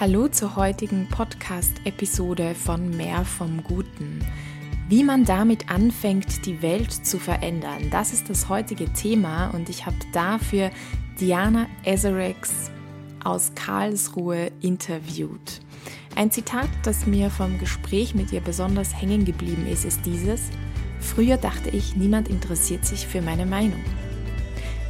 Hallo 0.00 0.28
zur 0.28 0.56
heutigen 0.56 1.06
Podcast-Episode 1.10 2.54
von 2.54 2.96
Mehr 2.96 3.22
vom 3.26 3.62
Guten. 3.62 4.24
Wie 4.88 5.04
man 5.04 5.26
damit 5.26 5.68
anfängt, 5.68 6.46
die 6.46 6.62
Welt 6.62 6.90
zu 6.90 7.18
verändern, 7.18 7.90
das 7.90 8.14
ist 8.14 8.30
das 8.30 8.48
heutige 8.48 8.90
Thema 8.94 9.50
und 9.50 9.68
ich 9.68 9.84
habe 9.84 9.98
dafür 10.14 10.70
Diana 11.20 11.66
Ezerex 11.84 12.70
aus 13.22 13.52
Karlsruhe 13.54 14.50
interviewt. 14.62 15.60
Ein 16.16 16.30
Zitat, 16.30 16.70
das 16.82 17.06
mir 17.06 17.28
vom 17.28 17.58
Gespräch 17.58 18.14
mit 18.14 18.32
ihr 18.32 18.40
besonders 18.40 18.98
hängen 18.98 19.26
geblieben 19.26 19.66
ist, 19.66 19.84
ist 19.84 20.06
dieses, 20.06 20.48
Früher 20.98 21.36
dachte 21.36 21.68
ich, 21.68 21.94
niemand 21.94 22.28
interessiert 22.28 22.86
sich 22.86 23.06
für 23.06 23.20
meine 23.20 23.44
Meinung. 23.44 23.84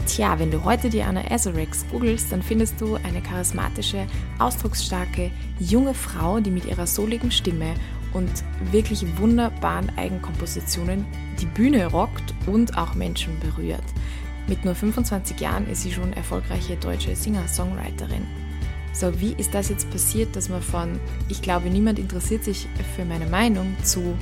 Tja, 0.06 0.38
wenn 0.38 0.50
du 0.50 0.64
heute 0.64 0.90
Diana 0.90 1.30
Ezerex 1.30 1.86
googelst, 1.90 2.32
dann 2.32 2.42
findest 2.42 2.80
du 2.80 2.96
eine 2.96 3.22
charismatische, 3.22 4.06
ausdrucksstarke, 4.38 5.30
junge 5.58 5.94
Frau, 5.94 6.40
die 6.40 6.50
mit 6.50 6.64
ihrer 6.64 6.86
soligen 6.86 7.30
Stimme 7.30 7.74
und 8.12 8.30
wirklich 8.72 9.04
wunderbaren 9.18 9.90
Eigenkompositionen 9.96 11.06
die 11.40 11.46
Bühne 11.46 11.86
rockt 11.86 12.34
und 12.46 12.76
auch 12.76 12.94
Menschen 12.94 13.38
berührt. 13.40 13.84
Mit 14.48 14.64
nur 14.64 14.74
25 14.74 15.38
Jahren 15.38 15.68
ist 15.68 15.82
sie 15.82 15.92
schon 15.92 16.12
erfolgreiche 16.12 16.76
deutsche 16.76 17.14
Singer-Songwriterin. 17.14 18.26
So, 18.92 19.20
wie 19.20 19.34
ist 19.34 19.54
das 19.54 19.68
jetzt 19.68 19.88
passiert, 19.90 20.34
dass 20.34 20.48
man 20.48 20.62
von 20.62 20.98
ich 21.28 21.40
glaube, 21.40 21.70
niemand 21.70 21.98
interessiert 21.98 22.42
sich 22.42 22.66
für 22.96 23.04
meine 23.04 23.26
Meinung 23.26 23.76
zu 23.84 24.16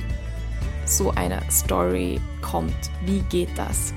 so 0.85 1.11
einer 1.11 1.41
Story 1.49 2.21
kommt? 2.41 2.91
Wie 3.05 3.21
geht 3.29 3.49
das? 3.55 3.93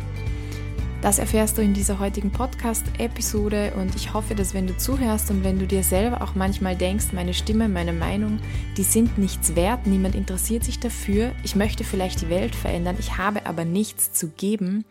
Das 1.02 1.18
erfährst 1.18 1.58
du 1.58 1.62
in 1.62 1.74
dieser 1.74 1.98
heutigen 1.98 2.30
Podcast-Episode 2.30 3.72
und 3.74 3.96
ich 3.96 4.14
hoffe, 4.14 4.36
dass 4.36 4.54
wenn 4.54 4.68
du 4.68 4.76
zuhörst 4.76 5.32
und 5.32 5.42
wenn 5.42 5.58
du 5.58 5.66
dir 5.66 5.82
selber 5.82 6.22
auch 6.22 6.36
manchmal 6.36 6.76
denkst, 6.76 7.06
meine 7.10 7.34
Stimme, 7.34 7.68
meine 7.68 7.92
Meinung, 7.92 8.38
die 8.76 8.84
sind 8.84 9.18
nichts 9.18 9.56
wert, 9.56 9.88
niemand 9.88 10.14
interessiert 10.14 10.62
sich 10.62 10.78
dafür, 10.78 11.32
ich 11.42 11.56
möchte 11.56 11.82
vielleicht 11.82 12.20
die 12.20 12.30
Welt 12.30 12.54
verändern, 12.54 12.94
ich 13.00 13.18
habe 13.18 13.46
aber 13.46 13.64
nichts 13.64 14.12
zu 14.12 14.28
geben, 14.28 14.84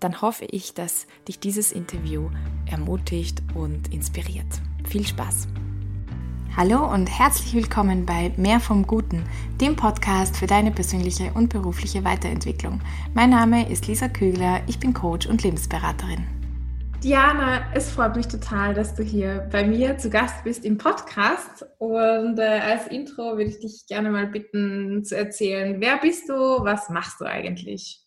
dann 0.00 0.20
hoffe 0.20 0.46
ich, 0.46 0.74
dass 0.74 1.06
dich 1.28 1.38
dieses 1.38 1.70
Interview 1.70 2.28
ermutigt 2.66 3.40
und 3.54 3.94
inspiriert. 3.94 4.48
Viel 4.88 5.06
Spaß! 5.06 5.46
Hallo 6.54 6.84
und 6.92 7.06
herzlich 7.06 7.54
willkommen 7.54 8.04
bei 8.04 8.30
Mehr 8.36 8.60
vom 8.60 8.86
Guten, 8.86 9.24
dem 9.58 9.74
Podcast 9.74 10.36
für 10.36 10.46
deine 10.46 10.70
persönliche 10.70 11.32
und 11.32 11.48
berufliche 11.48 12.04
Weiterentwicklung. 12.04 12.82
Mein 13.14 13.30
Name 13.30 13.70
ist 13.70 13.86
Lisa 13.86 14.08
Kügler, 14.08 14.60
ich 14.66 14.78
bin 14.78 14.92
Coach 14.92 15.26
und 15.26 15.42
Lebensberaterin. 15.42 16.26
Diana, 17.02 17.62
es 17.72 17.90
freut 17.90 18.16
mich 18.16 18.28
total, 18.28 18.74
dass 18.74 18.94
du 18.94 19.02
hier 19.02 19.48
bei 19.50 19.66
mir 19.66 19.96
zu 19.96 20.10
Gast 20.10 20.44
bist 20.44 20.66
im 20.66 20.76
Podcast. 20.76 21.64
Und 21.78 22.38
äh, 22.38 22.42
als 22.42 22.86
Intro 22.88 23.38
würde 23.38 23.44
ich 23.44 23.60
dich 23.60 23.86
gerne 23.88 24.10
mal 24.10 24.26
bitten 24.26 25.04
zu 25.04 25.16
erzählen, 25.16 25.80
wer 25.80 25.96
bist 25.96 26.28
du, 26.28 26.34
was 26.34 26.90
machst 26.90 27.18
du 27.22 27.24
eigentlich? 27.24 28.04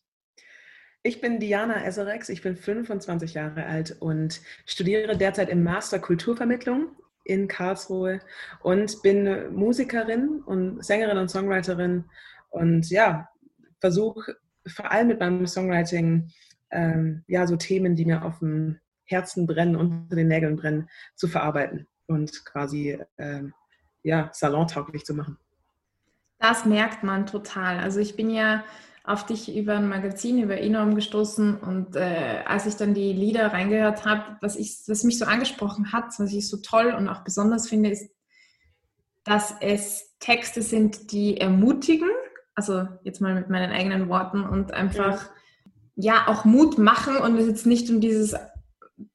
Ich 1.02 1.20
bin 1.20 1.40
Diana 1.40 1.84
Eserex, 1.84 2.30
ich 2.30 2.44
bin 2.44 2.56
25 2.56 3.34
Jahre 3.34 3.66
alt 3.66 3.98
und 4.00 4.40
studiere 4.68 5.18
derzeit 5.18 5.50
im 5.50 5.64
Master 5.64 5.98
Kulturvermittlung 5.98 6.90
in 7.26 7.48
Karlsruhe 7.48 8.22
und 8.62 9.02
bin 9.02 9.54
Musikerin 9.54 10.42
und 10.46 10.86
Sängerin 10.86 11.18
und 11.18 11.30
Songwriterin 11.30 12.06
und 12.50 12.90
ja, 12.90 13.28
versuche 13.82 14.38
vor 14.68 14.92
allem 14.92 15.08
mit 15.08 15.20
meinem 15.20 15.46
Songwriting 15.46 16.32
ähm, 16.72 17.24
ja 17.28 17.46
so 17.46 17.56
Themen, 17.56 17.96
die 17.96 18.06
mir 18.06 18.24
auf 18.24 18.40
dem 18.40 18.80
Herzen 19.06 19.46
brennen, 19.46 19.76
unter 19.76 20.16
den 20.16 20.28
Nägeln 20.28 20.56
brennen, 20.56 20.90
zu 21.16 21.28
verarbeiten 21.28 21.88
und 22.08 22.46
quasi 22.46 22.98
ähm, 23.18 23.54
ja 24.04 24.30
salontauglich 24.34 25.04
zu 25.06 25.14
machen. 25.14 25.38
Das 26.40 26.66
merkt 26.66 27.04
man 27.04 27.26
total. 27.26 27.80
Also 27.80 28.00
ich 28.00 28.16
bin 28.16 28.30
ja 28.30 28.64
auf 29.08 29.26
dich 29.26 29.56
über 29.56 29.76
ein 29.76 29.88
Magazin, 29.88 30.42
über 30.42 30.58
Enorm 30.58 30.96
gestoßen 30.96 31.58
und 31.58 31.96
äh, 31.96 32.44
als 32.46 32.66
ich 32.66 32.76
dann 32.76 32.94
die 32.94 33.14
Lieder 33.14 33.54
reingehört 33.54 34.06
habe, 34.06 34.38
was, 34.42 34.58
was 34.88 35.04
mich 35.04 35.20
so 35.20 35.26
angesprochen 35.26 35.92
hat, 35.92 36.06
was 36.18 36.34
ich 36.34 36.50
so 36.50 36.58
toll 36.58 36.94
und 36.98 37.08
auch 37.08 37.24
besonders 37.24 37.70
finde, 37.70 37.92
ist, 37.92 38.10
dass 39.24 39.56
es 39.62 40.16
Texte 40.20 40.62
sind, 40.62 41.12
die 41.12 41.38
ermutigen, 41.38 42.10
also 42.56 42.88
jetzt 43.04 43.22
mal 43.22 43.36
mit 43.36 43.50
meinen 43.50 43.72
eigenen 43.72 44.10
Worten 44.10 44.44
und 44.44 44.74
einfach 44.74 45.30
ja, 45.96 46.16
ja 46.16 46.28
auch 46.28 46.46
Mut 46.46 46.78
machen 46.78 47.18
und 47.18 47.38
es 47.38 47.48
jetzt 47.48 47.66
nicht 47.66 47.90
um 47.90 48.02
dieses 48.02 48.36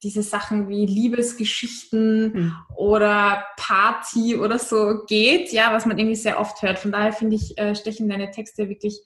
diese 0.03 0.21
Sachen 0.21 0.69
wie 0.69 0.85
Liebesgeschichten 0.85 2.33
hm. 2.33 2.55
oder 2.75 3.43
Party 3.57 4.37
oder 4.37 4.59
so 4.59 5.05
geht, 5.07 5.51
ja, 5.51 5.73
was 5.73 5.85
man 5.85 5.97
irgendwie 5.97 6.15
sehr 6.15 6.39
oft 6.39 6.61
hört. 6.61 6.77
Von 6.77 6.91
daher 6.91 7.13
finde 7.13 7.35
ich, 7.35 7.57
äh, 7.57 7.73
stechen 7.75 8.07
deine 8.07 8.29
Texte 8.29 8.69
wirklich 8.69 9.01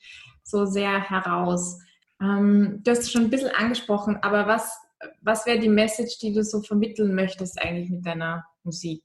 so 0.45 0.66
sehr 0.66 1.09
heraus. 1.09 1.79
Ähm, 2.22 2.81
du 2.83 2.91
hast 2.91 3.00
es 3.00 3.11
schon 3.11 3.23
ein 3.23 3.29
bisschen 3.29 3.51
angesprochen, 3.51 4.17
aber 4.22 4.47
was, 4.47 4.78
was 5.22 5.45
wäre 5.45 5.59
die 5.59 5.69
Message, 5.69 6.19
die 6.19 6.33
du 6.33 6.44
so 6.44 6.61
vermitteln 6.61 7.13
möchtest 7.13 7.61
eigentlich 7.61 7.89
mit 7.89 8.06
deiner 8.06 8.45
Musik? 8.63 9.03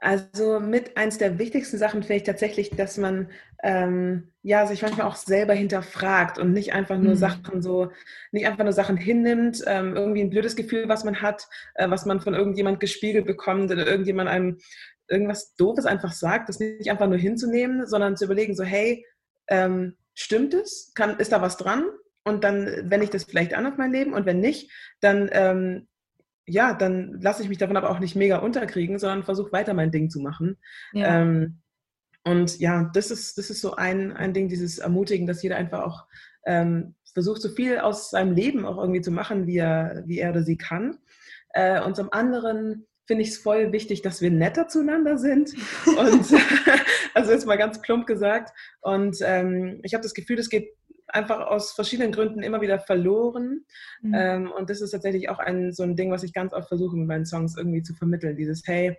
Also 0.00 0.60
mit 0.60 0.98
eins 0.98 1.16
der 1.16 1.38
wichtigsten 1.38 1.78
Sachen 1.78 2.02
finde 2.02 2.16
ich 2.16 2.22
tatsächlich, 2.24 2.68
dass 2.68 2.98
man 2.98 3.30
ähm, 3.62 4.32
ja 4.42 4.66
sich 4.66 4.82
manchmal 4.82 5.06
auch 5.06 5.16
selber 5.16 5.54
hinterfragt 5.54 6.38
und 6.38 6.52
nicht 6.52 6.74
einfach 6.74 6.98
nur 6.98 7.12
mhm. 7.12 7.18
Sachen 7.18 7.62
so, 7.62 7.90
nicht 8.30 8.46
einfach 8.46 8.64
nur 8.64 8.74
Sachen 8.74 8.98
hinnimmt, 8.98 9.62
ähm, 9.66 9.96
irgendwie 9.96 10.20
ein 10.20 10.28
blödes 10.28 10.56
Gefühl, 10.56 10.90
was 10.90 11.04
man 11.04 11.22
hat, 11.22 11.48
äh, 11.76 11.88
was 11.88 12.04
man 12.04 12.20
von 12.20 12.34
irgendjemand 12.34 12.80
gespiegelt 12.80 13.24
bekommt 13.24 13.70
oder 13.70 13.86
irgendjemand 13.86 14.28
einem 14.28 14.58
irgendwas 15.08 15.54
Doofes 15.54 15.86
einfach 15.86 16.12
sagt, 16.12 16.50
das 16.50 16.60
nicht 16.60 16.90
einfach 16.90 17.08
nur 17.08 17.18
hinzunehmen, 17.18 17.86
sondern 17.86 18.18
zu 18.18 18.26
überlegen, 18.26 18.54
so 18.54 18.64
hey, 18.64 19.06
ähm, 19.48 19.96
stimmt 20.14 20.54
es? 20.54 20.92
Kann, 20.94 21.18
ist 21.18 21.32
da 21.32 21.42
was 21.42 21.56
dran? 21.56 21.84
Und 22.24 22.44
dann 22.44 22.66
wende 22.90 23.04
ich 23.04 23.10
das 23.10 23.24
vielleicht 23.24 23.54
an 23.54 23.66
auf 23.66 23.76
mein 23.76 23.92
Leben 23.92 24.14
und 24.14 24.24
wenn 24.24 24.40
nicht, 24.40 24.70
dann, 25.00 25.28
ähm, 25.32 25.88
ja, 26.46 26.72
dann 26.72 27.20
lasse 27.20 27.42
ich 27.42 27.48
mich 27.48 27.58
davon 27.58 27.76
aber 27.76 27.90
auch 27.90 27.98
nicht 27.98 28.16
mega 28.16 28.38
unterkriegen, 28.38 28.98
sondern 28.98 29.24
versuche 29.24 29.52
weiter 29.52 29.74
mein 29.74 29.90
Ding 29.90 30.08
zu 30.08 30.20
machen. 30.20 30.56
Ja. 30.92 31.20
Ähm, 31.20 31.60
und 32.24 32.58
ja, 32.58 32.90
das 32.94 33.10
ist, 33.10 33.36
das 33.36 33.50
ist 33.50 33.60
so 33.60 33.76
ein, 33.76 34.12
ein 34.12 34.32
Ding, 34.32 34.48
dieses 34.48 34.78
Ermutigen, 34.78 35.26
dass 35.26 35.42
jeder 35.42 35.56
einfach 35.56 35.82
auch 35.82 36.06
ähm, 36.46 36.94
versucht, 37.12 37.42
so 37.42 37.50
viel 37.50 37.78
aus 37.78 38.10
seinem 38.10 38.34
Leben 38.34 38.64
auch 38.64 38.78
irgendwie 38.78 39.02
zu 39.02 39.10
machen, 39.10 39.46
wie 39.46 39.58
er, 39.58 40.02
wie 40.06 40.18
er 40.18 40.30
oder 40.30 40.42
sie 40.42 40.56
kann. 40.56 40.98
Äh, 41.50 41.82
und 41.82 41.96
zum 41.96 42.12
anderen 42.12 42.86
finde 43.06 43.22
ich 43.22 43.30
es 43.30 43.38
voll 43.38 43.72
wichtig, 43.72 44.02
dass 44.02 44.22
wir 44.22 44.30
netter 44.30 44.68
zueinander 44.68 45.18
sind. 45.18 45.54
Und 45.86 46.26
also 47.14 47.32
jetzt 47.32 47.46
mal 47.46 47.58
ganz 47.58 47.80
plump 47.80 48.06
gesagt. 48.06 48.52
Und 48.80 49.18
ähm, 49.22 49.80
ich 49.82 49.94
habe 49.94 50.02
das 50.02 50.14
Gefühl, 50.14 50.36
das 50.36 50.48
geht 50.48 50.74
einfach 51.08 51.46
aus 51.46 51.72
verschiedenen 51.72 52.12
Gründen 52.12 52.42
immer 52.42 52.60
wieder 52.60 52.78
verloren. 52.78 53.64
Mhm. 54.02 54.14
Ähm, 54.16 54.52
und 54.52 54.70
das 54.70 54.80
ist 54.80 54.92
tatsächlich 54.92 55.28
auch 55.28 55.38
ein, 55.38 55.72
so 55.72 55.82
ein 55.82 55.96
Ding, 55.96 56.10
was 56.10 56.22
ich 56.22 56.32
ganz 56.32 56.52
oft 56.52 56.68
versuche 56.68 56.96
mit 56.96 57.06
meinen 57.06 57.26
Songs 57.26 57.56
irgendwie 57.56 57.82
zu 57.82 57.94
vermitteln. 57.94 58.36
Dieses, 58.36 58.62
hey, 58.66 58.96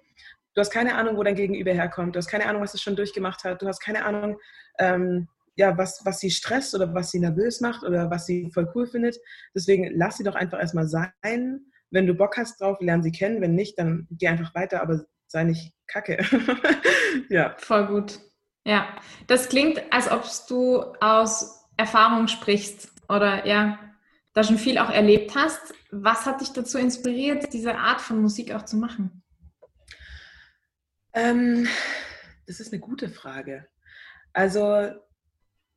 du 0.54 0.62
hast 0.62 0.72
keine 0.72 0.96
Ahnung, 0.96 1.18
wo 1.18 1.24
dein 1.24 1.36
Gegenüber 1.36 1.74
herkommt, 1.74 2.16
du 2.16 2.18
hast 2.18 2.28
keine 2.28 2.46
Ahnung, 2.46 2.62
was 2.62 2.74
es 2.74 2.82
schon 2.82 2.96
durchgemacht 2.96 3.44
hat, 3.44 3.62
du 3.62 3.68
hast 3.68 3.80
keine 3.80 4.06
Ahnung, 4.06 4.38
ähm, 4.80 5.28
ja, 5.58 5.78
was, 5.78 6.02
was 6.06 6.20
sie 6.20 6.32
stresst 6.32 6.76
oder 6.76 6.94
was 6.94 7.12
sie 7.12 7.20
nervös 7.20 7.62
macht 7.62 7.84
oder 7.84 8.10
was 8.10 8.26
sie 8.26 8.52
voll 8.54 8.70
cool 8.76 8.88
findet. 8.88 9.18
Deswegen 9.54 9.98
lass 9.98 10.18
sie 10.18 10.24
doch 10.24 10.36
einfach 10.36 10.60
erstmal 10.60 10.88
sein 10.88 11.66
wenn 11.92 12.08
du 12.08 12.14
Bock 12.14 12.38
hast 12.38 12.60
drauf, 12.62 12.78
lern 12.82 13.04
sie 13.04 13.12
kennen. 13.12 13.42
Wenn 13.42 13.56
nicht, 13.56 13.78
dann 13.80 14.08
geh 14.12 14.28
einfach 14.28 14.54
weiter, 14.56 14.82
aber 14.82 15.06
sei 15.28 15.44
nicht 15.44 15.74
kacke. 15.88 16.26
ja. 17.30 17.56
Voll 17.58 17.88
gut. 17.88 18.20
Ja, 18.66 18.88
das 19.28 19.50
klingt, 19.50 19.82
als 19.92 20.10
ob 20.10 20.26
du 20.48 20.82
aus 21.00 21.66
Erfahrung 21.78 22.28
sprichst 22.28 22.90
oder 23.10 23.46
ja, 23.46 23.80
da 24.34 24.44
schon 24.44 24.58
viel 24.58 24.78
auch 24.78 24.90
erlebt 24.90 25.36
hast. 25.36 25.74
Was 25.92 26.26
hat 26.26 26.42
dich 26.42 26.52
dazu 26.52 26.78
inspiriert, 26.78 27.54
diese 27.54 27.76
Art 27.76 28.02
von 28.02 28.22
Musik 28.22 28.54
auch 28.54 28.64
zu 28.64 28.78
machen? 28.78 29.24
Ähm, 31.14 31.68
das 32.48 32.60
ist 32.60 32.74
eine 32.74 32.82
gute 32.82 33.10
Frage. 33.10 33.68
Also 34.34 34.92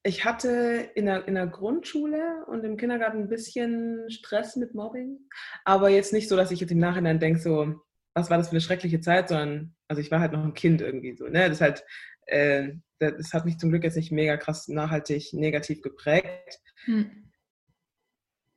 ich 0.09 0.25
hatte 0.25 0.91
in 0.95 1.05
der, 1.05 1.29
in 1.29 1.35
der 1.35 1.47
Grundschule 1.47 2.47
und 2.47 2.65
im 2.65 2.79
Kindergarten 2.79 3.19
ein 3.19 3.29
bisschen 3.29 4.11
Stress 4.11 4.57
mit 4.57 4.75
Mobbing, 4.75 5.19
aber 5.65 5.91
jetzt 5.91 6.15
nicht 6.15 6.29
so, 6.29 6.37
dass 6.37 6.51
ich 6.51 6.61
jetzt 6.61 6.73
im 6.73 6.79
Nachhinein 6.79 7.21
denke, 7.21 7.39
so, 7.39 7.75
was 8.15 8.31
war 8.31 8.39
das 8.39 8.49
für 8.49 8.53
eine 8.53 8.63
schreckliche 8.63 9.01
Zeit, 9.01 9.29
sondern, 9.29 9.77
also 9.87 10.01
ich 10.01 10.11
war 10.11 10.21
halt 10.21 10.33
noch 10.33 10.43
ein 10.43 10.55
Kind 10.55 10.81
irgendwie 10.81 11.15
so, 11.15 11.27
ne? 11.27 11.51
Das 11.51 11.61
halt, 11.61 11.85
äh, 12.27 12.71
das 12.99 13.35
hat 13.35 13.45
mich 13.45 13.59
zum 13.59 13.69
Glück 13.69 13.85
jetzt 13.85 13.97
nicht 13.97 14.11
mega 14.11 14.39
krass 14.39 14.67
nachhaltig 14.69 15.35
negativ 15.35 15.83
geprägt. 15.83 16.59
Hm. 16.85 17.31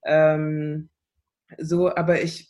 Ähm, 0.06 0.89
so, 1.57 1.94
aber 1.94 2.21
ich 2.21 2.50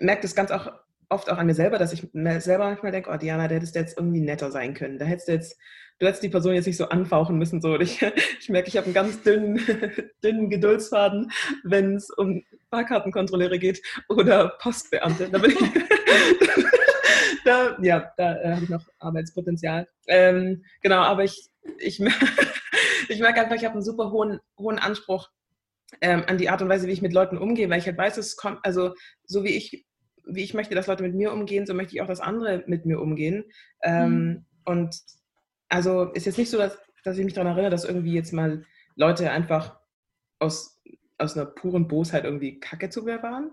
merke 0.00 0.22
das 0.22 0.34
ganz 0.34 0.50
auch 0.50 0.72
oft 1.12 1.30
auch 1.30 1.38
an 1.38 1.46
mir 1.46 1.54
selber, 1.54 1.78
dass 1.78 1.92
ich 1.92 2.08
selber 2.12 2.64
manchmal 2.64 2.92
denke, 2.92 3.10
oh 3.12 3.16
Diana, 3.16 3.46
da 3.46 3.54
hättest 3.54 3.74
du 3.74 3.80
jetzt 3.80 3.96
irgendwie 3.96 4.20
netter 4.20 4.50
sein 4.50 4.74
können. 4.74 4.98
Da 4.98 5.04
hättest 5.04 5.28
du 5.28 5.32
jetzt, 5.32 5.58
du 5.98 6.06
hättest 6.06 6.22
die 6.22 6.28
Person 6.28 6.54
jetzt 6.54 6.66
nicht 6.66 6.76
so 6.76 6.88
anfauchen 6.88 7.38
müssen. 7.38 7.60
So. 7.60 7.78
Ich, 7.78 8.02
ich 8.40 8.48
merke, 8.48 8.68
ich 8.68 8.76
habe 8.76 8.86
einen 8.86 8.94
ganz 8.94 9.22
dünnen, 9.22 9.60
dünnen 10.24 10.50
Geduldsfaden, 10.50 11.30
wenn 11.64 11.96
es 11.96 12.10
um 12.10 12.42
Fahrkartenkontrolleure 12.70 13.58
geht 13.58 13.82
oder 14.08 14.56
Postbeamte. 14.60 15.28
Da 15.30 15.38
bin 15.38 15.52
ich, 15.52 15.58
da, 17.44 17.76
ja, 17.80 18.12
da 18.16 18.36
äh, 18.40 18.54
habe 18.54 18.64
ich 18.64 18.70
noch 18.70 18.86
Arbeitspotenzial. 18.98 19.86
Ähm, 20.08 20.64
genau, 20.82 21.00
aber 21.02 21.24
ich, 21.24 21.48
ich, 21.78 22.00
ich 23.08 23.20
merke 23.20 23.40
einfach, 23.40 23.56
ich 23.56 23.64
habe 23.64 23.74
einen 23.74 23.84
super 23.84 24.10
hohen, 24.10 24.40
hohen 24.58 24.78
Anspruch 24.78 25.28
ähm, 26.00 26.24
an 26.26 26.38
die 26.38 26.48
Art 26.48 26.62
und 26.62 26.68
Weise, 26.68 26.86
wie 26.86 26.92
ich 26.92 27.02
mit 27.02 27.12
Leuten 27.12 27.36
umgehe, 27.36 27.68
weil 27.68 27.78
ich 27.78 27.86
halt 27.86 27.98
weiß, 27.98 28.16
es 28.16 28.36
kommt, 28.36 28.60
also 28.62 28.94
so 29.24 29.44
wie 29.44 29.54
ich, 29.56 29.84
wie 30.26 30.42
ich 30.42 30.54
möchte, 30.54 30.74
dass 30.74 30.86
Leute 30.86 31.02
mit 31.02 31.14
mir 31.14 31.32
umgehen, 31.32 31.66
so 31.66 31.74
möchte 31.74 31.94
ich 31.94 32.02
auch, 32.02 32.06
dass 32.06 32.20
andere 32.20 32.64
mit 32.66 32.86
mir 32.86 33.00
umgehen. 33.00 33.44
Ähm, 33.82 34.26
mhm. 34.26 34.44
Und 34.64 34.96
also 35.68 36.12
ist 36.12 36.26
jetzt 36.26 36.38
nicht 36.38 36.50
so, 36.50 36.58
dass, 36.58 36.78
dass 37.04 37.18
ich 37.18 37.24
mich 37.24 37.34
daran 37.34 37.52
erinnere, 37.52 37.70
dass 37.70 37.84
irgendwie 37.84 38.14
jetzt 38.14 38.32
mal 38.32 38.64
Leute 38.94 39.30
einfach 39.30 39.78
aus, 40.38 40.80
aus 41.18 41.36
einer 41.36 41.46
puren 41.46 41.88
Bosheit 41.88 42.24
irgendwie 42.24 42.60
Kacke 42.60 42.90
zu 42.90 43.02
mir 43.02 43.22
waren. 43.22 43.50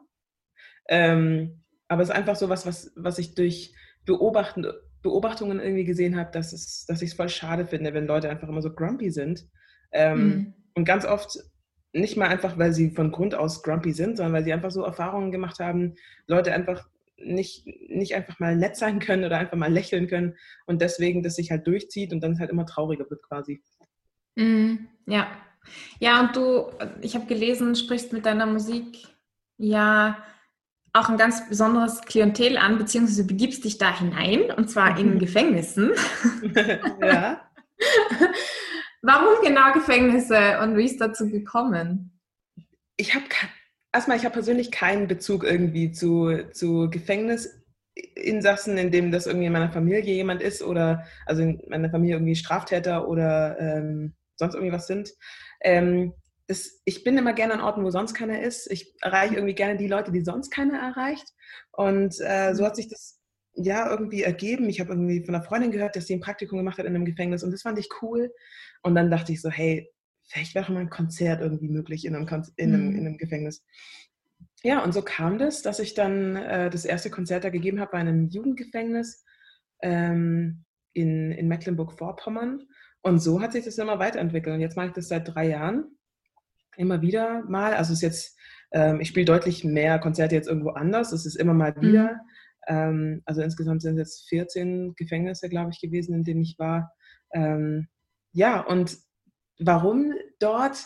Ähm, 0.87 1.63
aber 1.87 2.03
es 2.03 2.09
ist 2.09 2.15
einfach 2.15 2.35
so 2.35 2.49
was, 2.49 2.65
was, 2.65 2.91
was 2.95 3.19
ich 3.19 3.35
durch 3.35 3.73
Beobachten, 4.05 4.65
Beobachtungen 5.01 5.59
irgendwie 5.59 5.85
gesehen 5.85 6.17
habe, 6.17 6.31
dass, 6.31 6.51
es, 6.53 6.85
dass 6.87 7.01
ich 7.01 7.11
es 7.11 7.15
voll 7.15 7.29
schade 7.29 7.65
finde, 7.65 7.93
wenn 7.93 8.07
Leute 8.07 8.29
einfach 8.29 8.49
immer 8.49 8.61
so 8.61 8.73
grumpy 8.73 9.11
sind. 9.11 9.47
Ähm, 9.91 10.27
mhm. 10.27 10.53
Und 10.75 10.85
ganz 10.85 11.05
oft 11.05 11.37
nicht 11.93 12.17
mal 12.17 12.27
einfach, 12.27 12.57
weil 12.57 12.73
sie 12.73 12.91
von 12.91 13.11
Grund 13.11 13.35
aus 13.35 13.63
grumpy 13.63 13.93
sind, 13.93 14.17
sondern 14.17 14.33
weil 14.33 14.43
sie 14.43 14.53
einfach 14.53 14.71
so 14.71 14.83
Erfahrungen 14.83 15.31
gemacht 15.31 15.59
haben, 15.59 15.95
Leute 16.27 16.53
einfach 16.53 16.87
nicht, 17.17 17.65
nicht 17.89 18.15
einfach 18.15 18.39
mal 18.39 18.55
nett 18.55 18.77
sein 18.77 18.99
können 18.99 19.25
oder 19.25 19.37
einfach 19.37 19.57
mal 19.57 19.71
lächeln 19.71 20.07
können 20.07 20.35
und 20.65 20.81
deswegen 20.81 21.23
das 21.23 21.35
sich 21.35 21.51
halt 21.51 21.67
durchzieht 21.67 22.13
und 22.13 22.21
dann 22.21 22.39
halt 22.39 22.49
immer 22.49 22.65
trauriger 22.65 23.09
wird 23.09 23.23
quasi. 23.23 23.61
Mm, 24.35 24.75
ja. 25.05 25.27
Ja, 25.99 26.21
und 26.21 26.35
du, 26.35 26.71
ich 27.01 27.15
habe 27.15 27.25
gelesen, 27.25 27.75
sprichst 27.75 28.13
mit 28.13 28.25
deiner 28.25 28.45
Musik 28.45 29.07
ja 29.57 30.17
auch 30.93 31.09
ein 31.09 31.17
ganz 31.17 31.47
besonderes 31.47 32.01
Klientel 32.01 32.57
an, 32.57 32.77
beziehungsweise 32.77 33.25
begibst 33.25 33.63
dich 33.63 33.77
da 33.77 33.97
hinein, 33.97 34.51
und 34.55 34.69
zwar 34.69 34.97
in 34.97 35.19
Gefängnissen. 35.19 35.91
ja. 37.01 37.41
Warum 39.01 39.41
genau 39.43 39.71
Gefängnisse 39.73 40.59
und 40.61 40.75
wie 40.75 40.85
ist 40.85 40.99
dazu 40.99 41.29
gekommen? 41.29 42.19
Ich 42.97 43.15
habe 43.15 43.25
erstmal, 43.93 44.17
ich 44.17 44.25
habe 44.25 44.33
persönlich 44.33 44.71
keinen 44.71 45.07
Bezug 45.07 45.43
irgendwie 45.43 45.91
zu, 45.91 46.49
zu 46.51 46.89
Gefängnisinsassen, 46.89 48.77
in 48.77 48.91
dem 48.91 49.11
das 49.11 49.25
irgendwie 49.25 49.47
in 49.47 49.53
meiner 49.53 49.71
Familie 49.71 50.13
jemand 50.13 50.41
ist 50.41 50.61
oder 50.61 51.05
also 51.25 51.41
in 51.41 51.61
meiner 51.69 51.89
Familie 51.89 52.17
irgendwie 52.17 52.35
Straftäter 52.35 53.07
oder 53.07 53.57
ähm, 53.59 54.15
sonst 54.35 54.55
irgendwie 54.55 54.73
was 54.73 54.87
sind. 54.87 55.13
Ähm, 55.61 56.13
das, 56.47 56.81
ich 56.83 57.03
bin 57.03 57.17
immer 57.17 57.33
gerne 57.33 57.53
an 57.53 57.61
Orten, 57.61 57.83
wo 57.83 57.91
sonst 57.91 58.15
keiner 58.15 58.41
ist. 58.41 58.69
Ich 58.71 58.95
erreiche 59.01 59.35
irgendwie 59.35 59.55
gerne 59.55 59.77
die 59.77 59.87
Leute, 59.87 60.11
die 60.11 60.21
sonst 60.21 60.49
keiner 60.49 60.79
erreicht. 60.79 61.27
Und 61.71 62.19
äh, 62.19 62.53
so 62.53 62.65
hat 62.65 62.75
sich 62.75 62.89
das 62.89 63.19
ja 63.53 63.89
irgendwie 63.89 64.23
ergeben. 64.23 64.67
Ich 64.69 64.79
habe 64.79 64.91
irgendwie 64.91 65.23
von 65.23 65.35
einer 65.35 65.43
Freundin 65.43 65.71
gehört, 65.71 65.95
dass 65.95 66.07
sie 66.07 66.15
ein 66.15 66.21
Praktikum 66.21 66.57
gemacht 66.57 66.77
hat 66.77 66.85
in 66.85 66.95
einem 66.95 67.05
Gefängnis 67.05 67.43
und 67.43 67.51
das 67.51 67.61
fand 67.61 67.77
ich 67.77 67.89
cool. 68.01 68.31
Und 68.81 68.95
dann 68.95 69.11
dachte 69.11 69.31
ich 69.31 69.41
so, 69.41 69.49
hey, 69.49 69.89
vielleicht 70.23 70.55
wäre 70.55 70.71
mal 70.71 70.81
ein 70.81 70.89
Konzert 70.89 71.41
irgendwie 71.41 71.69
möglich 71.69 72.05
in 72.05 72.15
einem, 72.15 72.27
in 72.55 72.73
einem, 72.73 72.89
mhm. 72.89 72.95
in 72.95 73.07
einem 73.07 73.17
Gefängnis. 73.17 73.63
Ja, 74.63 74.83
und 74.83 74.93
so 74.93 75.01
kam 75.01 75.37
das, 75.37 75.61
dass 75.61 75.79
ich 75.79 75.93
dann 75.93 76.35
äh, 76.35 76.69
das 76.69 76.85
erste 76.85 77.09
Konzert 77.09 77.43
da 77.43 77.49
gegeben 77.49 77.79
habe 77.79 77.91
bei 77.91 77.97
einem 77.99 78.27
Jugendgefängnis 78.27 79.23
ähm, 79.81 80.65
in, 80.93 81.31
in 81.31 81.47
Mecklenburg-Vorpommern. 81.47 82.67
Und 83.01 83.19
so 83.19 83.41
hat 83.41 83.53
sich 83.53 83.65
das 83.65 83.77
immer 83.77 83.99
weiterentwickelt. 83.99 84.55
Und 84.55 84.61
jetzt 84.61 84.75
mache 84.75 84.87
ich 84.87 84.93
das 84.93 85.07
seit 85.07 85.33
drei 85.33 85.47
Jahren. 85.47 85.97
Immer 86.75 87.01
wieder 87.01 87.43
mal. 87.45 87.73
Also 87.73 87.93
es 87.93 87.99
ist 87.99 88.03
jetzt, 88.03 88.37
ähm, 88.71 88.99
ich 88.99 89.07
spiele 89.09 89.25
deutlich 89.25 89.63
mehr 89.63 89.99
Konzerte 89.99 90.35
jetzt 90.35 90.49
irgendwo 90.49 90.71
anders. 90.71 91.13
Es 91.13 91.25
ist 91.25 91.35
immer 91.35 91.53
mal 91.53 91.73
mhm. 91.75 91.81
wieder. 91.81 92.13
Mhm. 92.13 92.19
Ähm, 92.67 93.21
also 93.25 93.41
insgesamt 93.41 93.81
sind 93.81 93.97
es 93.97 93.99
jetzt 93.99 94.29
14 94.29 94.93
Gefängnisse, 94.95 95.47
glaube 95.47 95.71
ich, 95.73 95.79
gewesen, 95.79 96.13
in 96.13 96.23
denen 96.23 96.41
ich 96.41 96.59
war. 96.59 96.91
Ähm, 97.33 97.87
ja, 98.31 98.61
und 98.61 98.97
warum 99.59 100.13
dort? 100.39 100.85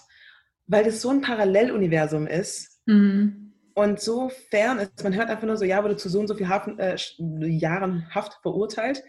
Weil 0.66 0.86
das 0.86 1.02
so 1.02 1.10
ein 1.10 1.22
Paralleluniversum 1.22 2.26
ist 2.26 2.82
mhm. 2.86 3.54
und 3.76 4.00
so 4.00 4.30
fern 4.50 4.80
ist. 4.80 5.04
Man 5.04 5.16
hört 5.16 5.30
einfach 5.30 5.46
nur 5.46 5.58
so, 5.58 5.66
ja, 5.66 5.84
wurde 5.84 5.98
zu 5.98 6.10
so 6.10 6.20
und 6.20 6.28
so 6.28 6.36
viel 6.36 6.48
Hafen, 6.48 6.80
äh, 6.80 6.96
Jahren 7.20 8.08
Haft 8.14 8.40
verurteilt 8.42 9.04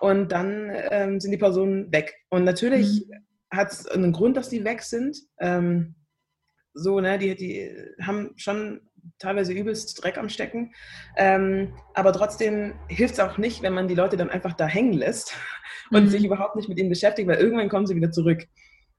und 0.00 0.32
dann 0.32 0.70
ähm, 0.90 1.20
sind 1.20 1.30
die 1.30 1.38
Personen 1.38 1.90
weg. 1.92 2.14
Und 2.28 2.44
natürlich 2.44 3.06
mhm. 3.06 3.56
hat 3.56 3.72
es 3.72 3.86
einen 3.86 4.12
Grund, 4.12 4.36
dass 4.36 4.50
die 4.50 4.64
weg 4.64 4.82
sind. 4.82 5.18
Ähm, 5.38 5.94
so, 6.74 7.00
ne, 7.00 7.18
die, 7.18 7.34
die 7.34 7.70
haben 8.00 8.32
schon 8.36 8.87
teilweise 9.18 9.52
übelst 9.52 10.02
Dreck 10.02 10.18
am 10.18 10.28
Stecken. 10.28 10.74
Ähm, 11.16 11.74
aber 11.94 12.12
trotzdem 12.12 12.74
hilft 12.88 13.14
es 13.14 13.20
auch 13.20 13.38
nicht, 13.38 13.62
wenn 13.62 13.74
man 13.74 13.88
die 13.88 13.94
Leute 13.94 14.16
dann 14.16 14.30
einfach 14.30 14.54
da 14.54 14.66
hängen 14.66 14.92
lässt 14.92 15.36
und 15.90 16.04
mhm. 16.04 16.08
sich 16.08 16.24
überhaupt 16.24 16.56
nicht 16.56 16.68
mit 16.68 16.78
ihnen 16.78 16.90
beschäftigt, 16.90 17.28
weil 17.28 17.38
irgendwann 17.38 17.68
kommen 17.68 17.86
sie 17.86 17.96
wieder 17.96 18.10
zurück. 18.10 18.46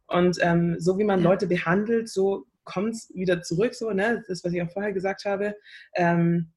Und 0.07 0.38
ähm, 0.41 0.75
so 0.79 0.97
wie 0.97 1.03
man 1.03 1.21
Leute 1.21 1.47
behandelt, 1.47 2.09
so 2.09 2.45
kommt 2.63 2.94
es 2.94 3.11
wieder 3.13 3.41
zurück, 3.41 3.75
so, 3.75 3.91
ne? 3.91 4.23
Das, 4.27 4.44
was 4.44 4.53
ich 4.53 4.61
auch 4.61 4.71
vorher 4.71 4.94
gesagt 4.94 5.25
habe. 5.25 5.56
Ähm, 5.95 6.51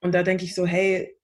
und 0.00 0.14
da 0.14 0.22
denke 0.22 0.44
ich 0.44 0.54
so, 0.54 0.66
hey, 0.66 1.16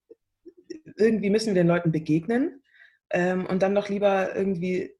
irgendwie 0.97 1.29
müssen 1.29 1.47
wir 1.47 1.61
den 1.61 1.67
Leuten 1.67 1.91
begegnen 1.91 2.61
ähm, 3.09 3.45
und 3.45 3.61
dann 3.61 3.75
doch 3.75 3.89
lieber 3.89 4.35
irgendwie 4.35 4.93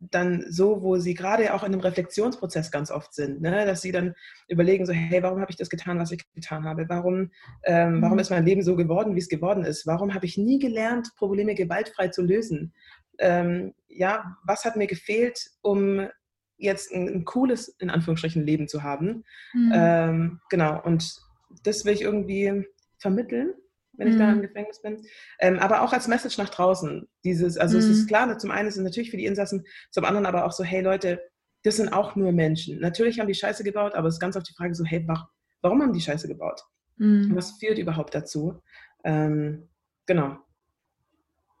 dann 0.00 0.44
so, 0.48 0.82
wo 0.82 0.96
sie 0.98 1.14
gerade 1.14 1.52
auch 1.54 1.62
in 1.62 1.72
einem 1.72 1.80
Reflexionsprozess 1.80 2.70
ganz 2.70 2.90
oft 2.90 3.12
sind, 3.14 3.40
ne? 3.40 3.66
dass 3.66 3.82
sie 3.82 3.92
dann 3.92 4.14
überlegen, 4.48 4.86
so, 4.86 4.92
hey, 4.92 5.22
warum 5.22 5.40
habe 5.40 5.50
ich 5.50 5.56
das 5.56 5.70
getan, 5.70 5.98
was 5.98 6.12
ich 6.12 6.24
getan 6.34 6.64
habe? 6.64 6.88
Warum, 6.88 7.30
ähm, 7.64 8.00
warum 8.00 8.14
mhm. 8.14 8.20
ist 8.20 8.30
mein 8.30 8.44
Leben 8.44 8.62
so 8.62 8.76
geworden, 8.76 9.14
wie 9.14 9.20
es 9.20 9.28
geworden 9.28 9.64
ist? 9.64 9.86
Warum 9.86 10.14
habe 10.14 10.26
ich 10.26 10.38
nie 10.38 10.58
gelernt, 10.58 11.10
Probleme 11.16 11.54
gewaltfrei 11.54 12.08
zu 12.08 12.22
lösen? 12.22 12.72
Ähm, 13.18 13.74
ja, 13.88 14.36
was 14.44 14.64
hat 14.64 14.76
mir 14.76 14.86
gefehlt, 14.86 15.50
um 15.62 16.08
jetzt 16.56 16.92
ein, 16.92 17.08
ein 17.08 17.24
cooles, 17.24 17.68
in 17.80 17.90
Anführungsstrichen, 17.90 18.44
Leben 18.44 18.68
zu 18.68 18.84
haben? 18.84 19.24
Mhm. 19.52 19.72
Ähm, 19.74 20.40
genau, 20.48 20.80
und 20.82 21.20
das 21.64 21.84
will 21.84 21.94
ich 21.94 22.02
irgendwie 22.02 22.66
vermitteln 22.98 23.54
wenn 23.98 24.08
ich 24.08 24.16
da 24.16 24.30
im 24.30 24.38
mhm. 24.38 24.42
Gefängnis 24.42 24.80
bin. 24.80 25.04
Ähm, 25.40 25.58
aber 25.58 25.82
auch 25.82 25.92
als 25.92 26.08
Message 26.08 26.38
nach 26.38 26.48
draußen. 26.48 27.06
Dieses, 27.24 27.58
also 27.58 27.76
mhm. 27.76 27.82
es 27.82 27.88
ist 27.90 28.02
mhm. 28.04 28.06
klar, 28.06 28.38
zum 28.38 28.50
einen 28.50 28.68
ist 28.68 28.76
es 28.76 28.82
natürlich 28.82 29.10
für 29.10 29.16
die 29.16 29.26
Insassen, 29.26 29.64
zum 29.90 30.04
anderen 30.04 30.24
aber 30.24 30.46
auch 30.46 30.52
so, 30.52 30.64
hey 30.64 30.80
Leute, 30.80 31.20
das 31.64 31.76
sind 31.76 31.92
auch 31.92 32.16
nur 32.16 32.32
Menschen. 32.32 32.80
Natürlich 32.80 33.18
haben 33.18 33.26
die 33.26 33.34
Scheiße 33.34 33.64
gebaut, 33.64 33.94
aber 33.94 34.08
es 34.08 34.14
ist 34.14 34.20
ganz 34.20 34.36
oft 34.36 34.48
die 34.48 34.54
Frage 34.54 34.74
so, 34.74 34.84
hey, 34.84 35.06
warum 35.60 35.82
haben 35.82 35.92
die 35.92 36.00
Scheiße 36.00 36.28
gebaut? 36.28 36.62
Mhm. 36.96 37.34
Was 37.34 37.58
führt 37.58 37.78
überhaupt 37.78 38.14
dazu? 38.14 38.62
Ähm, 39.04 39.68
genau. 40.06 40.38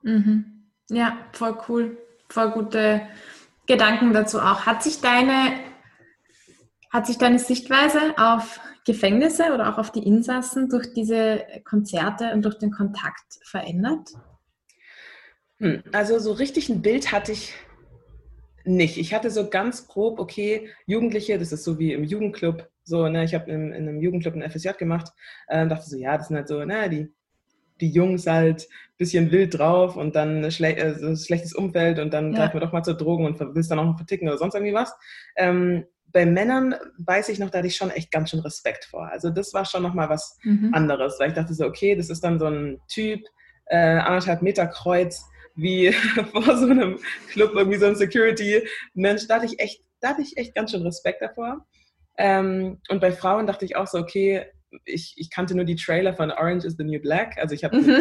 Mhm. 0.02 0.70
Ja, 0.90 1.18
voll 1.32 1.58
cool. 1.68 1.98
Voll 2.28 2.50
gute 2.52 3.02
Gedanken 3.66 4.12
dazu 4.12 4.40
auch. 4.40 4.66
Hat 4.66 4.82
sich 4.82 5.00
deine, 5.00 5.54
hat 6.90 7.06
sich 7.06 7.18
deine 7.18 7.38
Sichtweise 7.38 8.14
auf 8.16 8.60
Gefängnisse 8.88 9.52
oder 9.52 9.70
auch 9.70 9.78
auf 9.78 9.92
die 9.92 10.02
Insassen 10.02 10.70
durch 10.70 10.94
diese 10.94 11.44
Konzerte 11.64 12.32
und 12.32 12.42
durch 12.42 12.56
den 12.56 12.70
Kontakt 12.70 13.38
verändert? 13.42 14.08
Hm, 15.58 15.82
also 15.92 16.18
so 16.18 16.32
richtig 16.32 16.70
ein 16.70 16.80
Bild 16.80 17.12
hatte 17.12 17.32
ich 17.32 17.52
nicht. 18.64 18.96
Ich 18.96 19.12
hatte 19.12 19.30
so 19.30 19.50
ganz 19.50 19.86
grob, 19.86 20.18
okay, 20.18 20.70
Jugendliche, 20.86 21.38
das 21.38 21.52
ist 21.52 21.64
so 21.64 21.78
wie 21.78 21.92
im 21.92 22.04
Jugendclub, 22.04 22.66
so, 22.82 23.08
ne, 23.08 23.24
ich 23.24 23.34
habe 23.34 23.50
in, 23.50 23.72
in, 23.72 23.88
einem 23.88 24.00
Jugendclub 24.00 24.34
ein 24.34 24.50
FSJ 24.50 24.70
gemacht, 24.78 25.12
äh, 25.48 25.66
dachte 25.66 25.88
so, 25.88 25.98
ja, 25.98 26.16
das 26.16 26.28
sind 26.28 26.36
halt 26.36 26.48
so, 26.48 26.64
ne, 26.64 26.88
die, 26.88 27.12
die 27.82 27.90
Jungs 27.90 28.26
halt 28.26 28.62
ein 28.62 28.96
bisschen 28.96 29.30
wild 29.30 29.58
drauf 29.58 29.96
und 29.96 30.16
dann 30.16 30.50
schle 30.50 30.76
äh, 30.76 30.94
so 30.94 31.14
schlechtes 31.14 31.54
Umfeld 31.54 31.98
und 31.98 32.14
dann 32.14 32.32
ja. 32.32 32.38
greifen 32.38 32.54
wir 32.54 32.60
doch 32.60 32.72
mal 32.72 32.82
zur 32.82 32.96
Drogen 32.96 33.26
und 33.26 33.38
willst 33.54 33.70
dann 33.70 33.78
auch 33.78 33.84
noch 33.84 33.98
verticken 33.98 34.28
oder 34.28 34.38
sonst 34.38 34.54
irgendwie 34.54 34.74
was. 34.74 34.94
Ähm, 35.36 35.84
bei 36.12 36.24
Männern 36.26 36.74
weiß 36.98 37.28
ich 37.28 37.38
noch, 37.38 37.50
da 37.50 37.58
hatte 37.58 37.68
ich 37.68 37.76
schon 37.76 37.90
echt 37.90 38.10
ganz 38.10 38.30
schön 38.30 38.40
Respekt 38.40 38.84
vor. 38.84 39.08
Also 39.08 39.30
das 39.30 39.52
war 39.52 39.64
schon 39.64 39.82
nochmal 39.82 40.08
was 40.08 40.38
mhm. 40.42 40.72
anderes, 40.72 41.16
weil 41.18 41.28
ich 41.28 41.34
dachte 41.34 41.54
so, 41.54 41.66
okay, 41.66 41.94
das 41.94 42.10
ist 42.10 42.24
dann 42.24 42.38
so 42.38 42.46
ein 42.46 42.80
Typ, 42.88 43.20
äh, 43.66 43.76
anderthalb 43.76 44.42
Meter 44.42 44.66
Kreuz, 44.66 45.24
wie 45.54 45.92
vor 46.32 46.56
so 46.56 46.66
einem 46.66 46.98
Club, 47.30 47.52
irgendwie 47.54 47.78
so 47.78 47.86
ein 47.86 47.96
Security-Mensch, 47.96 49.26
da 49.28 49.36
hatte 49.36 49.46
ich 49.46 49.60
echt, 49.60 49.82
da 50.00 50.10
hatte 50.10 50.22
ich 50.22 50.36
echt 50.36 50.54
ganz 50.54 50.70
schön 50.70 50.82
Respekt 50.82 51.20
davor. 51.20 51.66
Ähm, 52.16 52.80
und 52.88 53.00
bei 53.00 53.12
Frauen 53.12 53.46
dachte 53.46 53.64
ich 53.64 53.76
auch 53.76 53.86
so, 53.86 53.98
okay, 53.98 54.46
ich, 54.84 55.14
ich 55.16 55.30
kannte 55.30 55.54
nur 55.54 55.64
die 55.64 55.76
Trailer 55.76 56.14
von 56.14 56.30
Orange 56.30 56.66
is 56.66 56.76
the 56.76 56.84
New 56.84 57.00
Black, 57.00 57.38
also 57.38 57.54
ich 57.54 57.64
habe 57.64 57.80
mir 57.80 57.98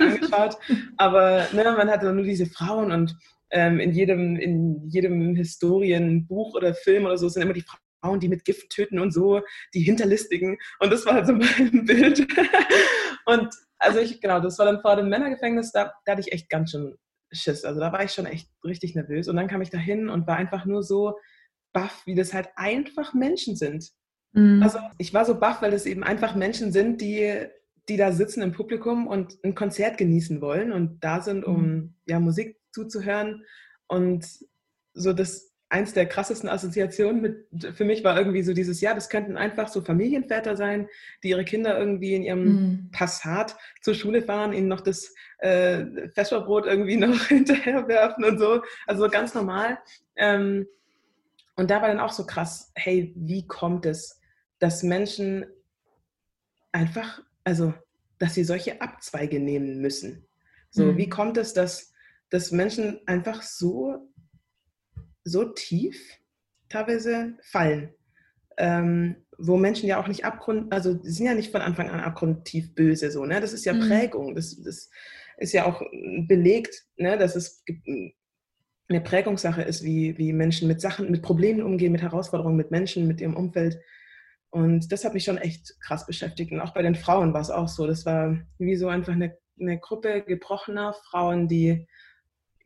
angeschaut, 0.00 0.56
aber 0.96 1.46
ne, 1.52 1.64
man 1.64 1.90
hatte 1.90 2.12
nur 2.12 2.24
diese 2.24 2.46
Frauen 2.46 2.92
und 2.92 3.16
ähm, 3.50 3.80
in, 3.80 3.92
jedem, 3.92 4.36
in 4.36 4.88
jedem 4.88 5.34
Historienbuch 5.34 6.54
oder 6.54 6.74
Film 6.74 7.04
oder 7.04 7.18
so 7.18 7.28
sind 7.28 7.42
immer 7.42 7.52
die 7.52 7.64
Frauen, 8.00 8.20
die 8.20 8.28
mit 8.28 8.44
Gift 8.44 8.70
töten 8.70 8.98
und 8.98 9.12
so, 9.12 9.42
die 9.74 9.80
Hinterlistigen. 9.80 10.58
Und 10.80 10.92
das 10.92 11.06
war 11.06 11.14
halt 11.14 11.26
so 11.26 11.32
mein 11.32 11.84
Bild. 11.84 12.26
und 13.26 13.48
also 13.78 14.00
ich, 14.00 14.20
genau, 14.20 14.40
das 14.40 14.58
war 14.58 14.66
dann 14.66 14.80
vor 14.80 14.96
dem 14.96 15.08
Männergefängnis, 15.08 15.72
da, 15.72 15.92
da 16.04 16.12
hatte 16.12 16.22
ich 16.22 16.32
echt 16.32 16.48
ganz 16.48 16.70
schön 16.70 16.96
Schiss. 17.32 17.64
Also 17.64 17.80
da 17.80 17.92
war 17.92 18.04
ich 18.04 18.12
schon 18.12 18.26
echt 18.26 18.48
richtig 18.64 18.94
nervös. 18.94 19.28
Und 19.28 19.36
dann 19.36 19.48
kam 19.48 19.62
ich 19.62 19.70
da 19.70 19.78
hin 19.78 20.08
und 20.08 20.26
war 20.26 20.36
einfach 20.36 20.64
nur 20.64 20.82
so 20.82 21.18
baff, 21.72 22.02
wie 22.06 22.14
das 22.14 22.32
halt 22.32 22.48
einfach 22.56 23.14
Menschen 23.14 23.56
sind. 23.56 23.90
Mhm. 24.32 24.62
Also 24.62 24.78
ich 24.98 25.12
war 25.12 25.24
so 25.24 25.38
baff, 25.38 25.62
weil 25.62 25.72
es 25.72 25.86
eben 25.86 26.04
einfach 26.04 26.34
Menschen 26.34 26.72
sind, 26.72 27.00
die, 27.00 27.46
die 27.88 27.96
da 27.96 28.12
sitzen 28.12 28.42
im 28.42 28.52
Publikum 28.52 29.06
und 29.06 29.38
ein 29.44 29.54
Konzert 29.54 29.98
genießen 29.98 30.40
wollen 30.40 30.72
und 30.72 31.02
da 31.02 31.20
sind, 31.20 31.44
um 31.44 31.62
mhm. 31.62 31.94
ja, 32.06 32.20
Musik 32.20 32.58
zuzuhören. 32.76 33.44
Und 33.86 34.26
so 34.92 35.12
das 35.12 35.54
eins 35.68 35.92
der 35.94 36.06
krassesten 36.06 36.48
Assoziationen 36.48 37.20
mit, 37.20 37.74
für 37.74 37.84
mich 37.84 38.04
war 38.04 38.16
irgendwie 38.16 38.42
so 38.42 38.52
dieses, 38.52 38.80
ja, 38.80 38.94
das 38.94 39.08
könnten 39.08 39.36
einfach 39.36 39.68
so 39.68 39.80
Familienväter 39.80 40.56
sein, 40.56 40.88
die 41.22 41.30
ihre 41.30 41.44
Kinder 41.44 41.76
irgendwie 41.76 42.14
in 42.14 42.22
ihrem 42.22 42.44
mhm. 42.44 42.90
Passat 42.92 43.56
zur 43.82 43.94
Schule 43.94 44.22
fahren, 44.22 44.52
ihnen 44.52 44.68
noch 44.68 44.80
das 44.80 45.12
äh, 45.38 45.84
Vesperbrot 46.14 46.66
irgendwie 46.66 46.96
noch 47.06 47.20
hinterherwerfen 47.26 48.24
und 48.24 48.38
so. 48.38 48.62
Also 48.86 49.08
ganz 49.08 49.34
normal. 49.34 49.78
Ähm, 50.14 50.66
und 51.56 51.70
da 51.70 51.80
war 51.80 51.88
dann 51.88 52.00
auch 52.00 52.12
so 52.12 52.26
krass, 52.26 52.70
hey, 52.74 53.12
wie 53.16 53.46
kommt 53.46 53.86
es, 53.86 54.20
dass 54.58 54.82
Menschen 54.82 55.46
einfach, 56.70 57.22
also, 57.44 57.74
dass 58.18 58.34
sie 58.34 58.44
solche 58.44 58.80
Abzweige 58.80 59.40
nehmen 59.40 59.80
müssen? 59.80 60.26
So, 60.70 60.84
mhm. 60.84 60.96
wie 60.96 61.08
kommt 61.08 61.38
es, 61.38 61.54
dass, 61.54 61.92
dass 62.30 62.52
Menschen 62.52 63.00
einfach 63.06 63.42
so 63.42 64.10
so 65.24 65.44
tief 65.44 65.98
teilweise 66.68 67.34
fallen, 67.42 67.92
ähm, 68.58 69.16
wo 69.38 69.56
Menschen 69.56 69.88
ja 69.88 70.00
auch 70.00 70.08
nicht 70.08 70.24
abgrund, 70.24 70.72
also 70.72 70.98
sind 71.02 71.26
ja 71.26 71.34
nicht 71.34 71.52
von 71.52 71.60
Anfang 71.60 71.90
an 71.90 72.00
abgrundtief 72.00 72.74
böse 72.74 73.10
so, 73.10 73.26
ne? 73.26 73.40
Das 73.40 73.52
ist 73.52 73.64
ja 73.64 73.74
mhm. 73.74 73.88
Prägung, 73.88 74.34
das, 74.34 74.56
das 74.62 74.88
ist 75.38 75.52
ja 75.52 75.66
auch 75.66 75.82
belegt, 76.26 76.86
ne, 76.96 77.18
dass 77.18 77.36
es 77.36 77.62
eine 78.88 79.00
Prägungssache 79.00 79.62
ist, 79.62 79.82
wie, 79.82 80.16
wie 80.16 80.32
Menschen 80.32 80.68
mit 80.68 80.80
Sachen, 80.80 81.10
mit 81.10 81.22
Problemen 81.22 81.62
umgehen, 81.62 81.92
mit 81.92 82.02
Herausforderungen, 82.02 82.56
mit 82.56 82.70
Menschen, 82.70 83.06
mit 83.06 83.20
ihrem 83.20 83.36
Umfeld. 83.36 83.78
Und 84.50 84.90
das 84.92 85.04
hat 85.04 85.12
mich 85.12 85.24
schon 85.24 85.38
echt 85.38 85.74
krass 85.80 86.06
beschäftigt. 86.06 86.52
Und 86.52 86.60
auch 86.60 86.72
bei 86.72 86.82
den 86.82 86.94
Frauen 86.94 87.34
war 87.34 87.40
es 87.40 87.50
auch 87.50 87.68
so. 87.68 87.86
Das 87.86 88.06
war 88.06 88.38
wie 88.58 88.76
so 88.76 88.88
einfach 88.88 89.12
eine, 89.12 89.36
eine 89.60 89.78
Gruppe 89.80 90.22
gebrochener 90.22 90.94
Frauen, 91.10 91.48
die 91.48 91.86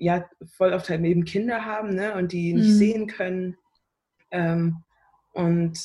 ja 0.00 0.25
voll 0.57 0.73
oft 0.73 0.88
halt 0.88 1.04
eben 1.04 1.25
Kinder 1.25 1.64
haben 1.64 1.95
ne, 1.95 2.14
und 2.14 2.33
die 2.33 2.54
nicht 2.54 2.71
mhm. 2.71 2.75
sehen 2.75 3.07
können. 3.07 3.57
Ähm, 4.30 4.83
und 5.33 5.78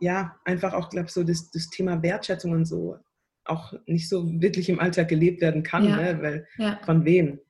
ja, 0.00 0.36
einfach 0.44 0.72
auch, 0.72 0.88
glaube 0.88 1.06
ich, 1.06 1.12
so 1.12 1.24
das, 1.24 1.50
das 1.50 1.68
Thema 1.68 2.02
Wertschätzung 2.02 2.52
und 2.52 2.64
so 2.64 2.96
auch 3.44 3.74
nicht 3.86 4.08
so 4.08 4.40
wirklich 4.40 4.70
im 4.70 4.80
Alltag 4.80 5.08
gelebt 5.08 5.42
werden 5.42 5.62
kann, 5.62 5.84
ja. 5.84 5.96
ne, 5.96 6.22
weil 6.22 6.46
ja. 6.56 6.80
von 6.84 7.04
wem? 7.04 7.40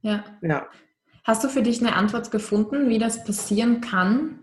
Ja. 0.00 0.24
ja. 0.40 0.66
Hast 1.24 1.44
du 1.44 1.48
für 1.48 1.62
dich 1.62 1.80
eine 1.80 1.96
Antwort 1.96 2.30
gefunden, 2.30 2.88
wie 2.88 2.98
das 2.98 3.24
passieren 3.24 3.80
kann, 3.80 4.38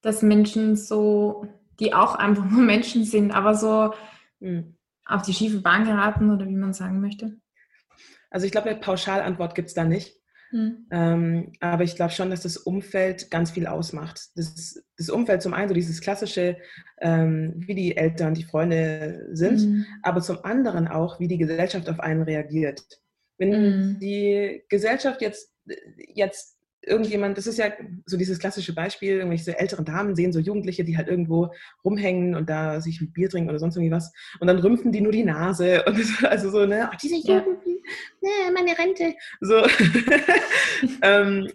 dass 0.00 0.22
Menschen 0.22 0.74
so, 0.74 1.46
die 1.78 1.94
auch 1.94 2.14
einfach 2.14 2.48
nur 2.48 2.62
Menschen 2.64 3.04
sind, 3.04 3.30
aber 3.30 3.54
so 3.54 3.92
mhm. 4.40 4.74
auf 5.04 5.22
die 5.22 5.34
schiefe 5.34 5.60
Bahn 5.60 5.84
geraten 5.84 6.30
oder 6.30 6.48
wie 6.48 6.56
man 6.56 6.72
sagen 6.72 7.00
möchte? 7.00 7.36
Also 8.30 8.46
ich 8.46 8.52
glaube, 8.52 8.70
eine 8.70 8.80
Pauschalantwort 8.80 9.54
gibt 9.54 9.68
es 9.68 9.74
da 9.74 9.84
nicht. 9.84 10.18
Mhm. 10.50 10.86
Ähm, 10.90 11.52
aber 11.60 11.84
ich 11.84 11.96
glaube 11.96 12.12
schon, 12.12 12.30
dass 12.30 12.42
das 12.42 12.56
Umfeld 12.56 13.30
ganz 13.30 13.50
viel 13.50 13.66
ausmacht. 13.66 14.28
Das, 14.34 14.82
das 14.96 15.10
Umfeld 15.10 15.42
zum 15.42 15.54
einen 15.54 15.68
so 15.68 15.74
dieses 15.74 16.00
klassische, 16.00 16.56
ähm, 17.00 17.54
wie 17.56 17.74
die 17.74 17.96
Eltern, 17.96 18.34
die 18.34 18.44
Freunde 18.44 19.28
sind, 19.32 19.60
mhm. 19.60 19.86
aber 20.02 20.20
zum 20.22 20.44
anderen 20.44 20.88
auch, 20.88 21.20
wie 21.20 21.28
die 21.28 21.38
Gesellschaft 21.38 21.88
auf 21.88 22.00
einen 22.00 22.22
reagiert. 22.22 22.82
Wenn 23.36 23.50
mhm. 23.50 23.98
die 24.00 24.64
Gesellschaft 24.68 25.20
jetzt, 25.20 25.52
jetzt 26.14 26.57
irgendjemand, 26.88 27.38
das 27.38 27.46
ist 27.46 27.58
ja 27.58 27.70
so 28.06 28.16
dieses 28.16 28.38
klassische 28.38 28.74
Beispiel, 28.74 29.18
irgendwelche 29.18 29.58
älteren 29.58 29.84
Damen 29.84 30.14
sehen 30.14 30.32
so 30.32 30.40
Jugendliche, 30.40 30.84
die 30.84 30.96
halt 30.96 31.08
irgendwo 31.08 31.52
rumhängen 31.84 32.34
und 32.34 32.48
da 32.50 32.80
sich 32.80 33.00
ein 33.00 33.12
Bier 33.12 33.28
trinken 33.28 33.50
oder 33.50 33.58
sonst 33.58 33.76
irgendwie 33.76 33.94
was 33.94 34.12
und 34.40 34.46
dann 34.46 34.58
rümpfen 34.58 34.92
die 34.92 35.00
nur 35.00 35.12
die 35.12 35.24
Nase 35.24 35.84
und 35.86 36.24
also 36.24 36.50
so, 36.50 36.66
ne, 36.66 36.88
ach, 36.90 36.96
diese 36.96 37.16
Jugendlichen, 37.16 37.82
ne, 38.20 38.52
meine 38.54 38.78
Rente, 38.78 39.14
so. 39.40 39.62
ähm, 41.02 41.48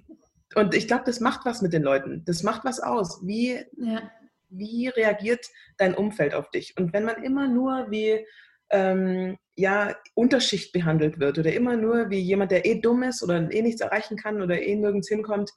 und 0.56 0.75
ich 0.75 0.88
glaube, 0.88 1.04
das 1.06 1.20
macht 1.20 1.46
was 1.46 1.62
mit 1.62 1.74
den 1.74 1.84
Leuten. 1.84 2.24
Das 2.25 2.44
macht 2.44 2.63
was 2.63 2.80
aus. 2.80 3.25
Wie, 3.25 3.60
ja. 3.78 4.12
wie 4.50 4.88
reagiert 4.88 5.48
dein 5.78 5.96
Umfeld 5.96 6.36
auf 6.36 6.52
dich? 6.52 6.75
Und 6.78 6.94
wenn 6.94 7.06
man 7.06 7.24
immer 7.24 7.48
nur 7.48 7.90
wie 7.90 8.25
ähm, 8.70 9.38
ja, 9.55 9.95
Unterschicht 10.15 10.74
behandelt 10.74 11.19
wird 11.19 11.38
oder 11.38 11.53
immer 11.53 11.75
nur 11.75 12.10
wie 12.10 12.19
jemand, 12.19 12.51
der 12.51 12.65
eh 12.65 12.81
dumm 12.81 13.03
ist 13.03 13.24
oder 13.24 13.51
eh 13.51 13.62
nichts 13.62 13.81
erreichen 13.81 14.17
kann 14.17 14.41
oder 14.41 14.62
eh 14.62 14.75
nirgends 14.75 15.07
hinkommt, 15.07 15.51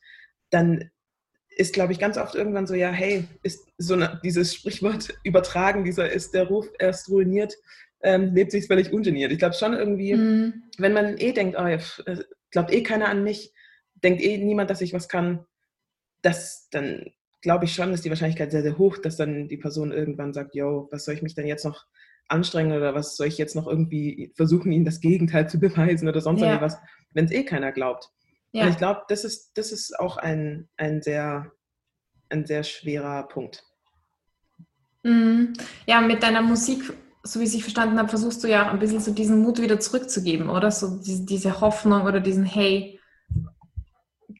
dann 0.51 0.91
ist, 1.57 1.73
glaube 1.73 1.93
ich, 1.93 1.99
ganz 1.99 2.19
oft 2.19 2.35
irgendwann 2.35 2.67
so, 2.67 2.75
ja, 2.75 2.91
hey, 2.91 3.25
ist 3.43 3.67
so 3.79 3.95
eine, 3.95 4.21
dieses 4.23 4.55
Sprichwort 4.55 5.09
übertragen, 5.25 5.85
dieser 5.85 6.11
ist 6.11 6.35
der 6.35 6.47
Ruf 6.49 6.69
erst 6.79 7.09
ruiniert, 7.09 7.55
ähm, 8.03 8.35
lebt 8.35 8.53
sich 8.53 8.67
völlig 8.67 8.93
ungeniert. 8.93 9.33
Ich 9.33 9.39
glaube 9.39 9.55
schon 9.55 9.73
irgendwie, 9.73 10.15
mhm. 10.15 10.65
wenn 10.77 10.93
man 10.93 11.17
eh 11.17 11.33
denkt, 11.33 11.57
oh, 11.59 11.67
ja, 11.67 11.79
äh, 12.05 12.23
glaubt 12.51 12.73
eh 12.73 12.83
keiner 12.83 13.09
an 13.09 13.25
mich, 13.25 13.55
denkt 13.95 14.23
eh 14.23 14.37
niemand, 14.37 14.69
dass 14.69 14.83
ich 14.83 14.93
was 14.93 15.09
kann, 15.09 15.47
das, 16.21 16.69
dann 16.71 17.11
glaube 17.41 17.65
ich 17.65 17.75
schon, 17.75 17.93
ist 17.93 18.05
die 18.05 18.11
Wahrscheinlichkeit 18.11 18.51
sehr, 18.51 18.63
sehr 18.63 18.77
hoch, 18.77 18.99
dass 18.99 19.17
dann 19.17 19.49
die 19.49 19.57
Person 19.57 19.93
irgendwann 19.93 20.35
sagt, 20.35 20.55
yo, 20.55 20.89
was 20.91 21.05
soll 21.05 21.15
ich 21.15 21.23
mich 21.23 21.35
denn 21.35 21.47
jetzt 21.47 21.65
noch 21.65 21.87
anstrengen 22.29 22.77
oder 22.77 22.95
was 22.95 23.17
soll 23.17 23.27
ich 23.27 23.39
jetzt 23.39 23.55
noch 23.55 23.67
irgendwie 23.67 24.33
versuchen, 24.37 24.73
ihnen 24.73 24.85
das 24.85 25.01
Gegenteil 25.01 25.49
zu 25.49 25.59
beweisen 25.61 26.09
oder 26.09 26.21
sonst 26.21 26.41
ja. 26.41 26.49
irgendwas, 26.49 26.79
wenn 27.13 27.27
es 27.27 27.31
eh 27.31 27.45
keiner 27.45 27.73
glaubt. 27.73 28.11
Ja. 28.53 28.65
Und 28.65 28.71
ich 28.71 28.79
glaube, 28.79 29.03
das 29.09 29.25
ist, 29.25 29.57
das 29.59 29.73
ist 29.73 29.99
auch 29.99 30.17
ein, 30.17 30.69
ein, 30.77 31.03
sehr, 31.03 31.53
ein 32.29 32.47
sehr 32.47 32.63
schwerer 32.63 33.25
Punkt. 33.29 33.65
Mhm. 35.03 35.53
Ja, 35.87 36.01
mit 36.01 36.23
deiner 36.23 36.43
Musik, 36.43 36.93
so 37.23 37.41
wie 37.41 37.45
ich 37.45 37.55
es 37.55 37.61
verstanden 37.61 37.99
habe, 37.99 38.09
versuchst 38.09 38.43
du 38.43 38.49
ja 38.49 38.67
auch 38.67 38.73
ein 38.73 38.79
bisschen 38.79 39.01
so 39.01 39.13
diesen 39.13 39.43
Mut 39.43 39.61
wieder 39.61 39.79
zurückzugeben, 39.79 40.49
oder? 40.49 40.71
So 40.71 41.01
diese, 41.01 41.25
diese 41.25 41.61
Hoffnung 41.61 42.03
oder 42.03 42.21
diesen 42.21 42.45
Hey, 42.45 42.99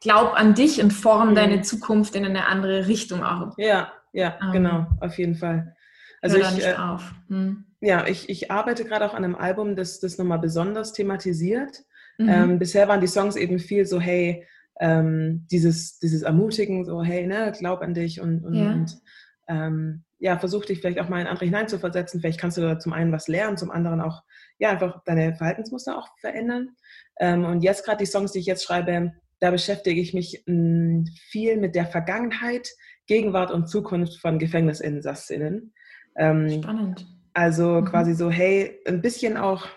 glaub 0.01 0.35
an 0.35 0.55
dich 0.55 0.83
und 0.83 0.93
form 0.93 1.31
mhm. 1.31 1.35
deine 1.35 1.63
Zukunft 1.63 2.15
in 2.17 2.25
eine 2.25 2.47
andere 2.47 2.89
Richtung 2.89 3.23
auch. 3.23 3.55
Ja, 3.59 3.93
ja, 4.13 4.39
ähm, 4.43 4.53
genau, 4.53 4.87
auf 5.01 5.19
jeden 5.19 5.35
Fall. 5.35 5.77
Also 6.23 6.39
ich, 6.39 6.65
äh, 6.65 6.75
auf. 6.75 7.15
Hm 7.29 7.66
ja, 7.81 8.07
ich, 8.07 8.29
ich 8.29 8.51
arbeite 8.51 8.85
gerade 8.85 9.05
auch 9.05 9.15
an 9.15 9.25
einem 9.25 9.35
Album, 9.35 9.77
das 9.77 10.01
das 10.01 10.19
nochmal 10.19 10.39
besonders 10.39 10.93
thematisiert. 10.93 11.85
Mhm. 12.19 12.29
Ähm, 12.29 12.59
bisher 12.59 12.89
waren 12.89 13.01
die 13.01 13.07
Songs 13.07 13.37
eben 13.37 13.59
viel 13.59 13.87
so, 13.87 14.01
hey, 14.01 14.47
ähm, 14.81 15.47
dieses, 15.51 15.99
dieses 15.99 16.23
Ermutigen, 16.23 16.85
so, 16.85 17.03
hey, 17.03 17.27
ne, 17.27 17.53
glaub 17.59 17.81
an 17.81 17.95
dich 17.95 18.21
und, 18.21 18.45
und, 18.45 18.55
ja. 18.55 18.73
und 18.73 19.01
ähm, 19.49 20.05
ja, 20.19 20.39
versuch 20.39 20.65
dich 20.65 20.81
vielleicht 20.81 20.99
auch 20.99 21.09
mal 21.09 21.21
in 21.21 21.27
andere 21.27 21.45
hineinzuversetzen. 21.45 22.21
Vielleicht 22.21 22.41
kannst 22.41 22.57
du 22.57 22.63
da 22.63 22.79
zum 22.79 22.93
einen 22.93 23.13
was 23.13 23.29
lernen, 23.29 23.57
zum 23.57 23.71
anderen 23.71 24.01
auch, 24.01 24.23
ja, 24.59 24.71
einfach 24.71 25.03
deine 25.05 25.35
Verhaltensmuster 25.35 25.99
auch 25.99 26.09
verändern. 26.21 26.71
Ähm, 27.19 27.45
und 27.45 27.63
jetzt 27.63 27.85
gerade 27.85 27.99
die 27.99 28.07
Songs, 28.07 28.33
die 28.33 28.39
ich 28.39 28.47
jetzt 28.47 28.65
schreibe, 28.65 29.13
da 29.41 29.51
beschäftige 29.51 30.01
ich 30.01 30.15
mich 30.15 30.43
mh, 30.47 30.55
hm, 30.55 31.07
viel 31.31 31.59
mit 31.59 31.75
der 31.75 31.87
Vergangenheit, 31.87 32.69
Gegenwart 33.07 33.51
und 33.51 33.69
Zukunft 33.69 34.19
von 34.21 34.39
Gefängnisinsassinnen. 34.39 35.75
Ähm, 36.17 36.63
Spannend. 36.63 37.07
Also 37.37 37.83
mhm. 37.83 37.85
quasi 37.85 38.15
so, 38.15 38.31
hey, 38.31 38.81
ein 38.87 39.03
bisschen 39.03 39.37
auch, 39.37 39.69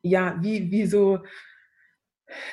ja, 0.00 0.38
wie, 0.40 0.70
wie 0.70 0.86
so, 0.86 1.18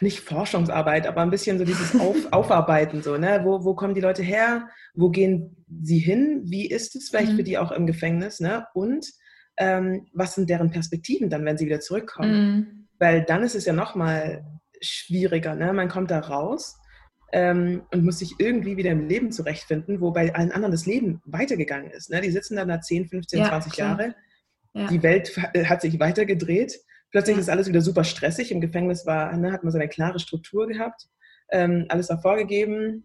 nicht 0.02 0.20
Forschungsarbeit, 0.20 1.08
aber 1.08 1.22
ein 1.22 1.30
bisschen 1.30 1.58
so 1.58 1.64
dieses 1.64 1.98
Auf, 1.98 2.18
Aufarbeiten, 2.32 3.02
so, 3.02 3.18
ne? 3.18 3.40
Wo, 3.44 3.64
wo 3.64 3.74
kommen 3.74 3.94
die 3.94 4.02
Leute 4.02 4.22
her? 4.22 4.68
Wo 4.96 5.10
gehen 5.10 5.66
sie 5.82 6.00
hin? 6.00 6.42
Wie 6.44 6.68
ist 6.68 6.94
es 6.98 7.10
vielleicht 7.10 7.32
mhm. 7.32 7.36
für 7.38 7.44
die 7.44 7.58
auch 7.58 7.72
im 7.72 7.88
Gefängnis, 7.88 8.42
ne? 8.42 8.68
Und 8.74 9.10
ähm, 9.56 10.08
was 10.12 10.36
sind 10.36 10.50
deren 10.50 10.72
Perspektiven 10.72 11.30
dann, 11.30 11.46
wenn 11.46 11.58
sie 11.58 11.66
wieder 11.66 11.80
zurückkommen? 11.80 12.32
Mhm. 12.32 12.88
Weil 13.00 13.24
dann 13.24 13.44
ist 13.44 13.56
es 13.56 13.64
ja 13.64 13.72
nochmal 13.72 14.44
schwieriger, 14.82 15.56
ne? 15.56 15.72
Man 15.72 15.88
kommt 15.88 16.12
da 16.12 16.20
raus 16.20 16.76
ähm, 17.36 17.84
und 17.92 18.06
muss 18.06 18.20
sich 18.20 18.36
irgendwie 18.40 18.78
wieder 18.78 18.92
im 18.92 19.10
Leben 19.10 19.30
zurechtfinden, 19.30 20.00
wo 20.00 20.12
bei 20.12 20.34
allen 20.34 20.54
anderen 20.54 20.72
das 20.72 20.86
Leben 20.86 21.22
weitergegangen 21.26 21.92
ist. 21.92 22.10
Ne? 22.10 22.22
Die 22.22 22.32
sitzen 22.32 22.56
dann 22.56 22.70
da 22.70 22.80
10, 22.80 23.10
15, 23.10 23.40
ja, 23.40 23.50
20 23.50 23.74
klar. 23.74 23.90
Jahre. 23.90 24.16
Ja. 24.74 24.88
Die 24.88 25.04
Welt 25.04 25.38
äh, 25.54 25.66
hat 25.66 25.82
sich 25.82 26.00
weitergedreht. 26.00 26.80
Plötzlich 27.12 27.36
ja. 27.36 27.42
ist 27.42 27.50
alles 27.50 27.68
wieder 27.68 27.82
super 27.82 28.06
stressig. 28.06 28.54
Im 28.54 28.62
Gefängnis 28.62 29.06
war, 29.06 29.36
ne, 29.36 29.52
hat 29.52 29.66
man 29.66 29.74
so 29.74 29.78
eine 29.78 29.90
klare 29.90 30.18
Struktur 30.20 30.66
gehabt. 30.66 31.10
Ähm, 31.52 31.86
alles 31.90 32.10
war 32.10 32.22
vorgegeben. 32.22 33.04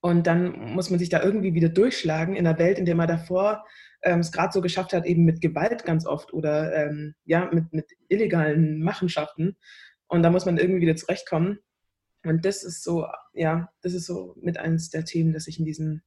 Und 0.00 0.26
dann 0.26 0.74
muss 0.74 0.90
man 0.90 0.98
sich 0.98 1.08
da 1.08 1.22
irgendwie 1.22 1.54
wieder 1.54 1.70
durchschlagen 1.70 2.36
in 2.36 2.46
einer 2.46 2.58
Welt, 2.58 2.78
in 2.78 2.84
der 2.84 2.96
man 2.96 3.08
davor 3.08 3.64
ähm, 4.02 4.20
es 4.20 4.30
gerade 4.30 4.52
so 4.52 4.60
geschafft 4.60 4.92
hat, 4.92 5.06
eben 5.06 5.24
mit 5.24 5.40
Gewalt 5.40 5.86
ganz 5.86 6.06
oft 6.06 6.34
oder 6.34 6.74
ähm, 6.74 7.14
ja, 7.24 7.48
mit, 7.50 7.72
mit 7.72 7.86
illegalen 8.08 8.82
Machenschaften. 8.82 9.56
Und 10.06 10.22
da 10.22 10.28
muss 10.28 10.44
man 10.44 10.58
irgendwie 10.58 10.82
wieder 10.82 10.96
zurechtkommen. 10.96 11.60
Und 12.28 12.44
das 12.44 12.62
ist 12.62 12.84
so, 12.84 13.06
ja, 13.32 13.70
das 13.82 13.94
ist 13.94 14.06
so 14.06 14.34
mit 14.40 14.58
eines 14.58 14.90
der 14.90 15.04
Themen, 15.04 15.32
das 15.32 15.46
ich 15.48 15.58
in 15.58 15.64
diesem, 15.64 16.02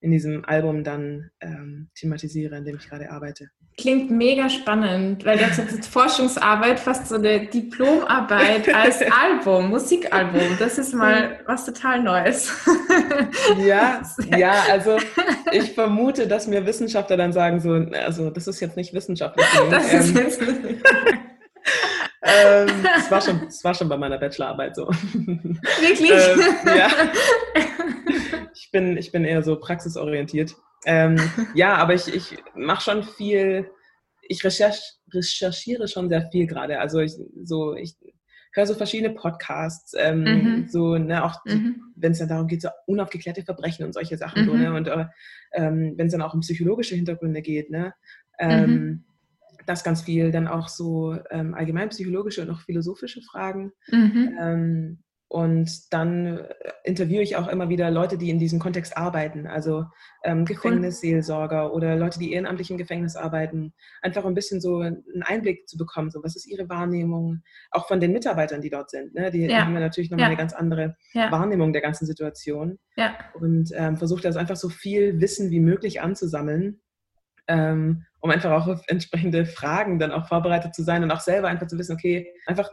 in 0.00 0.10
diesem 0.10 0.44
Album 0.44 0.84
dann 0.84 1.30
ähm, 1.40 1.90
thematisiere, 1.94 2.56
an 2.56 2.64
dem 2.64 2.76
ich 2.76 2.88
gerade 2.88 3.10
arbeite. 3.10 3.50
Klingt 3.76 4.08
mega 4.08 4.48
spannend, 4.48 5.24
weil 5.24 5.36
das 5.36 5.58
ist 5.58 5.86
Forschungsarbeit, 5.86 6.78
fast 6.78 7.08
so 7.08 7.16
eine 7.16 7.46
Diplomarbeit 7.46 8.72
als 8.72 9.00
Album, 9.22 9.70
Musikalbum. 9.70 10.56
Das 10.60 10.78
ist 10.78 10.94
mal 10.94 11.40
was 11.46 11.66
total 11.66 12.00
Neues. 12.00 12.52
Ja, 13.58 14.00
ja, 14.36 14.54
also 14.70 14.98
ich 15.50 15.72
vermute, 15.72 16.28
dass 16.28 16.46
mir 16.46 16.64
Wissenschaftler 16.66 17.16
dann 17.16 17.32
sagen 17.32 17.58
so, 17.58 17.72
also 17.72 18.30
das 18.30 18.46
ist 18.46 18.60
jetzt 18.60 18.76
nicht 18.76 18.94
wissenschaftlich. 18.94 19.44
Das 19.70 19.92
ähm, 19.92 20.00
ist 20.00 20.14
jetzt 20.14 20.40
ähm, 22.24 22.82
das, 22.82 23.10
war 23.10 23.20
schon, 23.20 23.40
das 23.44 23.62
war 23.62 23.74
schon 23.74 23.88
bei 23.88 23.96
meiner 23.96 24.18
Bachelorarbeit 24.18 24.76
so. 24.76 24.86
Wirklich? 25.12 26.10
ähm, 26.10 26.76
ja. 26.76 26.88
Ich 28.56 28.70
bin, 28.70 28.96
ich 28.96 29.10
bin 29.10 29.24
eher 29.24 29.42
so 29.42 29.56
praxisorientiert. 29.56 30.54
Ähm, 30.86 31.16
ja, 31.54 31.74
aber 31.74 31.94
ich, 31.94 32.06
ich 32.12 32.36
mache 32.54 32.82
schon 32.82 33.02
viel, 33.02 33.68
ich 34.22 34.44
recherch, 34.44 34.80
recherchiere 35.12 35.88
schon 35.88 36.08
sehr 36.08 36.28
viel 36.30 36.46
gerade. 36.46 36.78
Also 36.78 37.00
ich, 37.00 37.14
so, 37.42 37.74
ich 37.74 37.96
höre 38.52 38.66
so 38.66 38.74
verschiedene 38.74 39.12
Podcasts, 39.12 39.94
ähm, 39.98 40.22
mhm. 40.22 40.68
so, 40.68 40.96
ne, 40.96 41.24
auch 41.24 41.44
mhm. 41.44 41.92
wenn 41.96 42.12
es 42.12 42.18
dann 42.18 42.28
darum 42.28 42.46
geht, 42.46 42.62
so 42.62 42.68
unaufgeklärte 42.86 43.42
Verbrechen 43.42 43.84
und 43.84 43.92
solche 43.92 44.16
Sachen, 44.16 44.42
mhm. 44.42 44.46
so, 44.46 44.54
ne, 44.54 44.74
und 44.74 44.88
äh, 44.88 45.06
ähm, 45.52 45.94
wenn 45.96 46.06
es 46.06 46.12
dann 46.12 46.22
auch 46.22 46.34
um 46.34 46.40
psychologische 46.40 46.94
Hintergründe 46.94 47.42
geht, 47.42 47.70
ne, 47.70 47.94
ähm, 48.38 48.70
mhm. 48.70 49.04
Das 49.66 49.84
ganz 49.84 50.02
viel, 50.02 50.30
dann 50.30 50.48
auch 50.48 50.68
so 50.68 51.16
ähm, 51.30 51.54
allgemein 51.54 51.88
psychologische 51.90 52.42
und 52.42 52.50
auch 52.50 52.60
philosophische 52.60 53.22
Fragen. 53.22 53.72
Mhm. 53.88 54.38
Ähm, 54.40 55.04
und 55.34 55.92
dann 55.92 56.38
äh, 56.38 56.54
interviewe 56.84 57.20
ich 57.20 57.34
auch 57.34 57.48
immer 57.48 57.68
wieder 57.68 57.90
Leute, 57.90 58.16
die 58.16 58.30
in 58.30 58.38
diesem 58.38 58.60
Kontext 58.60 58.96
arbeiten, 58.96 59.48
also 59.48 59.84
ähm, 60.22 60.44
Gefängnisseelsorger 60.44 61.74
oder 61.74 61.96
Leute, 61.96 62.20
die 62.20 62.32
ehrenamtlich 62.32 62.70
im 62.70 62.78
Gefängnis 62.78 63.16
arbeiten, 63.16 63.72
einfach 64.00 64.24
ein 64.24 64.34
bisschen 64.34 64.60
so 64.60 64.78
einen 64.78 65.24
Einblick 65.24 65.68
zu 65.68 65.76
bekommen, 65.76 66.12
so 66.12 66.22
was 66.22 66.36
ist 66.36 66.46
ihre 66.46 66.68
Wahrnehmung, 66.68 67.42
auch 67.72 67.88
von 67.88 67.98
den 67.98 68.12
Mitarbeitern, 68.12 68.60
die 68.60 68.70
dort 68.70 68.90
sind. 68.90 69.12
Ne? 69.12 69.32
Die, 69.32 69.46
ja. 69.46 69.64
haben 69.64 69.74
ja 69.74 69.80
natürlich 69.80 70.08
nochmal 70.08 70.26
ja. 70.26 70.28
eine 70.28 70.36
ganz 70.36 70.52
andere 70.52 70.94
ja. 71.14 71.32
Wahrnehmung 71.32 71.72
der 71.72 71.82
ganzen 71.82 72.06
Situation. 72.06 72.78
Und 73.34 73.72
ähm, 73.74 73.96
versuche 73.96 74.22
das 74.22 74.36
einfach 74.36 74.56
so 74.56 74.68
viel 74.68 75.20
Wissen 75.20 75.50
wie 75.50 75.58
möglich 75.58 76.00
anzusammeln, 76.00 76.80
ähm, 77.48 78.04
um 78.20 78.30
einfach 78.30 78.52
auch 78.52 78.66
auf 78.66 78.82
entsprechende 78.86 79.44
Fragen 79.46 79.98
dann 79.98 80.12
auch 80.12 80.26
vorbereitet 80.28 80.74
zu 80.74 80.82
sein 80.82 81.02
und 81.02 81.10
auch 81.10 81.20
selber 81.20 81.48
einfach 81.48 81.66
zu 81.66 81.78
wissen, 81.78 81.94
okay, 81.94 82.32
einfach 82.46 82.70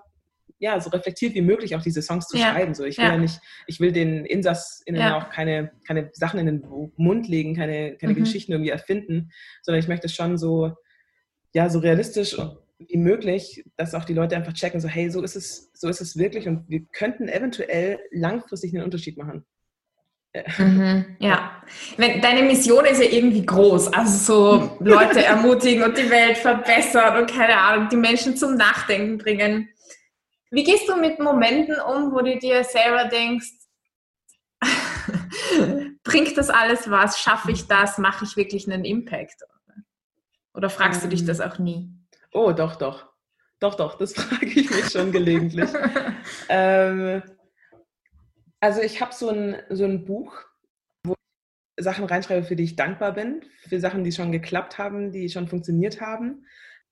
ja, 0.59 0.79
so 0.79 0.91
reflektiert 0.91 1.33
wie 1.33 1.41
möglich 1.41 1.75
auch 1.75 1.81
diese 1.81 2.03
Songs 2.03 2.27
zu 2.27 2.37
ja. 2.37 2.51
schreiben. 2.51 2.75
So, 2.75 2.85
ich 2.85 2.97
will 2.97 3.05
ja. 3.05 3.11
ja. 3.13 3.17
nicht, 3.17 3.41
ich 3.65 3.79
will 3.79 3.91
den 3.91 4.25
InsassInnen 4.25 5.01
ja. 5.01 5.17
auch 5.17 5.31
keine, 5.31 5.71
keine 5.87 6.11
Sachen 6.13 6.39
in 6.39 6.45
den 6.45 6.91
Mund 6.97 7.27
legen, 7.27 7.55
keine, 7.55 7.97
keine 7.97 8.13
mhm. 8.13 8.19
Geschichten 8.19 8.51
irgendwie 8.51 8.69
erfinden, 8.69 9.31
sondern 9.63 9.79
ich 9.79 9.87
möchte 9.87 10.07
schon 10.07 10.37
so, 10.37 10.75
ja, 11.53 11.67
so 11.67 11.79
realistisch 11.79 12.37
wie 12.77 12.97
möglich, 12.97 13.63
dass 13.75 13.95
auch 13.95 14.05
die 14.05 14.13
Leute 14.13 14.35
einfach 14.35 14.53
checken, 14.53 14.79
so, 14.79 14.87
hey, 14.87 15.09
so 15.09 15.23
ist 15.23 15.35
es, 15.35 15.71
so 15.73 15.89
ist 15.89 16.01
es 16.01 16.15
wirklich 16.17 16.47
und 16.47 16.69
wir 16.69 16.85
könnten 16.91 17.27
eventuell 17.27 17.99
langfristig 18.11 18.73
einen 18.73 18.83
Unterschied 18.83 19.17
machen. 19.17 19.45
Mhm, 20.57 21.17
ja, 21.19 21.61
Wenn, 21.97 22.21
deine 22.21 22.43
Mission 22.43 22.85
ist 22.85 23.01
ja 23.01 23.09
irgendwie 23.09 23.45
groß, 23.45 23.91
also 23.93 24.17
so 24.17 24.77
Leute 24.79 25.25
ermutigen 25.25 25.83
und 25.83 25.97
die 25.97 26.09
Welt 26.09 26.37
verbessern 26.37 27.17
und 27.17 27.29
keine 27.29 27.57
Ahnung, 27.57 27.89
die 27.89 27.97
Menschen 27.97 28.37
zum 28.37 28.55
Nachdenken 28.55 29.17
bringen. 29.17 29.67
Wie 30.49 30.63
gehst 30.63 30.87
du 30.87 30.95
mit 30.95 31.19
Momenten 31.19 31.75
um, 31.81 32.13
wo 32.13 32.19
du 32.21 32.37
dir 32.37 32.63
selber 32.63 33.05
denkst, 33.09 33.51
bringt 36.03 36.37
das 36.37 36.49
alles 36.49 36.89
was? 36.89 37.19
Schaffe 37.19 37.51
ich 37.51 37.67
das? 37.67 37.97
Mache 37.97 38.25
ich 38.25 38.37
wirklich 38.37 38.71
einen 38.71 38.85
Impact? 38.85 39.43
Oder 40.53 40.69
fragst 40.69 41.03
du 41.03 41.07
dich 41.07 41.25
das 41.25 41.41
auch 41.41 41.57
nie? 41.59 41.89
Oh, 42.33 42.51
doch, 42.51 42.75
doch. 42.75 43.09
Doch, 43.59 43.75
doch, 43.75 43.97
das 43.97 44.13
frage 44.15 44.45
ich 44.45 44.69
mich 44.69 44.89
schon 44.89 45.11
gelegentlich. 45.11 45.69
ähm, 46.49 47.21
also 48.61 48.81
ich 48.81 49.01
habe 49.01 49.13
so 49.13 49.29
ein, 49.29 49.57
so 49.69 49.83
ein 49.83 50.05
Buch, 50.05 50.33
wo 51.03 51.13
ich 51.77 51.83
Sachen 51.83 52.05
reinschreibe, 52.05 52.45
für 52.45 52.55
die 52.55 52.63
ich 52.63 52.77
dankbar 52.77 53.13
bin, 53.13 53.41
für 53.67 53.79
Sachen, 53.79 54.05
die 54.05 54.13
schon 54.13 54.31
geklappt 54.31 54.77
haben, 54.77 55.11
die 55.11 55.29
schon 55.29 55.49
funktioniert 55.49 55.99
haben. 55.99 56.45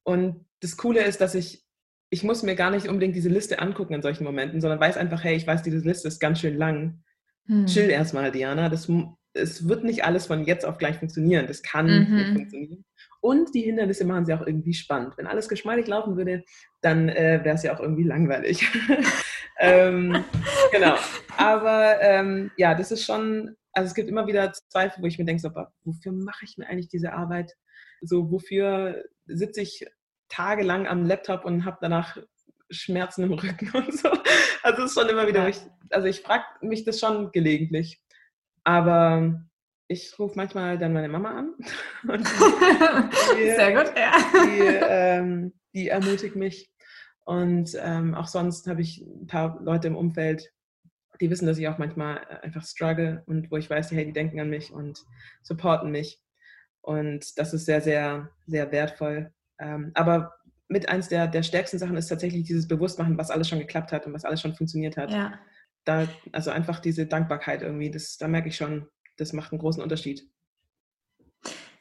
Und 0.03 0.45
das 0.59 0.75
Coole 0.75 1.03
ist, 1.03 1.21
dass 1.21 1.35
ich 1.35 1.65
ich 2.09 2.23
muss 2.23 2.43
mir 2.43 2.55
gar 2.55 2.71
nicht 2.71 2.87
unbedingt 2.87 3.15
diese 3.15 3.29
Liste 3.29 3.59
angucken 3.59 3.93
in 3.93 4.01
solchen 4.01 4.23
Momenten, 4.23 4.61
sondern 4.61 4.79
weiß 4.79 4.97
einfach, 4.97 5.23
hey, 5.23 5.35
ich 5.35 5.45
weiß, 5.45 5.61
diese 5.61 5.77
Liste 5.77 6.07
ist 6.07 6.19
ganz 6.19 6.39
schön 6.39 6.57
lang. 6.57 7.03
Hm. 7.45 7.67
Chill 7.67 7.89
erstmal, 7.89 8.31
Diana. 8.31 8.69
Das, 8.69 8.89
es 9.33 9.67
wird 9.67 9.83
nicht 9.83 10.03
alles 10.03 10.25
von 10.27 10.43
jetzt 10.45 10.65
auf 10.65 10.77
gleich 10.77 10.97
funktionieren. 10.97 11.47
Das 11.47 11.61
kann 11.61 11.85
mhm. 11.85 12.15
nicht 12.15 12.33
funktionieren. 12.33 12.85
Und 13.21 13.53
die 13.53 13.61
Hindernisse 13.61 14.05
machen 14.05 14.25
sie 14.25 14.33
auch 14.33 14.45
irgendwie 14.45 14.73
spannend. 14.73 15.17
Wenn 15.17 15.27
alles 15.27 15.49
geschmeidig 15.49 15.87
laufen 15.87 16.15
würde, 16.15 16.43
dann 16.81 17.09
äh, 17.09 17.41
wäre 17.43 17.55
es 17.55 17.63
ja 17.63 17.75
auch 17.75 17.79
irgendwie 17.81 18.03
langweilig. 18.03 18.65
ähm, 19.59 20.23
genau. 20.71 20.95
Aber 21.37 22.01
ähm, 22.01 22.51
ja, 22.55 22.75
das 22.75 22.91
ist 22.91 23.05
schon, 23.05 23.55
also 23.73 23.87
es 23.87 23.93
gibt 23.93 24.09
immer 24.09 24.25
wieder 24.25 24.53
Zweifel, 24.53 25.03
wo 25.03 25.07
ich 25.07 25.19
mir 25.19 25.25
denke, 25.25 25.41
so, 25.41 25.51
wofür 25.83 26.13
mache 26.13 26.45
ich 26.45 26.57
mir 26.57 26.67
eigentlich 26.67 26.87
diese 26.87 27.11
Arbeit? 27.11 27.53
So, 28.01 28.31
wofür 28.31 29.03
sitze 29.25 29.61
ich 29.61 29.85
tagelang 30.29 30.87
am 30.87 31.05
Laptop 31.05 31.43
und 31.43 31.65
habe 31.65 31.77
danach 31.81 32.17
Schmerzen 32.69 33.23
im 33.23 33.33
Rücken 33.33 33.69
und 33.73 33.97
so. 33.97 34.09
Also 34.63 34.83
es 34.83 34.91
ist 34.91 34.99
schon 34.99 35.09
immer 35.09 35.27
wieder, 35.27 35.47
ich, 35.49 35.57
also 35.89 36.07
ich 36.07 36.21
frage 36.21 36.45
mich 36.61 36.85
das 36.85 36.99
schon 36.99 37.31
gelegentlich. 37.31 38.01
Aber 38.69 39.41
ich 39.87 40.19
rufe 40.19 40.35
manchmal 40.35 40.77
dann 40.77 40.93
meine 40.93 41.09
Mama 41.09 41.39
an. 41.39 41.53
Die, 42.03 43.51
Sehr 43.55 43.73
gut, 43.73 43.91
ja. 43.97 44.11
Die, 44.45 44.59
ähm, 44.61 45.53
die 45.73 45.87
ermutigt 45.87 46.35
mich. 46.35 46.69
Und 47.25 47.75
ähm, 47.81 48.13
auch 48.13 48.27
sonst 48.27 48.67
habe 48.67 48.81
ich 48.81 49.01
ein 49.01 49.25
paar 49.25 49.59
Leute 49.63 49.87
im 49.87 49.95
Umfeld, 49.95 50.51
die 51.19 51.31
wissen, 51.31 51.47
dass 51.47 51.57
ich 51.57 51.67
auch 51.67 51.79
manchmal 51.79 52.19
einfach 52.43 52.63
struggle 52.63 53.23
und 53.25 53.49
wo 53.49 53.57
ich 53.57 53.67
weiß, 53.71 53.91
hey, 53.91 54.05
die 54.05 54.13
denken 54.13 54.39
an 54.39 54.51
mich 54.51 54.71
und 54.71 55.03
supporten 55.41 55.89
mich. 55.89 56.21
Und 56.81 57.39
das 57.39 57.55
ist 57.55 57.65
sehr, 57.65 57.81
sehr, 57.81 58.29
sehr 58.45 58.71
wertvoll. 58.71 59.33
Ähm, 59.57 59.91
aber 59.95 60.35
mit 60.67 60.87
eins 60.89 61.09
der, 61.09 61.27
der 61.27 61.41
stärksten 61.41 61.79
Sachen 61.79 61.97
ist 61.97 62.07
tatsächlich 62.07 62.43
dieses 62.43 62.67
Bewusstmachen, 62.67 63.17
was 63.17 63.31
alles 63.31 63.49
schon 63.49 63.59
geklappt 63.59 63.91
hat 63.91 64.05
und 64.05 64.13
was 64.13 64.25
alles 64.25 64.41
schon 64.41 64.53
funktioniert 64.53 64.95
hat. 64.95 65.09
Ja. 65.09 65.39
Da, 65.89 66.07
also 66.31 66.51
einfach 66.51 66.79
diese 66.79 67.07
Dankbarkeit 67.07 67.63
irgendwie, 67.63 67.89
das, 67.89 68.17
da 68.17 68.27
merke 68.27 68.49
ich 68.49 68.55
schon, 68.55 68.87
das 69.17 69.33
macht 69.33 69.51
einen 69.51 69.59
großen 69.59 69.81
Unterschied. 69.81 70.29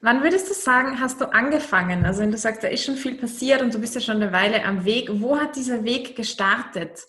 Wann 0.01 0.23
würdest 0.23 0.49
du 0.49 0.55
sagen, 0.55 0.99
hast 0.99 1.21
du 1.21 1.27
angefangen? 1.27 2.07
Also 2.07 2.23
wenn 2.23 2.31
du 2.31 2.39
sagst, 2.39 2.65
da 2.65 2.69
ist 2.69 2.87
schon 2.87 2.97
viel 2.97 3.19
passiert 3.19 3.61
und 3.61 3.75
du 3.75 3.79
bist 3.79 3.95
ja 3.95 4.01
schon 4.01 4.17
eine 4.17 4.33
Weile 4.33 4.65
am 4.65 4.87
Weg, 4.87 5.11
wo 5.13 5.39
hat 5.39 5.57
dieser 5.57 5.85
Weg 5.85 6.17
gestartet, 6.17 7.05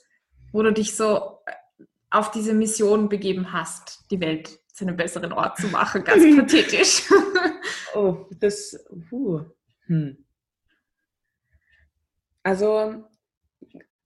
wo 0.51 0.61
du 0.61 0.73
dich 0.73 0.93
so 0.93 1.37
äh, 1.45 1.85
auf 2.09 2.31
diese 2.31 2.53
Mission 2.53 3.07
begeben 3.07 3.53
hast, 3.53 4.03
die 4.11 4.19
Welt 4.19 4.59
zu 4.73 4.83
einem 4.83 4.97
besseren 4.97 5.31
Ort 5.31 5.57
zu 5.57 5.67
machen, 5.67 6.03
ganz 6.03 6.21
pathetisch? 6.37 7.03
oh, 7.95 8.25
das, 8.41 8.77
uh, 9.09 9.45
hm. 9.85 10.17
Also 12.43 13.05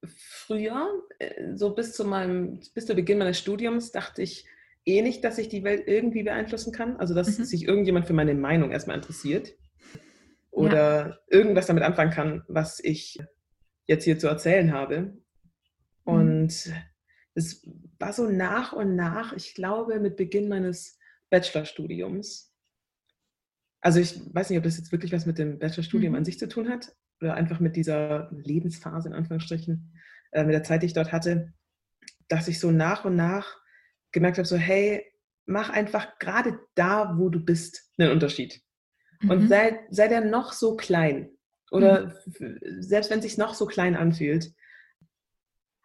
früher, 0.08 0.88
äh, 1.20 1.56
so 1.56 1.74
bis 1.74 1.94
zu 1.94 2.06
meinem, 2.06 2.60
bis 2.74 2.86
zu 2.86 2.96
Beginn 2.96 3.18
meines 3.18 3.40
Studiums, 3.40 3.92
dachte 3.92 4.22
ich 4.22 4.46
eh 4.86 5.02
nicht, 5.02 5.24
dass 5.24 5.38
ich 5.38 5.50
die 5.50 5.64
Welt 5.64 5.84
irgendwie 5.88 6.24
beeinflussen 6.24 6.74
kann. 6.74 6.98
Also 6.98 7.14
dass 7.14 7.38
mhm. 7.38 7.46
sich 7.46 7.68
irgendjemand 7.68 8.06
für 8.06 8.14
meine 8.14 8.34
Meinung 8.34 8.72
erstmal 8.72 8.98
interessiert 8.98 9.54
oder 10.52 11.08
ja. 11.08 11.20
irgendwas 11.28 11.68
damit 11.68 11.84
anfangen 11.84 12.12
kann, 12.12 12.44
was 12.48 12.80
ich 12.84 13.20
jetzt 13.88 14.04
hier 14.04 14.20
zu 14.20 14.28
erzählen 14.28 14.74
habe. 14.74 15.00
Mhm. 15.02 15.22
Und 16.04 16.74
es 17.36 17.68
war 18.00 18.14
so 18.14 18.30
nach 18.30 18.74
und 18.74 18.96
nach, 18.96 19.34
ich 19.34 19.56
glaube, 19.56 20.00
mit 20.00 20.18
Beginn 20.18 20.50
meines 20.50 21.00
Bachelorstudiums. 21.30 22.54
Also 23.82 24.00
ich 24.00 24.22
weiß 24.34 24.50
nicht, 24.50 24.58
ob 24.58 24.64
das 24.64 24.78
jetzt 24.78 24.92
wirklich 24.92 25.12
was 25.12 25.26
mit 25.26 25.38
dem 25.38 25.60
Bachelorstudium 25.60 26.12
mhm. 26.12 26.18
an 26.20 26.26
sich 26.26 26.40
zu 26.40 26.48
tun 26.48 26.70
hat, 26.70 26.96
oder 27.24 27.36
einfach 27.36 27.60
mit 27.60 27.76
dieser 27.76 28.30
Lebensphase 28.32 29.10
in 29.10 29.16
Anführungsstrichen, 29.16 29.94
äh, 30.32 30.44
mit 30.44 30.54
der 30.54 30.64
Zeit, 30.64 30.82
die 30.82 30.88
ich 30.88 30.94
dort 30.94 31.12
hatte, 31.12 31.54
dass 32.28 32.48
ich 32.48 32.60
so 32.60 32.72
nach 32.72 33.06
und 33.06 33.16
nach 33.16 33.58
gemerkt 34.12 34.38
habe, 34.38 34.48
so 34.48 34.58
hey, 34.58 35.06
mach 35.46 35.70
einfach 35.70 36.20
gerade 36.20 36.60
da, 36.76 37.16
wo 37.18 37.30
du 37.30 37.40
bist, 37.40 37.92
einen 37.98 38.12
Unterschied. 38.12 38.62
Mhm. 39.22 39.30
Und 39.30 39.48
sei, 39.48 39.80
sei 39.90 40.08
der 40.08 40.22
noch 40.22 40.54
so 40.54 40.76
klein 40.76 41.30
oder 41.72 42.14
mhm. 42.38 42.60
selbst 42.80 43.10
wenn 43.10 43.20
es 43.20 43.26
sich 43.26 43.38
noch 43.38 43.56
so 43.56 43.66
klein 43.66 43.96
anfühlt, 43.96 44.54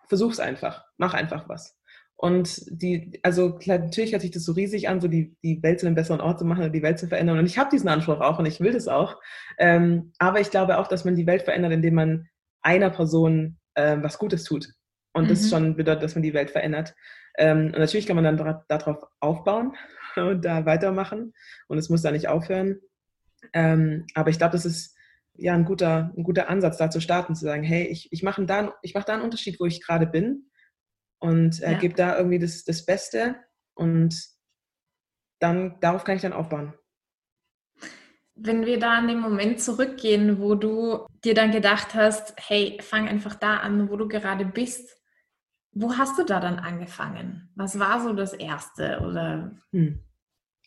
versuch's 0.07 0.41
einfach, 0.41 0.85
mach 0.97 1.15
einfach 1.15 1.49
was. 1.49 1.78
Und 2.21 2.65
die, 2.67 3.21
also 3.23 3.55
klar, 3.55 3.79
natürlich 3.79 4.11
hört 4.11 4.23
sich 4.23 4.33
das 4.33 4.43
so 4.43 4.51
riesig 4.51 4.89
an, 4.89 5.01
so 5.01 5.07
die, 5.07 5.37
die 5.45 5.63
Welt 5.63 5.79
zu 5.79 5.87
einem 5.87 5.95
besseren 5.95 6.21
Ort 6.21 6.41
zu 6.41 6.45
machen 6.45 6.63
oder 6.63 6.69
die 6.69 6.83
Welt 6.83 6.99
zu 6.99 7.07
verändern. 7.07 7.39
Und 7.39 7.47
ich 7.47 7.59
habe 7.59 7.71
diesen 7.71 7.89
Anspruch 7.89 8.21
auch 8.21 8.41
und 8.41 8.47
ich 8.47 8.59
will 8.59 8.73
das 8.73 8.89
auch. 8.89 9.21
Ähm, 9.57 10.13
aber 10.19 10.41
ich 10.41 10.51
glaube 10.51 10.79
auch, 10.79 10.89
dass 10.89 11.05
man 11.05 11.15
die 11.15 11.29
Welt 11.29 11.43
verändert, 11.43 11.73
indem 11.73 11.95
man 11.95 12.29
einer 12.61 12.91
Person 12.91 13.57
äh, 13.75 13.99
was 14.01 14.19
Gutes 14.19 14.43
tut. 14.43 14.69
Und 15.13 15.27
mhm. 15.27 15.29
das 15.29 15.49
schon 15.49 15.77
bedeutet, 15.77 16.03
dass 16.03 16.17
man 16.17 16.25
die 16.25 16.35
Welt 16.35 16.51
verändert. 16.51 16.93
Ähm, 17.39 17.67
und 17.67 17.79
natürlich 17.79 18.09
kann 18.09 18.17
man 18.17 18.25
dann 18.25 18.63
darauf 18.67 18.99
aufbauen 19.21 19.77
und 20.17 20.45
da 20.45 20.67
weitermachen 20.67 21.33
und 21.69 21.79
es 21.79 21.89
muss 21.89 22.03
da 22.03 22.11
nicht 22.11 22.27
aufhören. 22.27 22.81
Ähm, 23.53 24.07
aber 24.15 24.31
ich 24.31 24.39
glaube, 24.39 24.53
das 24.53 24.67
ist 24.67 24.97
ja 25.35 25.55
ein 25.55 25.65
guter, 25.65 26.13
ein 26.17 26.25
guter 26.25 26.49
Ansatz, 26.49 26.79
da 26.79 26.91
zu 26.91 27.01
starten, 27.01 27.37
zu 27.37 27.45
sagen, 27.45 27.63
hey, 27.63 27.85
ich, 27.85 28.09
ich 28.11 28.25
mache 28.25 28.45
da, 28.45 28.75
mach 28.93 29.05
da 29.05 29.15
einen 29.15 29.23
Unterschied, 29.23 29.61
wo 29.61 29.67
ich 29.67 29.87
gerade 29.87 30.09
bin 30.09 30.48
und 31.19 31.63
äh, 31.63 31.73
ja. 31.73 31.79
gebe 31.79 31.95
da 31.95 32.17
irgendwie 32.17 32.39
das, 32.39 32.65
das 32.65 32.85
Beste 32.85 33.37
und 33.75 34.15
dann 35.41 35.79
darauf 35.81 36.05
kann 36.05 36.17
ich 36.17 36.23
dann 36.23 36.33
aufbauen. 36.33 36.75
Wenn 38.35 38.67
wir 38.67 38.79
da 38.79 38.95
an 38.99 39.09
den 39.09 39.19
Moment 39.19 39.61
zurückgehen, 39.61 40.41
wo 40.41 40.55
du 40.55 41.07
dir 41.25 41.35
dann 41.35 41.51
gedacht 41.51 41.95
hast, 41.95 42.35
hey, 42.37 42.79
fang 42.81 43.09
einfach 43.09 43.35
da 43.35 43.59
an, 43.59 43.91
wo 43.91 43.97
du 43.97 44.07
gerade 44.07 44.45
bist, 44.45 44.97
wo 45.73 45.97
hast 45.97 46.19
du 46.19 46.25
da 46.25 46.41
dann 46.41 46.59
angefangen? 46.59 47.51
Was 47.57 47.79
war 47.79 48.01
so 48.01 48.13
das 48.13 48.33
Erste? 48.33 49.01
Oder? 49.01 49.57
Hm. 49.73 50.05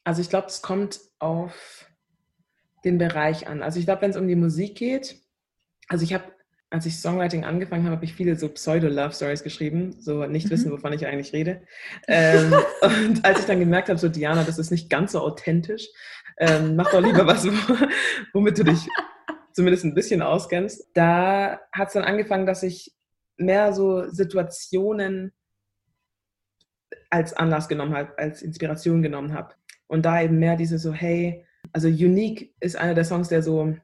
Also 0.04 0.22
ich 0.22 0.30
glaube, 0.30 0.48
es 0.48 0.62
kommt 0.62 1.00
auf 1.20 1.88
den 2.84 2.98
Bereich 2.98 3.48
an. 3.48 3.62
Also 3.62 3.80
ich 3.80 3.86
glaube, 3.86 4.02
wenn 4.02 4.12
es 4.12 4.18
um 4.18 4.28
die 4.28 4.36
Musik 4.36 4.78
geht, 4.78 5.22
also 5.88 6.04
ich 6.04 6.14
habe, 6.14 6.24
als 6.72 6.86
ich 6.86 6.98
Songwriting 6.98 7.44
angefangen 7.44 7.84
habe, 7.84 7.98
habe 7.98 8.06
ich 8.06 8.16
viele 8.16 8.38
so 8.38 8.48
Pseudo-Love-Stories 8.48 9.44
geschrieben, 9.44 9.94
so 10.00 10.26
nicht 10.26 10.48
mhm. 10.48 10.52
wissen, 10.52 10.72
wovon 10.72 10.94
ich 10.94 11.06
eigentlich 11.06 11.34
rede. 11.34 11.62
ähm, 12.08 12.54
und 12.82 13.26
als 13.26 13.42
ich 13.42 13.46
dann 13.46 13.60
gemerkt 13.60 13.90
habe, 13.90 14.00
so 14.00 14.08
Diana, 14.08 14.44
das 14.44 14.58
ist 14.58 14.72
nicht 14.72 14.90
ganz 14.90 15.12
so 15.12 15.20
authentisch, 15.20 15.88
ähm, 16.40 16.78
mach 16.78 16.90
doch 16.90 17.02
lieber 17.02 17.28
was, 17.28 17.46
womit 18.34 18.58
du 18.58 18.64
dich 18.64 18.88
zumindest 19.52 19.84
ein 19.84 19.94
bisschen 19.94 20.22
auskennst. 20.22 20.88
Da 20.94 21.60
hat 21.74 21.90
es 21.90 21.94
dann 21.94 22.06
angefangen, 22.06 22.46
dass 22.46 22.64
ich 22.64 22.94
mehr 23.36 23.74
so 23.74 24.10
Situationen 24.10 25.34
als 27.10 27.34
Anlass 27.34 27.68
genommen 27.68 27.94
habe, 27.94 28.18
als 28.18 28.42
Inspiration 28.42 29.02
genommen 29.02 29.34
habe. 29.34 29.56
Und 29.88 30.06
da 30.06 30.22
eben 30.22 30.40
mehr 30.40 30.56
diese 30.56 30.80
so, 30.80 30.94
hey, 30.94 31.46
also 31.74 31.90
Unique 31.90 32.56
ist 32.62 32.78
einer 32.78 32.94
der 32.94 33.04
Songs, 33.04 33.28
der 33.28 33.44
so 33.44 33.76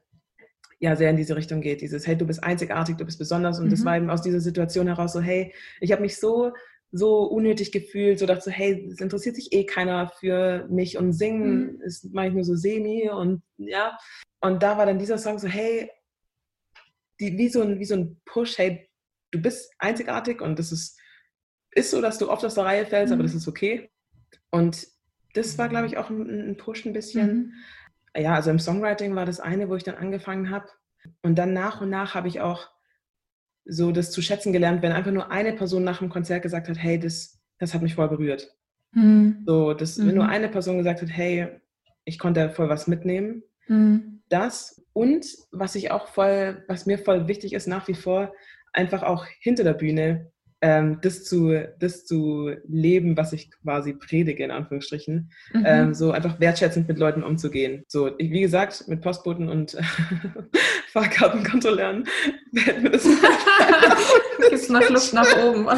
ja 0.80 0.96
sehr 0.96 1.10
in 1.10 1.16
diese 1.16 1.36
Richtung 1.36 1.60
geht. 1.60 1.80
Dieses, 1.80 2.06
hey, 2.06 2.16
du 2.16 2.26
bist 2.26 2.42
einzigartig, 2.42 2.96
du 2.96 3.04
bist 3.04 3.18
besonders. 3.18 3.58
Und 3.58 3.66
mhm. 3.66 3.70
das 3.70 3.84
war 3.84 3.96
eben 3.96 4.10
aus 4.10 4.22
dieser 4.22 4.40
Situation 4.40 4.86
heraus 4.86 5.12
so, 5.12 5.20
hey, 5.20 5.52
ich 5.80 5.92
habe 5.92 6.02
mich 6.02 6.18
so 6.18 6.52
so 6.90 7.24
unnötig 7.24 7.70
gefühlt, 7.72 8.18
so 8.18 8.26
dachte 8.26 8.44
so, 8.44 8.50
hey, 8.50 8.88
es 8.90 9.00
interessiert 9.00 9.36
sich 9.36 9.52
eh 9.52 9.64
keiner 9.66 10.10
für 10.20 10.66
mich 10.70 10.96
und 10.96 11.12
singen 11.12 11.76
mhm. 11.76 11.82
ist 11.82 12.04
nur 12.14 12.44
so 12.44 12.54
semi 12.54 13.10
und 13.10 13.42
ja. 13.58 13.98
Und 14.40 14.62
da 14.62 14.78
war 14.78 14.86
dann 14.86 14.98
dieser 14.98 15.18
Song 15.18 15.38
so, 15.38 15.48
hey, 15.48 15.90
die, 17.20 17.36
wie, 17.36 17.48
so 17.48 17.62
ein, 17.62 17.78
wie 17.78 17.84
so 17.84 17.94
ein 17.94 18.20
Push, 18.24 18.58
hey, 18.58 18.88
du 19.32 19.42
bist 19.42 19.72
einzigartig 19.78 20.40
und 20.40 20.58
das 20.58 20.72
ist, 20.72 20.98
ist 21.72 21.90
so, 21.90 22.00
dass 22.00 22.18
du 22.18 22.30
oft 22.30 22.44
aus 22.44 22.54
der 22.54 22.64
Reihe 22.64 22.86
fällst, 22.86 23.10
mhm. 23.10 23.14
aber 23.14 23.24
das 23.24 23.34
ist 23.34 23.48
okay. 23.48 23.90
Und 24.50 24.86
das 25.34 25.58
war, 25.58 25.68
glaube 25.68 25.86
ich, 25.86 25.98
auch 25.98 26.08
ein, 26.08 26.50
ein 26.50 26.56
Push 26.56 26.86
ein 26.86 26.92
bisschen. 26.92 27.36
Mhm. 27.36 27.52
Ja, 28.18 28.34
also 28.34 28.50
im 28.50 28.58
Songwriting 28.58 29.14
war 29.14 29.26
das 29.26 29.40
eine, 29.40 29.68
wo 29.68 29.76
ich 29.76 29.84
dann 29.84 29.94
angefangen 29.94 30.50
habe. 30.50 30.66
Und 31.22 31.36
dann 31.36 31.52
nach 31.52 31.80
und 31.80 31.90
nach 31.90 32.14
habe 32.14 32.28
ich 32.28 32.40
auch 32.40 32.68
so 33.64 33.92
das 33.92 34.10
zu 34.10 34.22
schätzen 34.22 34.52
gelernt, 34.52 34.82
wenn 34.82 34.92
einfach 34.92 35.12
nur 35.12 35.30
eine 35.30 35.52
Person 35.52 35.84
nach 35.84 35.98
dem 35.98 36.08
Konzert 36.08 36.42
gesagt 36.42 36.68
hat, 36.68 36.78
hey, 36.78 36.98
das, 36.98 37.38
das 37.58 37.74
hat 37.74 37.82
mich 37.82 37.94
voll 37.94 38.08
berührt. 38.08 38.54
Mhm. 38.92 39.44
So, 39.46 39.74
das, 39.74 39.98
wenn 39.98 40.14
nur 40.14 40.24
mhm. 40.24 40.30
eine 40.30 40.48
Person 40.48 40.78
gesagt 40.78 41.02
hat, 41.02 41.10
hey, 41.10 41.60
ich 42.04 42.18
konnte 42.18 42.50
voll 42.50 42.68
was 42.68 42.86
mitnehmen. 42.86 43.42
Mhm. 43.68 44.22
Das 44.28 44.84
und 44.92 45.26
was 45.52 45.74
ich 45.74 45.90
auch 45.90 46.08
voll, 46.08 46.64
was 46.66 46.86
mir 46.86 46.98
voll 46.98 47.28
wichtig 47.28 47.52
ist 47.52 47.66
nach 47.66 47.86
wie 47.86 47.94
vor, 47.94 48.32
einfach 48.72 49.02
auch 49.02 49.26
hinter 49.40 49.64
der 49.64 49.74
Bühne 49.74 50.32
ähm, 50.60 50.98
das, 51.02 51.24
zu, 51.24 51.68
das 51.78 52.04
zu 52.04 52.50
leben, 52.66 53.16
was 53.16 53.32
ich 53.32 53.50
quasi 53.62 53.92
predige, 53.92 54.44
in 54.44 54.50
Anführungsstrichen. 54.50 55.30
Mhm. 55.52 55.64
Ähm, 55.64 55.94
so 55.94 56.10
einfach 56.10 56.40
wertschätzend 56.40 56.88
mit 56.88 56.98
Leuten 56.98 57.22
umzugehen. 57.22 57.84
So, 57.86 58.10
ich, 58.18 58.30
wie 58.30 58.40
gesagt, 58.40 58.88
mit 58.88 59.00
Postboten 59.00 59.48
und 59.48 59.76
Fahrkartenkontrolleuren 60.92 62.04
werden 62.52 62.82
wir 62.82 62.90
das 62.90 63.04
Gibt's 64.50 64.68
noch 64.68 64.88
Luft 64.88 65.12
nach 65.12 65.36
oben. 65.44 65.68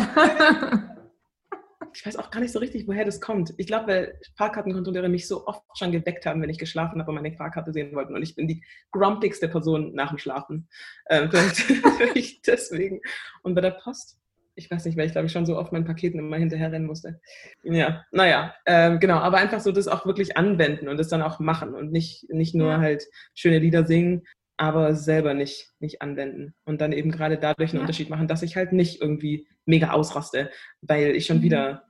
ich 1.93 2.07
weiß 2.07 2.17
auch 2.17 2.31
gar 2.31 2.41
nicht 2.41 2.53
so 2.53 2.59
richtig, 2.59 2.87
woher 2.89 3.05
das 3.05 3.21
kommt. 3.21 3.53
Ich 3.59 3.67
glaube, 3.67 3.89
weil 3.89 4.21
Fahrkartenkontrolleure 4.39 5.09
mich 5.11 5.29
so 5.29 5.47
oft 5.47 5.63
schon 5.77 5.93
geweckt 5.93 6.25
haben, 6.25 6.41
wenn 6.41 6.51
ich 6.51 6.59
geschlafen 6.59 7.01
habe 7.01 7.11
und 7.11 7.17
meine 7.17 7.37
Fahrkarte 7.37 7.73
sehen 7.73 7.95
wollten. 7.95 8.15
Und 8.15 8.23
ich 8.23 8.35
bin 8.35 8.49
die 8.49 8.65
grumpigste 8.93 9.49
Person 9.49 9.93
nach 9.95 10.09
dem 10.09 10.19
Schlafen. 10.19 10.69
Ähm, 11.11 11.31
vielleicht 11.31 12.47
deswegen. 12.47 13.01
Und 13.43 13.55
bei 13.55 13.61
der 13.61 13.73
Post 13.73 14.21
ich 14.55 14.71
weiß 14.71 14.85
nicht, 14.85 14.97
weil 14.97 15.07
ich 15.07 15.13
glaube 15.13 15.27
ich 15.27 15.33
schon 15.33 15.47
so 15.47 15.57
oft 15.57 15.73
meinen 15.73 15.85
Paketen 15.85 16.19
immer 16.19 16.37
hinterherrennen 16.37 16.87
musste. 16.87 17.21
Ja, 17.63 18.05
naja, 18.13 18.55
äh, 18.65 18.99
genau, 18.99 19.19
aber 19.19 19.39
einfach 19.39 19.61
so 19.61 19.73
das 19.73 19.89
auch 19.89 20.07
wirklich 20.07 20.37
anwenden 20.37 20.89
und 20.89 20.99
das 20.99 21.09
dann 21.09 21.23
auch 21.23 21.39
machen 21.41 21.75
und 21.75 21.93
nicht, 21.93 22.29
nicht 22.31 22.55
nur 22.55 22.71
ja. 22.71 22.81
halt 22.81 23.05
schöne 23.35 23.59
Lieder 23.59 23.87
singen, 23.87 24.23
aber 24.57 24.95
selber 24.95 25.33
nicht, 25.33 25.73
nicht 25.79 26.03
anwenden 26.03 26.55
und 26.65 26.81
dann 26.81 26.93
eben 26.93 27.11
gerade 27.11 27.39
dadurch 27.39 27.71
einen 27.71 27.79
ja. 27.79 27.81
Unterschied 27.83 28.11
machen, 28.11 28.29
dass 28.29 28.43
ich 28.43 28.57
halt 28.57 28.73
nicht 28.73 29.01
irgendwie 29.01 29.49
mega 29.65 29.93
ausraste, 29.93 30.51
weil 30.83 31.17
ich 31.17 31.27
schon 31.27 31.39
mhm. 31.39 31.43
wieder, 31.43 31.85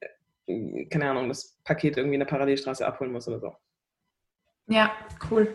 äh, 0.00 0.86
keine 0.86 1.10
Ahnung, 1.10 1.28
das 1.28 1.56
Paket 1.64 1.96
irgendwie 1.96 2.14
in 2.14 2.20
der 2.20 2.26
Parallelstraße 2.26 2.86
abholen 2.86 3.12
muss 3.12 3.28
oder 3.28 3.38
so. 3.38 3.54
Ja, 4.68 4.92
cool. 5.30 5.54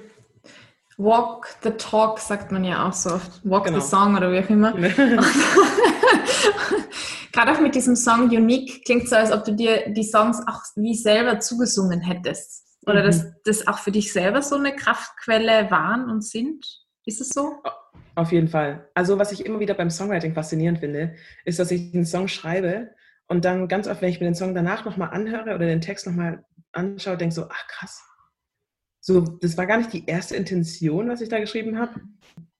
Walk 0.98 1.48
the 1.64 1.72
Talk 1.72 2.20
sagt 2.20 2.52
man 2.52 2.64
ja 2.64 2.88
auch 2.88 2.94
so 2.94 3.16
oft. 3.16 3.42
Walk 3.44 3.66
genau. 3.66 3.80
the 3.80 3.86
Song 3.86 4.16
oder 4.16 4.32
wie 4.32 4.40
auch 4.40 4.50
immer. 4.50 4.74
Gerade 7.32 7.52
auch 7.52 7.62
mit 7.62 7.76
diesem 7.76 7.96
Song 7.96 8.30
Unique 8.30 8.84
klingt 8.86 9.08
so, 9.08 9.16
als 9.16 9.32
ob 9.32 9.46
du 9.46 9.54
dir 9.54 9.90
die 9.94 10.04
Songs 10.04 10.40
auch 10.48 10.62
wie 10.76 10.96
selber 10.96 11.40
zugesungen 11.40 12.02
hättest. 12.02 12.66
Oder 12.86 13.04
mhm. 13.04 13.08
dass 13.08 13.26
das 13.46 13.68
auch 13.68 13.80
für 13.80 13.92
dich 13.92 14.12
selber 14.12 14.42
so 14.42 14.56
eine 14.56 14.76
Kraftquelle 14.76 15.70
waren 15.72 16.10
und 16.10 16.24
sind. 16.24 16.66
Ist 17.06 17.22
es 17.22 17.30
so? 17.30 17.62
Auf 18.16 18.32
jeden 18.32 18.48
Fall. 18.48 18.90
Also 18.94 19.18
was 19.18 19.32
ich 19.32 19.46
immer 19.46 19.60
wieder 19.60 19.74
beim 19.74 19.90
Songwriting 19.90 20.34
faszinierend 20.34 20.80
finde, 20.80 21.16
ist, 21.46 21.60
dass 21.60 21.72
ich 21.72 21.94
einen 21.94 22.06
Song 22.06 22.28
schreibe 22.28 22.90
und 23.28 23.46
dann 23.46 23.68
ganz 23.68 23.88
oft, 23.88 24.02
wenn 24.02 24.10
ich 24.10 24.20
mir 24.20 24.26
den 24.26 24.36
Song 24.36 24.54
danach 24.54 24.84
nochmal 24.84 25.12
anhöre 25.12 25.56
oder 25.56 25.66
den 25.66 25.82
Text 25.82 26.06
nochmal 26.06 26.44
anschaue, 26.74 27.18
denke 27.18 27.34
so, 27.34 27.46
ach 27.50 27.68
krass, 27.68 28.04
so, 29.04 29.22
das 29.22 29.58
war 29.58 29.66
gar 29.66 29.78
nicht 29.78 29.92
die 29.94 30.06
erste 30.06 30.36
Intention, 30.36 31.10
was 31.10 31.22
ich 31.22 31.30
da 31.30 31.40
geschrieben 31.40 31.80
habe, 31.80 32.02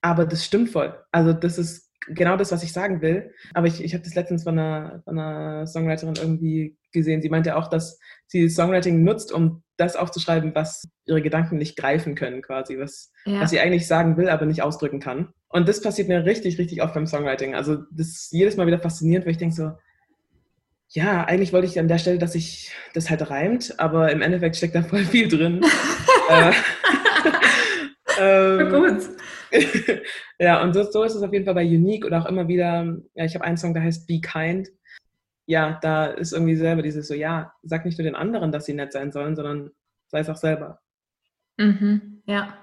aber 0.02 0.26
das 0.26 0.44
stimmt 0.44 0.72
voll. 0.72 1.00
Also 1.12 1.34
das 1.34 1.60
ist 1.60 1.91
genau 2.08 2.38
das, 2.38 2.52
was 2.52 2.64
ich 2.64 2.74
sagen 2.74 3.02
will. 3.02 3.34
Aber 3.54 3.68
ich, 3.68 3.84
ich 3.84 3.94
habe 3.94 4.04
das 4.04 4.16
letztens 4.16 4.44
von 4.44 4.58
einer, 4.58 5.02
von 5.06 5.18
einer 5.18 5.68
Songwriterin 5.68 6.16
irgendwie 6.16 6.78
gesehen. 6.92 7.22
Sie 7.22 7.30
meinte 7.30 7.56
auch, 7.56 7.68
dass 7.68 8.00
sie 8.28 8.50
Songwriting 8.50 9.04
nutzt, 9.04 9.32
um 9.32 9.64
das 9.78 9.96
aufzuschreiben, 9.96 10.54
was 10.54 10.88
ihre 11.06 11.22
Gedanken 11.22 11.58
nicht 11.58 11.78
greifen 11.78 12.16
können, 12.16 12.42
quasi, 12.42 12.78
was, 12.78 13.12
ja. 13.26 13.42
was 13.42 13.50
sie 13.50 13.60
eigentlich 13.60 13.88
sagen 13.88 14.18
will, 14.18 14.30
aber 14.30 14.46
nicht 14.46 14.62
ausdrücken 14.62 15.00
kann. 15.00 15.30
Und 15.50 15.68
das 15.68 15.82
passiert 15.82 16.08
mir 16.08 16.26
richtig, 16.26 16.58
richtig 16.58 16.82
oft 16.82 16.94
beim 16.94 17.08
Songwriting. 17.08 17.56
Also 17.56 17.78
das 17.92 18.08
ist 18.08 18.32
jedes 18.32 18.58
Mal 18.58 18.68
wieder 18.68 18.80
faszinierend, 18.80 19.26
weil 19.26 19.34
ich 19.34 19.40
denke 19.40 19.56
so, 19.56 19.72
ja, 20.90 21.24
eigentlich 21.24 21.54
wollte 21.54 21.68
ich 21.68 21.80
an 21.80 21.88
der 21.88 22.00
Stelle, 22.00 22.18
dass 22.18 22.34
sich 22.34 22.72
das 22.94 23.10
halt 23.10 23.30
reimt, 23.30 23.80
aber 23.80 24.12
im 24.12 24.22
Endeffekt 24.22 24.58
steckt 24.58 24.76
da 24.76 24.84
voll 24.84 25.06
viel 25.06 25.28
drin. 25.30 25.62
äh, 26.30 26.52
ähm, 28.20 28.70
Gut. 28.70 29.21
ja, 30.40 30.62
und 30.62 30.74
so, 30.74 30.84
so, 30.84 31.04
ist 31.04 31.16
es 31.16 31.24
auf 31.24 31.34
jeden 31.34 31.46
Fall 31.46 31.56
bei 31.56 31.66
Unique 31.66 32.06
oder 32.06 32.22
auch 32.22 32.26
immer 32.26 32.48
wieder, 32.48 32.98
ja, 33.14 33.26
ich 33.26 33.36
habe 33.36 33.46
einen 33.46 33.58
Song, 33.58 33.74
der 33.74 33.84
heißt 33.84 34.08
Be 34.08 34.22
Kind. 34.22 34.70
Ja, 35.46 35.80
da 35.82 36.06
ist 36.08 36.34
irgendwie 36.34 36.56
selber 36.56 36.82
dieses 36.82 37.08
so, 37.08 37.14
ja, 37.14 37.54
sag 37.64 37.86
nicht 37.86 37.98
nur 37.98 38.06
den 38.06 38.16
anderen, 38.16 38.52
dass 38.52 38.66
sie 38.66 38.74
nett 38.74 38.94
sein 38.94 39.12
sollen, 39.12 39.36
sondern 39.36 39.72
sei 40.08 40.20
es 40.20 40.30
auch 40.30 40.38
selber. 40.38 40.80
Mhm, 41.58 42.22
ja. 42.26 42.58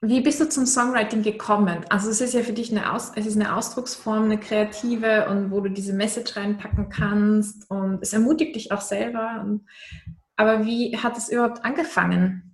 Wie 0.00 0.20
bist 0.20 0.40
du 0.40 0.48
zum 0.48 0.66
Songwriting 0.66 1.22
gekommen? 1.22 1.84
Also 1.88 2.10
es 2.10 2.20
ist 2.20 2.34
ja 2.34 2.42
für 2.42 2.52
dich 2.52 2.70
eine, 2.70 2.92
Aus 2.92 3.12
es 3.16 3.26
ist 3.26 3.36
eine 3.36 3.56
Ausdrucksform, 3.56 4.24
eine 4.24 4.38
kreative 4.38 5.28
und 5.28 5.50
wo 5.50 5.60
du 5.60 5.70
diese 5.70 5.92
Message 5.92 6.36
reinpacken 6.36 6.88
kannst 6.90 7.70
und 7.70 8.02
es 8.02 8.12
ermutigt 8.12 8.54
dich 8.54 8.72
auch 8.72 8.80
selber. 8.80 9.44
Aber 10.36 10.64
wie 10.64 10.96
hat 10.96 11.16
es 11.16 11.28
überhaupt 11.28 11.64
angefangen? 11.64 12.53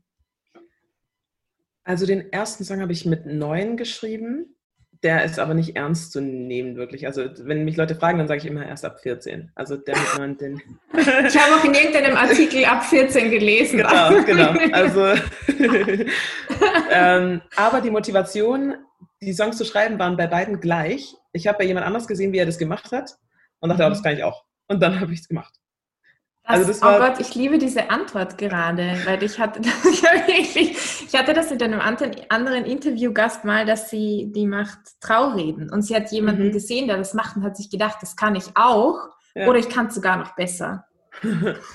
Also 1.90 2.06
den 2.06 2.32
ersten 2.32 2.62
Song 2.62 2.80
habe 2.80 2.92
ich 2.92 3.04
mit 3.04 3.26
neun 3.26 3.76
geschrieben 3.76 4.54
der 5.02 5.24
ist 5.24 5.38
aber 5.38 5.54
nicht 5.54 5.76
ernst 5.76 6.12
zu 6.12 6.20
nehmen, 6.20 6.76
wirklich. 6.76 7.06
Also, 7.06 7.24
wenn 7.38 7.64
mich 7.64 7.76
Leute 7.76 7.94
fragen, 7.94 8.18
dann 8.18 8.28
sage 8.28 8.40
ich 8.40 8.46
immer 8.46 8.66
erst 8.66 8.84
ab 8.84 9.00
14. 9.00 9.50
Also, 9.54 9.76
der 9.76 9.96
mit 9.96 10.18
9, 10.18 10.36
den. 10.36 10.62
Ich 11.26 11.38
habe 11.38 11.56
auch 11.56 11.64
in 11.64 11.72
irgendeinem 11.72 12.16
Artikel 12.16 12.64
ab 12.66 12.84
14 12.84 13.30
gelesen. 13.30 13.78
Genau, 13.78 14.22
genau. 14.24 14.54
Also, 14.72 15.06
ähm, 16.92 17.40
aber 17.56 17.80
die 17.80 17.90
Motivation, 17.90 18.74
die 19.22 19.32
Songs 19.32 19.56
zu 19.56 19.64
schreiben, 19.64 19.98
waren 19.98 20.18
bei 20.18 20.26
beiden 20.26 20.60
gleich. 20.60 21.14
Ich 21.32 21.46
habe 21.46 21.58
bei 21.58 21.64
jemand 21.64 21.86
anders 21.86 22.06
gesehen, 22.06 22.32
wie 22.32 22.38
er 22.38 22.46
das 22.46 22.58
gemacht 22.58 22.92
hat 22.92 23.16
und 23.60 23.70
dachte, 23.70 23.82
mhm. 23.82 23.86
oh, 23.86 23.90
das 23.90 24.02
kann 24.02 24.14
ich 24.14 24.24
auch. 24.24 24.44
Und 24.68 24.82
dann 24.82 25.00
habe 25.00 25.14
ich 25.14 25.20
es 25.20 25.28
gemacht. 25.28 25.54
Also 26.50 26.66
das, 26.66 26.82
oh 26.82 26.98
Gott, 26.98 27.20
ich 27.20 27.34
liebe 27.34 27.58
diese 27.58 27.90
Antwort 27.90 28.38
gerade, 28.38 28.96
weil 29.04 29.22
ich 29.22 29.38
hatte, 29.38 29.60
ich 30.28 31.14
hatte 31.14 31.32
das 31.32 31.50
mit 31.50 31.62
einem 31.62 31.80
anderen 31.80 32.64
Interviewgast 32.64 33.44
mal, 33.44 33.64
dass 33.64 33.90
sie, 33.90 34.30
die 34.34 34.46
macht 34.46 34.78
Traureden 35.00 35.70
und 35.70 35.82
sie 35.82 35.94
hat 35.94 36.10
jemanden 36.10 36.48
mhm. 36.48 36.52
gesehen, 36.52 36.88
der 36.88 36.96
das 36.96 37.14
macht 37.14 37.36
und 37.36 37.44
hat 37.44 37.56
sich 37.56 37.70
gedacht, 37.70 37.98
das 38.00 38.16
kann 38.16 38.34
ich 38.34 38.46
auch 38.54 39.10
Ja. 39.34 39.46
Oder 39.46 39.58
ich 39.58 39.68
kann 39.68 39.86
es 39.86 39.94
sogar 39.94 40.16
noch 40.16 40.34
besser. 40.34 40.86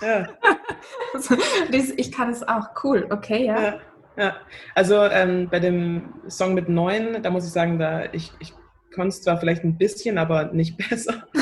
ja. 0.02 0.28
also, 1.14 1.36
ich 1.72 2.12
kann 2.12 2.32
es 2.32 2.48
auch. 2.48 2.70
Cool, 2.84 3.08
okay, 3.10 3.46
ja. 3.46 3.62
ja. 3.62 3.80
Ja, 4.18 4.38
also 4.76 5.04
ähm, 5.04 5.50
bei 5.50 5.60
dem 5.60 6.14
Song 6.30 6.54
mit 6.54 6.70
neun, 6.70 7.22
da 7.22 7.30
muss 7.30 7.46
ich 7.46 7.52
sagen, 7.52 7.78
da 7.80 8.06
ich, 8.14 8.32
ich 8.40 8.54
konnte 8.96 9.10
es 9.10 9.22
zwar 9.22 9.40
vielleicht 9.40 9.64
ein 9.64 9.78
bisschen, 9.78 10.18
aber 10.18 10.52
nicht 10.54 10.78
besser. 10.90 11.28
du 11.34 11.40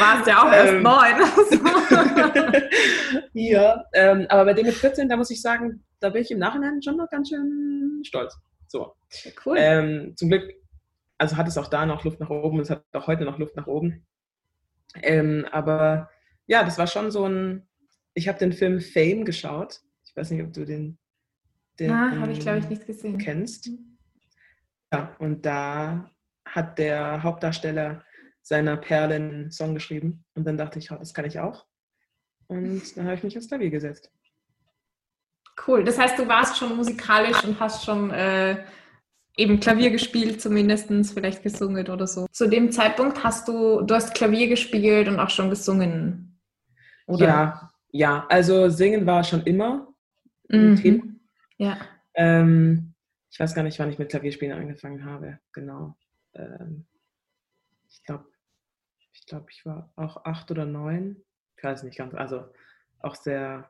warst 0.00 0.26
ja 0.26 0.42
auch 0.42 0.52
erst 0.52 0.72
ähm, 0.72 0.82
neun. 0.82 1.14
ja, 3.32 3.84
ähm, 3.92 4.26
aber 4.28 4.46
bei 4.46 4.54
dem 4.54 4.66
mit 4.66 4.74
14, 4.74 5.08
da 5.08 5.16
muss 5.16 5.30
ich 5.30 5.42
sagen, 5.42 5.84
da 6.00 6.10
bin 6.10 6.22
ich 6.22 6.30
im 6.30 6.38
Nachhinein 6.38 6.82
schon 6.82 6.96
noch 6.96 7.10
ganz 7.10 7.28
schön 7.28 8.00
stolz. 8.04 8.36
So. 8.68 8.94
cool. 9.44 9.56
Ähm, 9.58 10.12
zum 10.16 10.28
Glück, 10.28 10.52
also 11.18 11.36
hat 11.36 11.48
es 11.48 11.58
auch 11.58 11.68
da 11.68 11.86
noch 11.86 12.04
Luft 12.04 12.20
nach 12.20 12.30
oben, 12.30 12.60
es 12.60 12.70
hat 12.70 12.84
auch 12.92 13.06
heute 13.06 13.24
noch 13.24 13.38
Luft 13.38 13.56
nach 13.56 13.66
oben. 13.66 14.06
Ähm, 15.02 15.46
aber 15.52 16.10
ja, 16.46 16.64
das 16.64 16.78
war 16.78 16.86
schon 16.86 17.10
so 17.10 17.26
ein, 17.26 17.66
ich 18.14 18.28
habe 18.28 18.38
den 18.38 18.52
Film 18.52 18.80
Fame 18.80 19.24
geschaut 19.24 19.80
ich 20.16 20.20
weiß 20.22 20.30
nicht, 20.30 20.42
ob 20.42 20.52
du 20.54 20.64
den, 20.64 20.96
den 21.78 21.90
ah, 21.90 22.10
habe 22.18 22.32
ich 22.32 22.40
glaube 22.40 22.60
ich 22.60 22.68
nicht 22.70 22.86
gesehen. 22.86 23.18
Kennst. 23.18 23.68
Ja, 24.92 25.14
und 25.18 25.44
da 25.44 26.10
hat 26.44 26.78
der 26.78 27.22
Hauptdarsteller 27.22 28.04
seiner 28.42 28.76
Perle 28.76 29.16
einen 29.16 29.50
Song 29.50 29.74
geschrieben. 29.74 30.24
Und 30.34 30.46
dann 30.46 30.56
dachte 30.56 30.78
ich, 30.78 30.90
oh, 30.92 30.96
das 30.96 31.12
kann 31.12 31.24
ich 31.24 31.40
auch. 31.40 31.66
Und 32.46 32.96
dann 32.96 33.06
habe 33.06 33.16
ich 33.16 33.24
mich 33.24 33.36
aufs 33.36 33.48
Klavier 33.48 33.70
gesetzt. 33.70 34.12
Cool. 35.66 35.82
Das 35.82 35.98
heißt, 35.98 36.18
du 36.18 36.28
warst 36.28 36.56
schon 36.58 36.76
musikalisch 36.76 37.42
und 37.44 37.58
hast 37.58 37.84
schon 37.84 38.10
äh, 38.10 38.62
eben 39.36 39.58
Klavier 39.58 39.90
gespielt, 39.90 40.40
zumindest 40.40 40.90
vielleicht 41.12 41.42
gesungen 41.42 41.88
oder 41.88 42.06
so. 42.06 42.26
Zu 42.30 42.48
dem 42.48 42.70
Zeitpunkt 42.70 43.24
hast 43.24 43.48
du, 43.48 43.82
du 43.82 43.94
hast 43.94 44.14
Klavier 44.14 44.48
gespielt 44.48 45.08
und 45.08 45.18
auch 45.18 45.30
schon 45.30 45.50
gesungen, 45.50 46.38
oder? 47.06 47.26
Ja, 47.26 47.70
ja. 47.90 48.26
Also 48.28 48.68
singen 48.68 49.06
war 49.06 49.24
schon 49.24 49.42
immer 49.42 49.88
mhm. 50.48 50.76
Themen. 50.76 51.20
Ja. 51.58 51.78
Ähm, 52.14 52.94
ich 53.36 53.40
weiß 53.40 53.54
gar 53.54 53.64
nicht, 53.64 53.78
wann 53.78 53.90
ich 53.90 53.98
mit 53.98 54.08
Klavierspielen 54.08 54.58
angefangen 54.58 55.04
habe. 55.04 55.38
Genau. 55.52 55.94
Ähm, 56.32 56.86
ich 57.86 58.02
glaube, 58.02 58.24
ich 59.12 59.26
glaube, 59.26 59.48
ich 59.50 59.66
war 59.66 59.92
auch 59.94 60.24
acht 60.24 60.50
oder 60.50 60.64
neun. 60.64 61.22
Ich 61.54 61.62
weiß 61.62 61.82
nicht 61.82 61.98
ganz. 61.98 62.14
Also 62.14 62.46
auch 63.00 63.14
sehr, 63.14 63.68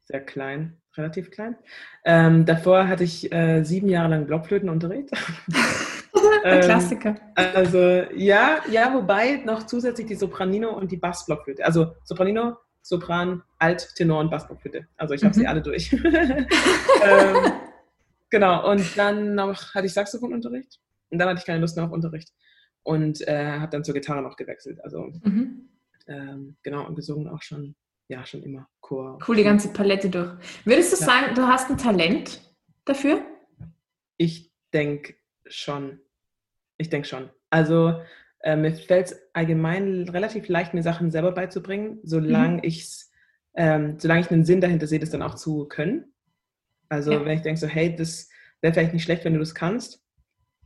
sehr 0.00 0.20
klein, 0.20 0.82
relativ 0.98 1.30
klein. 1.30 1.56
Ähm, 2.04 2.44
davor 2.44 2.88
hatte 2.88 3.04
ich 3.04 3.32
äh, 3.32 3.62
sieben 3.62 3.88
Jahre 3.88 4.10
lang 4.10 4.26
Blockflötenunterricht. 4.26 5.08
ähm, 6.44 6.60
Klassiker. 6.60 7.14
Also 7.36 8.04
ja, 8.14 8.58
ja, 8.70 8.92
wobei 8.92 9.36
noch 9.46 9.64
zusätzlich 9.64 10.08
die 10.08 10.14
Sopranino 10.14 10.76
und 10.76 10.92
die 10.92 10.98
Bassblockflöte. 10.98 11.64
Also 11.64 11.94
Sopranino 12.04 12.58
Sopran, 12.82 13.42
Alt, 13.58 13.94
Tenor 13.94 14.20
und 14.20 14.30
Bassblockflöte. 14.30 14.86
Also 14.98 15.14
ich 15.14 15.24
habe 15.24 15.34
mhm. 15.34 15.40
sie 15.40 15.46
alle 15.46 15.62
durch. 15.62 15.90
ähm, 17.02 17.52
genau, 18.30 18.70
und 18.70 18.96
dann 18.96 19.34
noch 19.34 19.74
hatte 19.74 19.86
ich 19.86 19.92
Saxophonunterricht 19.92 20.80
und 21.10 21.18
dann 21.18 21.28
hatte 21.28 21.40
ich 21.40 21.46
keine 21.46 21.60
Lust 21.60 21.76
mehr 21.76 21.86
auf 21.86 21.92
Unterricht 21.92 22.32
und 22.82 23.26
äh, 23.26 23.58
habe 23.58 23.70
dann 23.70 23.84
zur 23.84 23.94
Gitarre 23.94 24.22
noch 24.22 24.36
gewechselt. 24.36 24.82
Also 24.82 25.10
mhm. 25.22 25.68
ähm, 26.06 26.56
genau, 26.62 26.86
und 26.86 26.94
gesungen 26.94 27.28
auch 27.28 27.42
schon, 27.42 27.74
ja, 28.08 28.24
schon 28.24 28.42
immer 28.42 28.68
Chor. 28.80 29.18
Cool, 29.26 29.36
die 29.36 29.44
ganze 29.44 29.72
Palette 29.72 30.10
durch. 30.10 30.32
Würdest 30.64 30.92
du 30.92 30.96
ja. 31.00 31.06
sagen, 31.06 31.34
du 31.34 31.46
hast 31.46 31.70
ein 31.70 31.78
Talent 31.78 32.40
dafür? 32.84 33.22
Ich 34.16 34.52
denke 34.72 35.14
schon. 35.46 36.00
Ich 36.78 36.88
denke 36.90 37.06
schon. 37.06 37.30
Also 37.50 38.00
äh, 38.40 38.56
mir 38.56 38.72
fällt 38.74 39.08
es 39.08 39.20
allgemein 39.34 40.08
relativ 40.08 40.48
leicht, 40.48 40.72
mir 40.72 40.82
Sachen 40.82 41.10
selber 41.10 41.32
beizubringen, 41.32 41.98
solange 42.02 42.54
mhm. 42.54 42.60
ich 42.62 43.10
ähm, 43.54 43.98
solange 43.98 44.20
ich 44.20 44.30
einen 44.30 44.44
Sinn 44.44 44.60
dahinter 44.60 44.86
sehe, 44.86 45.00
das 45.00 45.10
dann 45.10 45.22
auch 45.22 45.34
zu 45.34 45.66
können. 45.66 46.12
Also 46.90 47.12
ja. 47.12 47.24
wenn 47.24 47.36
ich 47.36 47.42
denke 47.42 47.58
so, 47.58 47.66
hey, 47.66 47.94
das 47.96 48.28
wäre 48.60 48.74
vielleicht 48.74 48.92
nicht 48.92 49.04
schlecht, 49.04 49.24
wenn 49.24 49.32
du 49.32 49.38
das 49.38 49.54
kannst, 49.54 50.02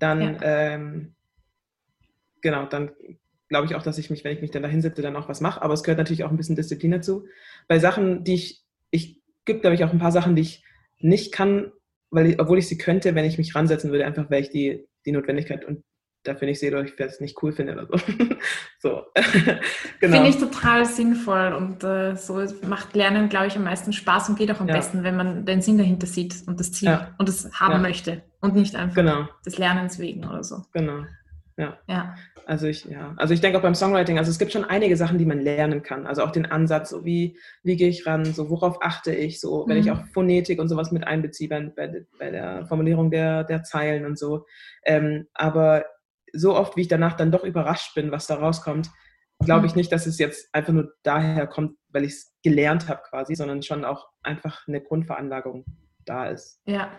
dann 0.00 0.34
ja. 0.34 0.40
ähm, 0.42 1.14
genau, 2.40 2.66
dann 2.66 2.90
glaube 3.48 3.66
ich 3.66 3.76
auch, 3.76 3.82
dass 3.82 3.98
ich 3.98 4.10
mich, 4.10 4.24
wenn 4.24 4.34
ich 4.34 4.40
mich 4.40 4.50
dann 4.50 4.62
da 4.62 4.68
hinsetze, 4.68 5.02
dann 5.02 5.16
auch 5.16 5.28
was 5.28 5.40
mache. 5.40 5.62
Aber 5.62 5.74
es 5.74 5.84
gehört 5.84 5.98
natürlich 5.98 6.24
auch 6.24 6.30
ein 6.30 6.36
bisschen 6.36 6.56
Disziplin 6.56 6.90
dazu. 6.90 7.26
Bei 7.68 7.78
Sachen, 7.78 8.24
die 8.24 8.34
ich, 8.34 8.64
ich 8.90 9.20
gibt, 9.44 9.60
glaube 9.60 9.76
ich, 9.76 9.84
auch 9.84 9.92
ein 9.92 9.98
paar 9.98 10.12
Sachen, 10.12 10.34
die 10.34 10.42
ich 10.42 10.64
nicht 10.98 11.30
kann, 11.32 11.70
weil 12.10 12.26
ich, 12.26 12.40
obwohl 12.40 12.58
ich 12.58 12.66
sie 12.66 12.78
könnte, 12.78 13.14
wenn 13.14 13.26
ich 13.26 13.38
mich 13.38 13.54
ransetzen 13.54 13.90
würde, 13.90 14.06
einfach 14.06 14.30
weil 14.30 14.42
ich 14.42 14.50
die, 14.50 14.88
die 15.04 15.12
Notwendigkeit 15.12 15.64
und 15.64 15.84
dafür 16.24 16.46
nicht 16.46 16.58
sehe 16.58 16.70
oder 16.70 16.82
ich 16.82 16.98
es 16.98 17.20
nicht 17.20 17.42
cool 17.42 17.52
finde 17.52 17.74
oder 17.74 17.86
so. 17.86 17.96
so. 18.78 19.02
genau. 20.00 20.16
Finde 20.16 20.28
ich 20.28 20.38
total 20.38 20.84
sinnvoll 20.84 21.52
und 21.52 21.84
äh, 21.84 22.16
so 22.16 22.44
macht 22.66 22.94
Lernen, 22.94 23.28
glaube 23.28 23.46
ich, 23.46 23.56
am 23.56 23.64
meisten 23.64 23.92
Spaß 23.92 24.30
und 24.30 24.38
geht 24.38 24.50
auch 24.50 24.60
am 24.60 24.68
ja. 24.68 24.74
besten, 24.74 25.04
wenn 25.04 25.16
man 25.16 25.46
den 25.46 25.62
Sinn 25.62 25.78
dahinter 25.78 26.06
sieht 26.06 26.34
und 26.46 26.58
das 26.58 26.72
Ziel 26.72 26.88
ja. 26.88 27.14
und 27.18 27.28
das 27.28 27.50
haben 27.52 27.74
ja. 27.74 27.78
möchte 27.78 28.22
und 28.40 28.54
nicht 28.54 28.74
einfach 28.74 28.96
genau. 28.96 29.28
des 29.44 29.58
Lernens 29.58 29.98
wegen 29.98 30.26
oder 30.26 30.42
so. 30.42 30.62
Genau. 30.72 31.04
Ja. 31.56 31.78
ja. 31.86 32.14
Also 32.46 32.66
ich, 32.66 32.84
ja, 32.84 33.14
also 33.16 33.32
ich 33.32 33.40
denke 33.40 33.56
auch 33.56 33.62
beim 33.62 33.74
Songwriting, 33.74 34.18
also 34.18 34.30
es 34.30 34.38
gibt 34.38 34.52
schon 34.52 34.64
einige 34.64 34.96
Sachen, 34.96 35.16
die 35.16 35.24
man 35.24 35.40
lernen 35.40 35.82
kann. 35.82 36.06
Also 36.06 36.22
auch 36.22 36.30
den 36.30 36.46
Ansatz, 36.46 36.90
so 36.90 37.04
wie, 37.04 37.38
wie 37.62 37.76
gehe 37.76 37.88
ich 37.88 38.06
ran, 38.06 38.24
so 38.24 38.50
worauf 38.50 38.82
achte 38.82 39.14
ich, 39.14 39.40
so 39.40 39.64
wenn 39.66 39.78
mhm. 39.78 39.82
ich 39.82 39.90
auch 39.90 40.04
Phonetik 40.12 40.60
und 40.60 40.68
sowas 40.68 40.92
mit 40.92 41.06
einbeziehe 41.06 41.48
bei, 41.48 41.60
bei, 41.60 42.04
bei 42.18 42.30
der 42.30 42.66
Formulierung 42.66 43.10
der, 43.10 43.44
der 43.44 43.62
Zeilen 43.62 44.04
und 44.04 44.18
so. 44.18 44.46
Ähm, 44.84 45.26
aber 45.32 45.86
so 46.34 46.54
oft, 46.54 46.76
wie 46.76 46.82
ich 46.82 46.88
danach 46.88 47.14
dann 47.14 47.32
doch 47.32 47.44
überrascht 47.44 47.94
bin, 47.94 48.10
was 48.10 48.26
da 48.26 48.36
rauskommt, 48.36 48.90
glaube 49.40 49.66
ich 49.66 49.72
mhm. 49.72 49.78
nicht, 49.78 49.92
dass 49.92 50.06
es 50.06 50.18
jetzt 50.18 50.48
einfach 50.52 50.72
nur 50.72 50.92
daher 51.02 51.46
kommt, 51.46 51.76
weil 51.88 52.04
ich 52.04 52.12
es 52.12 52.34
gelernt 52.42 52.88
habe 52.88 53.02
quasi, 53.08 53.34
sondern 53.34 53.62
schon 53.62 53.84
auch 53.84 54.08
einfach 54.22 54.66
eine 54.66 54.80
Grundveranlagung 54.80 55.64
da 56.04 56.26
ist. 56.26 56.60
Ja. 56.66 56.90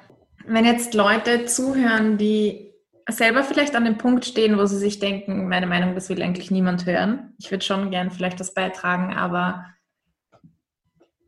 Wenn 0.46 0.66
jetzt 0.66 0.94
Leute 0.94 1.46
zuhören, 1.46 2.18
die 2.18 2.74
selber 3.10 3.44
vielleicht 3.44 3.76
an 3.76 3.86
dem 3.86 3.98
Punkt 3.98 4.26
stehen, 4.26 4.58
wo 4.58 4.66
sie 4.66 4.78
sich 4.78 5.00
denken, 5.00 5.48
meine 5.48 5.68
Meinung, 5.68 5.94
das 5.96 6.10
will 6.10 6.22
eigentlich 6.22 6.52
niemand 6.52 6.86
hören. 6.86 7.34
Ich 7.38 7.52
würde 7.52 7.64
schon 7.64 7.92
gern 7.92 8.12
vielleicht 8.12 8.40
das 8.40 8.54
beitragen, 8.54 9.14
aber 9.14 9.66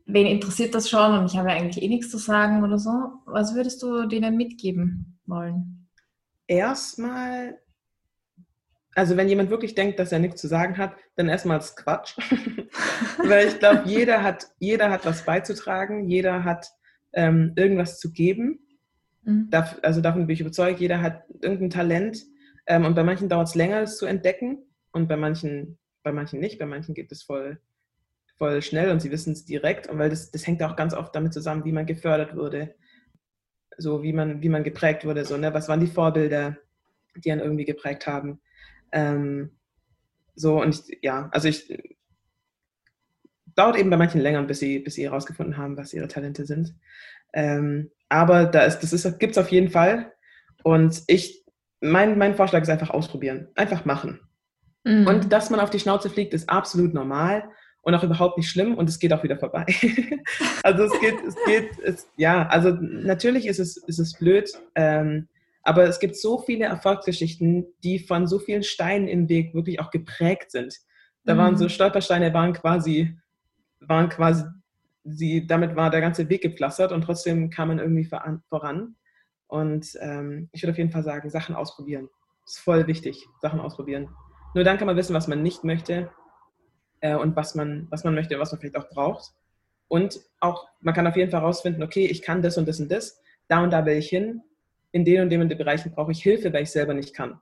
wen 0.06 0.26
interessiert 0.26 0.74
das 0.74 0.90
schon 0.90 1.18
und 1.18 1.26
ich 1.26 1.36
habe 1.36 1.50
ja 1.50 1.56
eigentlich 1.56 1.82
eh 1.82 1.88
nichts 1.88 2.10
zu 2.10 2.18
sagen 2.18 2.64
oder 2.64 2.78
so. 2.78 2.90
Was 3.26 3.54
würdest 3.54 3.82
du 3.82 4.06
denen 4.06 4.36
mitgeben 4.36 5.20
wollen? 5.26 5.88
Erstmal 6.46 7.58
also 8.98 9.16
wenn 9.16 9.28
jemand 9.28 9.50
wirklich 9.50 9.76
denkt, 9.76 10.00
dass 10.00 10.10
er 10.10 10.18
nichts 10.18 10.40
zu 10.40 10.48
sagen 10.48 10.76
hat, 10.76 10.96
dann 11.14 11.28
erstmal 11.28 11.58
das 11.58 11.76
Quatsch. 11.76 12.18
Weil 13.18 13.46
ich 13.46 13.58
glaube, 13.60 13.82
jeder 13.84 14.24
hat, 14.24 14.48
jeder 14.58 14.90
hat 14.90 15.06
was 15.06 15.24
beizutragen, 15.24 16.08
jeder 16.08 16.42
hat 16.42 16.66
ähm, 17.12 17.52
irgendwas 17.54 18.00
zu 18.00 18.10
geben. 18.12 18.58
Mhm. 19.22 19.50
Darf, 19.50 19.78
also 19.82 20.00
davon 20.00 20.26
bin 20.26 20.34
ich 20.34 20.40
überzeugt, 20.40 20.80
jeder 20.80 21.00
hat 21.00 21.22
irgendein 21.40 21.70
Talent. 21.70 22.24
Ähm, 22.66 22.84
und 22.84 22.96
bei 22.96 23.04
manchen 23.04 23.28
dauert 23.28 23.46
es 23.46 23.54
länger, 23.54 23.82
es 23.82 23.98
zu 23.98 24.06
entdecken. 24.06 24.66
Und 24.90 25.06
bei 25.06 25.16
manchen, 25.16 25.78
bei 26.02 26.10
manchen 26.10 26.40
nicht. 26.40 26.58
Bei 26.58 26.66
manchen 26.66 26.92
geht 26.92 27.12
es 27.12 27.22
voll, 27.22 27.60
voll 28.36 28.62
schnell 28.62 28.90
und 28.90 29.00
sie 29.00 29.12
wissen 29.12 29.32
es 29.32 29.44
direkt. 29.44 29.86
Und 29.86 30.00
weil 30.00 30.10
das, 30.10 30.32
das 30.32 30.44
hängt 30.44 30.60
auch 30.64 30.74
ganz 30.74 30.92
oft 30.92 31.14
damit 31.14 31.32
zusammen, 31.32 31.64
wie 31.64 31.72
man 31.72 31.86
gefördert 31.86 32.34
wurde. 32.34 32.74
So 33.76 34.02
wie 34.02 34.12
man, 34.12 34.42
wie 34.42 34.48
man 34.48 34.64
geprägt 34.64 35.04
wurde. 35.04 35.24
So, 35.24 35.36
ne? 35.36 35.54
Was 35.54 35.68
waren 35.68 35.78
die 35.78 35.86
Vorbilder, 35.86 36.56
die 37.14 37.30
einen 37.30 37.42
irgendwie 37.42 37.64
geprägt 37.64 38.08
haben? 38.08 38.40
Ähm, 38.92 39.50
so 40.34 40.60
und 40.62 40.74
ich, 40.88 40.98
ja, 41.02 41.28
also 41.32 41.48
ich 41.48 41.68
dauert 43.54 43.76
eben 43.76 43.90
bei 43.90 43.96
manchen 43.96 44.20
länger, 44.20 44.42
bis 44.44 44.60
sie, 44.60 44.78
bis 44.78 44.94
sie 44.94 45.04
herausgefunden 45.04 45.56
haben, 45.56 45.76
was 45.76 45.92
ihre 45.92 46.08
Talente 46.08 46.46
sind. 46.46 46.74
Ähm, 47.32 47.90
aber 48.08 48.46
da 48.46 48.62
ist, 48.62 48.80
das 48.80 48.92
ist, 48.92 49.18
gibt 49.18 49.32
es 49.32 49.38
auf 49.38 49.50
jeden 49.50 49.70
Fall. 49.70 50.12
Und 50.62 51.02
ich, 51.08 51.44
mein, 51.80 52.18
mein 52.18 52.34
Vorschlag 52.34 52.62
ist 52.62 52.70
einfach 52.70 52.90
ausprobieren, 52.90 53.48
einfach 53.54 53.84
machen. 53.84 54.20
Mhm. 54.84 55.06
Und 55.06 55.32
dass 55.32 55.50
man 55.50 55.60
auf 55.60 55.70
die 55.70 55.80
Schnauze 55.80 56.08
fliegt, 56.08 56.34
ist 56.34 56.48
absolut 56.48 56.94
normal 56.94 57.48
und 57.82 57.94
auch 57.94 58.02
überhaupt 58.02 58.36
nicht 58.36 58.48
schlimm 58.48 58.74
und 58.74 58.88
es 58.88 58.98
geht 58.98 59.12
auch 59.12 59.22
wieder 59.22 59.38
vorbei. 59.38 59.66
also 60.62 60.84
es 60.84 61.00
geht, 61.00 61.16
es 61.26 61.34
geht, 61.46 61.78
es, 61.80 62.08
ja, 62.16 62.46
also 62.48 62.70
natürlich 62.70 63.46
ist 63.46 63.58
es, 63.58 63.76
ist 63.76 63.98
es 63.98 64.14
blöd, 64.14 64.50
ähm, 64.74 65.28
aber 65.68 65.84
es 65.84 66.00
gibt 66.00 66.16
so 66.16 66.38
viele 66.38 66.64
Erfolgsgeschichten, 66.64 67.66
die 67.84 67.98
von 67.98 68.26
so 68.26 68.38
vielen 68.38 68.62
Steinen 68.62 69.06
im 69.06 69.28
Weg 69.28 69.52
wirklich 69.52 69.80
auch 69.80 69.90
geprägt 69.90 70.50
sind. 70.50 70.74
Da 71.24 71.34
mhm. 71.34 71.38
waren 71.38 71.56
so 71.58 71.68
Stolpersteine, 71.68 72.32
waren 72.32 72.54
quasi, 72.54 73.14
waren 73.80 74.08
quasi, 74.08 74.44
sie, 75.04 75.46
damit 75.46 75.76
war 75.76 75.90
der 75.90 76.00
ganze 76.00 76.26
Weg 76.30 76.40
gepflastert 76.40 76.90
und 76.90 77.02
trotzdem 77.02 77.50
kam 77.50 77.68
man 77.68 77.80
irgendwie 77.80 78.08
voran. 78.48 78.96
Und 79.46 79.90
ähm, 80.00 80.48
ich 80.52 80.62
würde 80.62 80.72
auf 80.72 80.78
jeden 80.78 80.90
Fall 80.90 81.02
sagen, 81.02 81.28
Sachen 81.28 81.54
ausprobieren. 81.54 82.08
Das 82.46 82.54
ist 82.54 82.60
voll 82.60 82.86
wichtig, 82.86 83.26
Sachen 83.42 83.60
ausprobieren. 83.60 84.08
Nur 84.54 84.64
dann 84.64 84.78
kann 84.78 84.86
man 84.86 84.96
wissen, 84.96 85.12
was 85.12 85.28
man 85.28 85.42
nicht 85.42 85.64
möchte 85.64 86.10
äh, 87.00 87.14
und 87.14 87.36
was 87.36 87.56
man, 87.56 87.88
was 87.90 88.04
man 88.04 88.14
möchte, 88.14 88.38
was 88.38 88.52
man 88.52 88.60
vielleicht 88.62 88.78
auch 88.78 88.88
braucht. 88.88 89.34
Und 89.88 90.18
auch, 90.40 90.66
man 90.80 90.94
kann 90.94 91.06
auf 91.06 91.16
jeden 91.16 91.30
Fall 91.30 91.42
herausfinden, 91.42 91.82
okay, 91.82 92.06
ich 92.06 92.22
kann 92.22 92.40
das 92.40 92.56
und 92.56 92.66
das 92.66 92.80
und 92.80 92.90
das, 92.90 93.20
da 93.48 93.62
und 93.62 93.70
da 93.70 93.84
will 93.84 93.98
ich 93.98 94.08
hin 94.08 94.40
in 94.92 95.04
den 95.04 95.22
und 95.22 95.30
den, 95.30 95.42
und 95.42 95.48
den 95.48 95.58
Bereichen 95.58 95.92
brauche 95.92 96.12
ich 96.12 96.22
Hilfe, 96.22 96.52
weil 96.52 96.62
ich 96.62 96.70
selber 96.70 96.94
nicht 96.94 97.14
kann. 97.14 97.40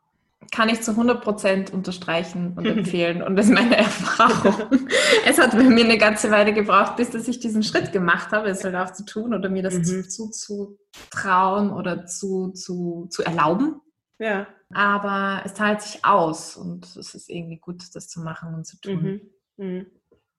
kann 0.52 0.68
ich 0.68 0.82
zu 0.82 0.92
100% 0.92 1.72
unterstreichen 1.72 2.54
und 2.56 2.66
empfehlen. 2.78 3.22
und 3.22 3.36
das 3.36 3.46
ist 3.46 3.54
meine 3.54 3.76
Erfahrung. 3.76 4.78
es 5.26 5.38
hat 5.38 5.52
bei 5.52 5.64
mir 5.64 5.84
eine 5.84 5.98
ganze 5.98 6.30
Weile 6.30 6.52
gebraucht, 6.52 6.96
bis 6.96 7.10
dass 7.10 7.28
ich 7.28 7.40
diesen 7.40 7.62
Schritt 7.62 7.92
gemacht 7.92 8.32
habe, 8.32 8.48
es 8.48 8.64
halt 8.64 8.74
auch 8.74 8.92
zu 8.92 9.04
tun 9.04 9.34
oder 9.34 9.48
mir 9.48 9.62
das 9.62 9.74
mhm. 9.74 10.08
zuzutrauen 10.08 11.70
oder 11.72 12.06
zu, 12.06 12.50
zu, 12.52 13.06
zu 13.10 13.22
erlauben. 13.22 13.80
Ja. 14.18 14.46
Aber 14.72 15.42
es 15.44 15.54
teilt 15.54 15.82
sich 15.82 16.04
aus 16.04 16.56
und 16.56 16.84
es 16.96 17.14
ist 17.14 17.30
irgendwie 17.30 17.58
gut, 17.58 17.82
das 17.94 18.08
zu 18.08 18.20
machen 18.20 18.54
und 18.54 18.66
zu 18.66 18.80
tun. 18.80 19.30
Mhm. 19.56 19.64
Mhm. 19.64 19.86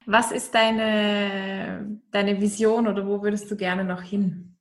Was 0.06 0.32
ist 0.32 0.56
deine, 0.56 2.00
deine 2.12 2.40
Vision 2.40 2.88
oder 2.88 3.06
wo 3.06 3.22
würdest 3.22 3.52
du 3.52 3.58
gerne 3.58 3.84
noch 3.84 4.02
hin? 4.02 4.57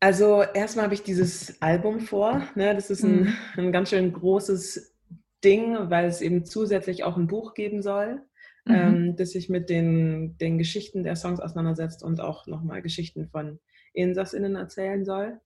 Also 0.00 0.42
erstmal 0.42 0.84
habe 0.86 0.94
ich 0.94 1.02
dieses 1.02 1.60
Album 1.62 2.00
vor. 2.00 2.46
Ne? 2.54 2.74
Das 2.74 2.90
ist 2.90 3.02
ein, 3.02 3.20
mhm. 3.20 3.34
ein 3.56 3.72
ganz 3.72 3.90
schön 3.90 4.12
großes 4.12 4.94
Ding, 5.42 5.76
weil 5.90 6.06
es 6.06 6.20
eben 6.20 6.44
zusätzlich 6.44 7.04
auch 7.04 7.16
ein 7.16 7.26
Buch 7.26 7.54
geben 7.54 7.82
soll, 7.82 8.22
mhm. 8.64 8.74
ähm, 8.74 9.16
das 9.16 9.30
sich 9.30 9.48
mit 9.48 9.70
den, 9.70 10.36
den 10.38 10.58
Geschichten 10.58 11.04
der 11.04 11.16
Songs 11.16 11.40
auseinandersetzt 11.40 12.02
und 12.02 12.20
auch 12.20 12.46
nochmal 12.46 12.82
Geschichten 12.82 13.28
von 13.28 13.60
InsassInnen 13.92 14.56
erzählen 14.56 15.04
soll. 15.04 15.40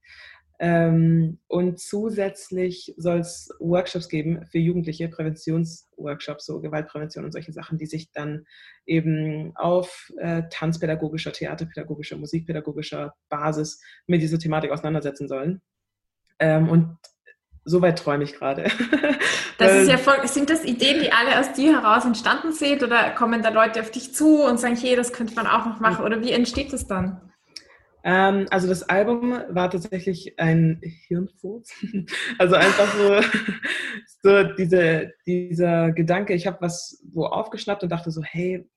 Ähm, 0.61 1.39
und 1.47 1.79
zusätzlich 1.79 2.93
soll 2.97 3.21
es 3.21 3.49
Workshops 3.61 4.09
geben 4.09 4.45
für 4.47 4.59
Jugendliche, 4.59 5.09
Präventionsworkshops, 5.09 6.47
so 6.47 6.61
Gewaltprävention 6.61 7.25
und 7.25 7.33
solche 7.33 7.53
Sachen, 7.53 7.79
die 7.79 7.87
sich 7.87 8.11
dann 8.13 8.45
eben 8.85 9.53
auf 9.55 10.13
äh, 10.19 10.43
tanzpädagogischer, 10.51 11.33
theaterpädagogischer, 11.33 12.17
musikpädagogischer 12.17 13.15
Basis 13.29 13.81
mit 14.07 14.21
dieser 14.21 14.39
Thematik 14.39 14.73
auseinandersetzen 14.73 15.29
sollen. 15.29 15.61
Ähm, 16.41 16.69
und 16.69 16.99
soweit 17.65 17.99
träume 17.99 18.25
ich 18.25 18.35
gerade. 18.35 18.65
Das 19.59 19.75
ist 19.75 19.89
ja 19.89 19.99
voll, 19.99 20.25
sind 20.29 20.51
das 20.51 20.65
Ideen, 20.65 21.01
die 21.03 21.11
alle 21.11 21.41
aus 21.41 21.53
dir 21.53 21.83
heraus 21.83 22.05
entstanden 22.05 22.53
sind 22.53 22.85
oder 22.85 23.11
kommen 23.11 23.43
da 23.43 23.49
Leute 23.49 23.81
auf 23.81 23.91
dich 23.91 24.15
zu 24.15 24.45
und 24.45 24.61
sagen, 24.61 24.77
hey, 24.77 24.95
das 24.95 25.13
könnte 25.13 25.35
man 25.35 25.49
auch 25.49 25.67
noch 25.67 25.81
machen 25.81 26.05
oder 26.05 26.21
wie 26.23 26.31
entsteht 26.31 26.73
das 26.73 26.87
dann? 26.87 27.28
Ähm, 28.05 28.47
also 28.51 28.69
das 28.69 28.85
Album 28.85 29.33
war 29.49 29.71
tatsächlich 29.71 30.39
ein 30.39 30.81
Hirnfurz. 31.07 31.73
Also 32.39 32.55
einfach 32.55 32.95
so, 32.95 33.21
so 34.23 34.43
diese, 34.55 35.13
dieser 35.27 35.93
Gedanke, 35.93 36.35
ich 36.35 36.47
habe 36.47 36.59
was 36.61 37.03
wo 37.13 37.27
aufgeschnappt 37.27 37.83
und 37.83 37.91
dachte 37.91 38.11
so, 38.11 38.23
hey, 38.23 38.69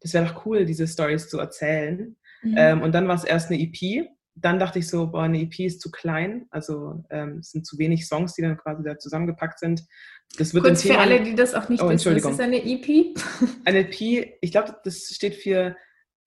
das 0.00 0.12
wäre 0.14 0.26
doch 0.26 0.44
cool, 0.46 0.64
diese 0.64 0.86
Stories 0.86 1.28
zu 1.28 1.38
erzählen. 1.38 2.16
Mhm. 2.42 2.54
Ähm, 2.56 2.82
und 2.82 2.92
dann 2.92 3.08
war 3.08 3.14
es 3.14 3.24
erst 3.24 3.50
eine 3.50 3.60
EP. 3.60 4.08
Dann 4.34 4.58
dachte 4.58 4.80
ich 4.80 4.88
so, 4.88 5.06
boah, 5.06 5.22
eine 5.22 5.40
EP 5.40 5.60
ist 5.60 5.80
zu 5.80 5.90
klein. 5.90 6.46
Also 6.50 7.04
ähm, 7.10 7.38
es 7.38 7.52
sind 7.52 7.66
zu 7.66 7.78
wenig 7.78 8.06
Songs, 8.06 8.34
die 8.34 8.42
dann 8.42 8.58
quasi 8.58 8.82
da 8.82 8.98
zusammengepackt 8.98 9.60
sind. 9.60 9.84
Das 10.36 10.52
wird 10.52 10.64
Kurz 10.64 10.82
für 10.82 10.98
alle, 10.98 11.22
die 11.22 11.34
das 11.34 11.54
auch 11.54 11.68
nicht 11.68 11.82
oh, 11.82 11.88
wissen, 11.88 12.16
was 12.16 12.32
ist 12.32 12.40
eine 12.40 12.64
EP? 12.64 13.16
Eine 13.64 13.80
EP, 13.80 14.36
ich 14.40 14.50
glaube, 14.50 14.76
das 14.82 15.04
steht 15.14 15.36
für 15.36 15.76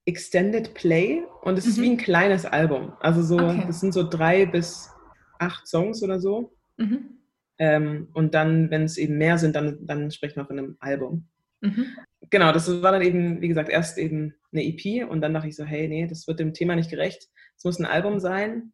Extended 0.08 0.74
Play 0.74 1.22
und 1.42 1.58
es 1.58 1.66
mhm. 1.66 1.72
ist 1.72 1.82
wie 1.82 1.90
ein 1.90 1.98
kleines 1.98 2.46
Album. 2.46 2.94
Also 3.02 3.22
so, 3.22 3.38
okay. 3.38 3.66
das 3.68 3.82
sind 3.82 3.94
so 3.94 4.08
drei 4.08 4.46
bis 4.46 4.90
acht 5.38 5.68
Songs 5.68 6.02
oder 6.02 6.20
so. 6.20 6.56
Mhm. 6.78 7.20
Ähm, 7.60 8.08
und 8.14 8.34
dann, 8.34 8.72
wenn 8.72 8.84
es 8.84 8.98
eben 8.98 9.18
mehr 9.18 9.38
sind, 9.38 9.56
dann, 9.56 9.86
dann 9.86 10.10
sprechen 10.12 10.38
wir 10.38 10.46
von 10.46 10.58
einem 10.58 10.78
Album. 10.80 11.28
Mhm. 11.60 11.88
Genau, 12.30 12.54
das 12.54 12.70
war 12.82 12.94
dann 12.94 13.02
eben, 13.02 13.42
wie 13.42 13.50
gesagt, 13.50 13.70
erst 13.70 13.98
eben 13.98 14.34
eine 14.54 14.64
EP 14.64 15.10
und 15.10 15.22
dann 15.22 15.34
dachte 15.34 15.50
ich 15.50 15.56
so, 15.56 15.66
hey, 15.66 15.88
nee, 15.90 16.08
das 16.08 16.26
wird 16.26 16.40
dem 16.40 16.54
Thema 16.54 16.76
nicht 16.76 16.90
gerecht. 16.90 17.28
Es 17.58 17.66
muss 17.66 17.80
ein 17.80 17.86
Album 17.86 18.20
sein. 18.20 18.72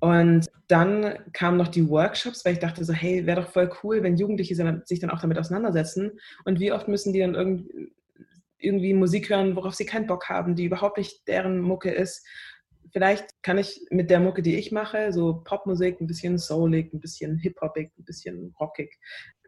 Und 0.00 0.46
dann 0.68 1.14
kamen 1.32 1.56
noch 1.56 1.68
die 1.68 1.88
Workshops, 1.88 2.44
weil 2.44 2.54
ich 2.54 2.58
dachte 2.58 2.84
so, 2.84 2.92
hey, 2.92 3.24
wäre 3.24 3.42
doch 3.42 3.50
voll 3.50 3.70
cool, 3.82 4.02
wenn 4.02 4.16
Jugendliche 4.16 4.82
sich 4.84 5.00
dann 5.00 5.10
auch 5.10 5.20
damit 5.20 5.38
auseinandersetzen. 5.38 6.18
Und 6.44 6.58
wie 6.58 6.72
oft 6.72 6.88
müssen 6.88 7.12
die 7.12 7.20
dann 7.20 7.34
irgendwie 7.34 7.92
irgendwie 8.66 8.94
Musik 8.94 9.30
hören, 9.30 9.56
worauf 9.56 9.74
sie 9.74 9.86
keinen 9.86 10.06
Bock 10.06 10.28
haben, 10.28 10.54
die 10.54 10.64
überhaupt 10.64 10.98
nicht 10.98 11.26
deren 11.28 11.60
Mucke 11.60 11.90
ist. 11.90 12.26
Vielleicht 12.92 13.26
kann 13.42 13.58
ich 13.58 13.86
mit 13.90 14.10
der 14.10 14.20
Mucke, 14.20 14.42
die 14.42 14.56
ich 14.56 14.72
mache, 14.72 15.12
so 15.12 15.42
Popmusik, 15.44 16.00
ein 16.00 16.06
bisschen 16.06 16.38
soulig, 16.38 16.92
ein 16.92 17.00
bisschen 17.00 17.38
hip-hopig, 17.38 17.92
ein 17.98 18.04
bisschen 18.04 18.54
rockig, 18.60 18.98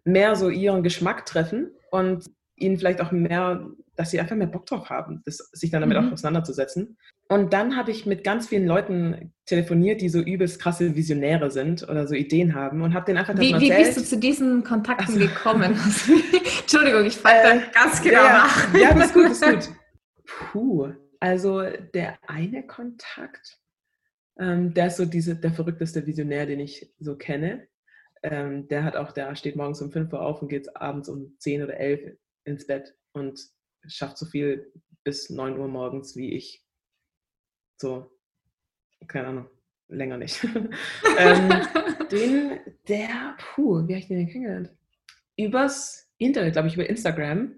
mehr 0.05 0.37
so 0.37 0.49
ihren 0.49 0.83
Geschmack 0.83 1.27
treffen 1.27 1.71
und 1.91 2.25
ihnen 2.57 2.77
vielleicht 2.77 3.01
auch 3.01 3.13
mehr, 3.13 3.67
dass 3.97 4.11
sie 4.11 4.21
einfach 4.21 4.37
mehr 4.37 4.47
Bock 4.47 4.67
drauf 4.67 4.91
haben, 4.91 5.23
das, 5.25 5.37
sich 5.53 5.71
dann 5.71 5.81
damit 5.81 6.01
mhm. 6.01 6.09
auch 6.09 6.13
auseinanderzusetzen. 6.13 6.97
Und 7.29 7.53
dann 7.53 7.77
habe 7.77 7.91
ich 7.91 8.07
mit 8.07 8.25
ganz 8.25 8.49
vielen 8.49 8.67
Leuten 8.67 9.33
telefoniert, 9.45 10.01
die 10.01 10.09
so 10.09 10.19
übelst 10.21 10.61
krasse 10.61 10.97
Visionäre 10.97 11.51
sind 11.51 11.87
oder 11.87 12.07
so 12.07 12.15
Ideen 12.15 12.55
haben 12.55 12.81
und 12.81 12.95
habe 12.95 13.05
denen 13.05 13.19
einfach 13.19 13.39
wie, 13.39 13.55
wie 13.61 13.71
bist 13.71 13.99
du 13.99 14.03
zu 14.03 14.19
diesen 14.19 14.65
Kontakten 14.65 15.15
also, 15.15 15.19
gekommen? 15.21 15.79
Entschuldigung, 16.71 17.07
ich 17.07 17.17
frage 17.17 17.49
äh, 17.49 17.71
ganz 17.73 18.03
genau 18.03 18.25
ja, 18.25 18.45
nach. 18.45 18.75
Ja, 18.75 19.03
ist 19.03 19.15
gut, 19.15 19.31
ist 19.31 19.43
gut. 19.43 19.75
Puh, 20.27 20.93
also 21.19 21.63
der 21.63 22.19
eine 22.29 22.67
Kontakt, 22.67 23.59
ähm, 24.39 24.75
der 24.75 24.89
ist 24.89 24.99
so 24.99 25.07
diese, 25.07 25.35
der 25.35 25.55
verrückteste 25.55 26.07
Visionär, 26.07 26.45
den 26.45 26.61
ich 26.61 26.93
so 26.99 27.17
kenne. 27.17 27.67
Ähm, 28.23 28.69
der 28.69 28.85
hat 28.85 28.97
auch, 28.97 29.13
der 29.13 29.35
steht 29.35 29.57
morgens 29.57 29.81
um 29.81 29.91
5 29.91 30.13
Uhr 30.13 30.21
auf 30.21 30.43
und 30.43 30.49
geht 30.49 30.77
abends 30.77 31.09
um 31.09 31.35
10 31.39 31.63
oder 31.63 31.79
11 31.79 32.19
ins 32.45 32.67
Bett 32.67 32.95
und 33.13 33.41
schafft 33.87 34.19
so 34.19 34.27
viel 34.27 34.71
bis 35.05 35.31
9 35.31 35.59
Uhr 35.59 35.69
morgens 35.69 36.17
wie 36.17 36.35
ich 36.35 36.67
so, 37.81 38.11
keine 39.07 39.29
Ahnung, 39.29 39.51
länger 39.89 40.19
nicht. 40.19 40.45
ähm, 41.19 41.49
den, 42.11 42.61
der, 42.87 43.39
puh, 43.39 43.89
wie 43.89 43.95
habe 43.95 44.01
ich 44.01 44.09
den 44.09 44.19
denn 44.19 44.29
kennengelernt? 44.29 44.77
Übers 45.39 46.08
Internet, 46.19 46.53
glaube 46.53 46.69
ich, 46.69 46.75
über 46.75 46.89
Instagram. 46.89 47.55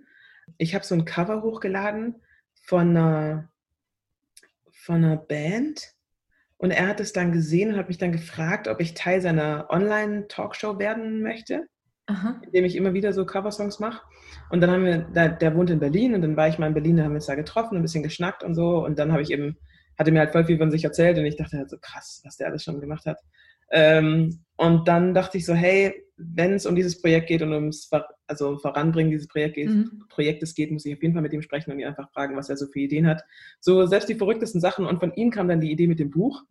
Ich 0.59 0.75
habe 0.75 0.85
so 0.85 0.95
ein 0.95 1.05
Cover 1.05 1.43
hochgeladen 1.43 2.17
von 2.63 2.97
einer, 2.97 3.51
von 4.71 4.97
einer 4.97 5.17
Band 5.17 5.95
und 6.57 6.71
er 6.71 6.89
hat 6.89 7.01
es 7.01 7.13
dann 7.13 7.33
gesehen 7.33 7.73
und 7.73 7.79
hat 7.79 7.89
mich 7.89 7.99
dann 7.99 8.13
gefragt, 8.13 8.69
ob 8.69 8.81
ich 8.81 8.95
Teil 8.95 9.21
seiner 9.21 9.67
Online-Talkshow 9.71 10.79
werden 10.79 11.23
möchte, 11.23 11.67
Aha. 12.07 12.41
indem 12.45 12.65
ich 12.65 12.77
immer 12.77 12.93
wieder 12.93 13.13
so 13.13 13.25
Coversongs 13.25 13.79
mache. 13.79 14.03
Und 14.51 14.61
dann 14.61 14.71
haben 14.71 14.85
wir, 14.85 14.99
der, 14.99 15.31
der 15.31 15.55
wohnt 15.55 15.71
in 15.71 15.81
Berlin 15.81 16.15
und 16.15 16.23
dann 16.23 16.37
war 16.37 16.49
ich 16.49 16.59
mal 16.59 16.67
in 16.67 16.75
Berlin, 16.75 16.97
da 16.97 17.05
haben 17.05 17.13
wir 17.13 17.17
uns 17.17 17.27
da 17.27 17.35
getroffen, 17.35 17.77
ein 17.77 17.83
bisschen 17.83 18.03
geschnackt 18.03 18.43
und 18.43 18.55
so. 18.55 18.85
Und 18.85 18.99
dann 18.99 19.13
habe 19.13 19.23
ich 19.23 19.31
eben 19.31 19.57
hatte 20.01 20.13
mir 20.13 20.21
halt 20.21 20.31
voll 20.31 20.47
viel 20.47 20.57
von 20.57 20.71
sich 20.71 20.83
erzählt 20.83 21.19
und 21.19 21.27
ich 21.27 21.37
dachte 21.37 21.59
halt 21.59 21.69
so 21.69 21.77
krass, 21.79 22.23
was 22.25 22.39
der 22.39 22.47
alles 22.47 22.65
schon 22.65 22.81
gemacht 22.81 23.05
hat. 23.05 23.19
Ähm, 23.71 24.41
und 24.57 24.89
dann 24.89 25.15
dachte 25.15 25.39
ich 25.39 25.47
so, 25.47 25.55
hey, 25.55 26.05
wenn 26.17 26.55
es 26.55 26.67
um 26.67 26.75
dieses 26.75 27.01
Projekt 27.01 27.29
geht 27.29 27.43
und 27.43 27.53
ums 27.53 27.87
Ver 27.87 28.07
also 28.27 28.59
Voranbringen 28.59 29.11
dieses 29.11 29.27
Projekt 29.27 29.57
geht, 29.57 29.69
mhm. 29.69 30.05
Projektes 30.09 30.55
geht, 30.55 30.71
muss 30.71 30.85
ich 30.85 30.95
auf 30.95 31.03
jeden 31.03 31.15
Fall 31.15 31.23
mit 31.23 31.33
ihm 31.33 31.43
sprechen 31.43 31.73
und 31.73 31.81
ihn 31.81 31.87
einfach 31.87 32.13
fragen, 32.13 32.37
was 32.37 32.49
er 32.49 32.57
so 32.57 32.67
für 32.67 32.79
Ideen 32.79 33.07
hat. 33.07 33.25
So 33.59 33.87
selbst 33.87 34.09
die 34.09 34.15
verrücktesten 34.15 34.61
Sachen. 34.61 34.87
Und 34.87 35.01
von 35.01 35.13
ihm 35.15 35.31
kam 35.31 35.49
dann 35.49 35.61
die 35.61 35.73
Idee 35.73 35.89
mit 35.89 35.99
dem 35.99 36.11
Buch. 36.11 36.45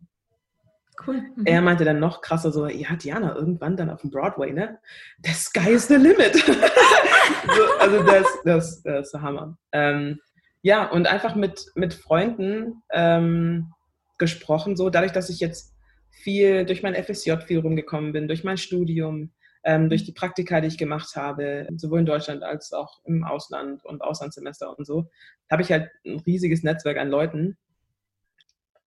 Cool. 1.06 1.22
Mhm. 1.36 1.46
Er 1.46 1.62
meinte 1.62 1.84
dann 1.84 1.98
noch 1.98 2.20
krasser 2.20 2.52
so, 2.52 2.66
ja, 2.66 2.94
Diana, 2.96 3.34
irgendwann 3.34 3.76
dann 3.76 3.88
auf 3.88 4.02
dem 4.02 4.10
Broadway, 4.10 4.52
ne? 4.52 4.78
The 5.24 5.32
sky 5.32 5.70
is 5.70 5.88
the 5.88 5.94
limit. 5.94 6.34
so, 6.36 7.62
also 7.78 8.02
das, 8.02 8.26
das, 8.44 8.82
das 8.82 9.06
ist 9.06 9.12
der 9.12 9.22
Hammer. 9.22 9.56
Ähm, 9.72 10.20
ja, 10.62 10.90
und 10.90 11.06
einfach 11.06 11.34
mit, 11.34 11.66
mit 11.74 11.94
Freunden 11.94 12.82
ähm, 12.92 13.72
gesprochen, 14.18 14.76
so 14.76 14.90
dadurch, 14.90 15.12
dass 15.12 15.30
ich 15.30 15.40
jetzt 15.40 15.74
viel 16.10 16.64
durch 16.64 16.82
mein 16.82 16.94
FSJ 16.94 17.36
viel 17.46 17.60
rumgekommen 17.60 18.12
bin, 18.12 18.28
durch 18.28 18.44
mein 18.44 18.56
Studium, 18.58 19.32
ähm, 19.64 19.88
durch 19.88 20.04
die 20.04 20.12
Praktika, 20.12 20.60
die 20.60 20.68
ich 20.68 20.78
gemacht 20.78 21.16
habe, 21.16 21.66
sowohl 21.76 22.00
in 22.00 22.06
Deutschland 22.06 22.42
als 22.42 22.72
auch 22.72 23.00
im 23.04 23.24
Ausland 23.24 23.84
und 23.84 24.02
Auslandssemester 24.02 24.76
und 24.76 24.86
so, 24.86 25.08
habe 25.50 25.62
ich 25.62 25.70
halt 25.72 25.90
ein 26.06 26.20
riesiges 26.20 26.62
Netzwerk 26.62 26.98
an 26.98 27.08
Leuten, 27.08 27.56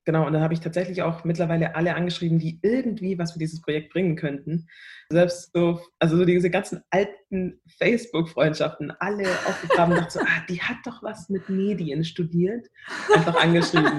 Genau, 0.06 0.28
und 0.28 0.34
dann 0.34 0.42
habe 0.42 0.54
ich 0.54 0.60
tatsächlich 0.60 1.02
auch 1.02 1.24
mittlerweile 1.24 1.76
alle 1.76 1.96
angeschrieben, 1.96 2.38
die 2.38 2.60
irgendwie 2.62 3.18
was 3.18 3.32
für 3.32 3.40
dieses 3.40 3.62
Projekt 3.62 3.94
bringen 3.94 4.18
könnten. 4.18 4.68
Selbst 5.10 5.52
so, 5.54 5.80
also 6.00 6.18
so 6.18 6.26
diese 6.26 6.50
ganzen 6.50 6.82
alten 6.90 7.62
Facebook-Freundschaften, 7.78 8.92
alle 9.00 9.30
aufgegraben 9.48 9.96
dachte 9.96 10.12
so, 10.12 10.20
ah, 10.26 10.46
die 10.50 10.62
hat 10.62 10.78
doch 10.86 11.02
was 11.04 11.30
mit 11.30 11.48
Medien 11.48 12.04
studiert. 12.04 12.68
Einfach 13.16 13.36
angeschrieben. 13.36 13.98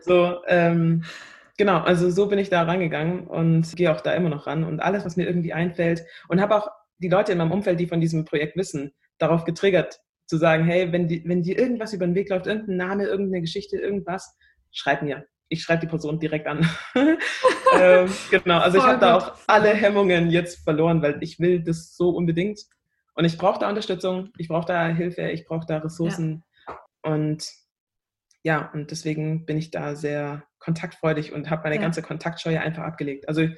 so, 0.00 0.38
ähm, 0.48 1.04
genau, 1.56 1.80
also 1.80 2.10
so 2.10 2.26
bin 2.28 2.38
ich 2.38 2.50
da 2.50 2.62
rangegangen 2.62 3.26
und 3.26 3.74
gehe 3.76 3.92
auch 3.92 4.00
da 4.00 4.12
immer 4.12 4.28
noch 4.28 4.46
ran. 4.46 4.64
Und 4.64 4.80
alles, 4.80 5.04
was 5.04 5.16
mir 5.16 5.26
irgendwie 5.26 5.52
einfällt 5.52 6.04
und 6.28 6.40
habe 6.40 6.56
auch 6.56 6.68
die 6.98 7.08
Leute 7.08 7.32
in 7.32 7.38
meinem 7.38 7.52
Umfeld, 7.52 7.80
die 7.80 7.86
von 7.86 8.00
diesem 8.00 8.24
Projekt 8.24 8.56
wissen, 8.56 8.92
darauf 9.18 9.44
getriggert, 9.44 10.00
zu 10.26 10.38
sagen, 10.38 10.64
hey, 10.64 10.90
wenn, 10.90 11.06
die, 11.06 11.22
wenn 11.26 11.42
dir 11.42 11.58
irgendwas 11.58 11.92
über 11.92 12.06
den 12.06 12.14
Weg 12.14 12.30
läuft, 12.30 12.46
irgendein 12.46 12.76
Name, 12.76 13.04
irgendeine 13.04 13.42
Geschichte, 13.42 13.76
irgendwas, 13.76 14.36
schreib 14.70 15.02
mir 15.02 15.26
ich 15.48 15.62
schreibe 15.62 15.82
die 15.82 15.86
Person 15.86 16.18
direkt 16.18 16.46
an. 16.46 16.68
ähm, 17.78 18.12
genau, 18.30 18.58
also 18.58 18.78
ich 18.78 18.84
habe 18.84 18.98
da 18.98 19.16
auch 19.16 19.34
alle 19.46 19.68
Hemmungen 19.68 20.30
jetzt 20.30 20.64
verloren, 20.64 21.02
weil 21.02 21.22
ich 21.22 21.38
will 21.38 21.62
das 21.62 21.96
so 21.96 22.10
unbedingt. 22.10 22.60
Und 23.14 23.24
ich 23.24 23.38
brauche 23.38 23.60
da 23.60 23.68
Unterstützung, 23.68 24.30
ich 24.38 24.48
brauche 24.48 24.66
da 24.66 24.88
Hilfe, 24.88 25.30
ich 25.30 25.44
brauche 25.44 25.66
da 25.66 25.78
Ressourcen. 25.78 26.42
Ja. 26.66 27.12
Und 27.12 27.48
ja, 28.44 28.70
und 28.74 28.90
deswegen 28.90 29.46
bin 29.46 29.56
ich 29.56 29.70
da 29.70 29.96
sehr 29.96 30.44
kontaktfreudig 30.58 31.32
und 31.32 31.48
habe 31.48 31.62
meine 31.64 31.76
ja. 31.76 31.80
ganze 31.80 32.02
Kontaktscheue 32.02 32.60
einfach 32.60 32.84
abgelegt. 32.84 33.26
Also 33.26 33.48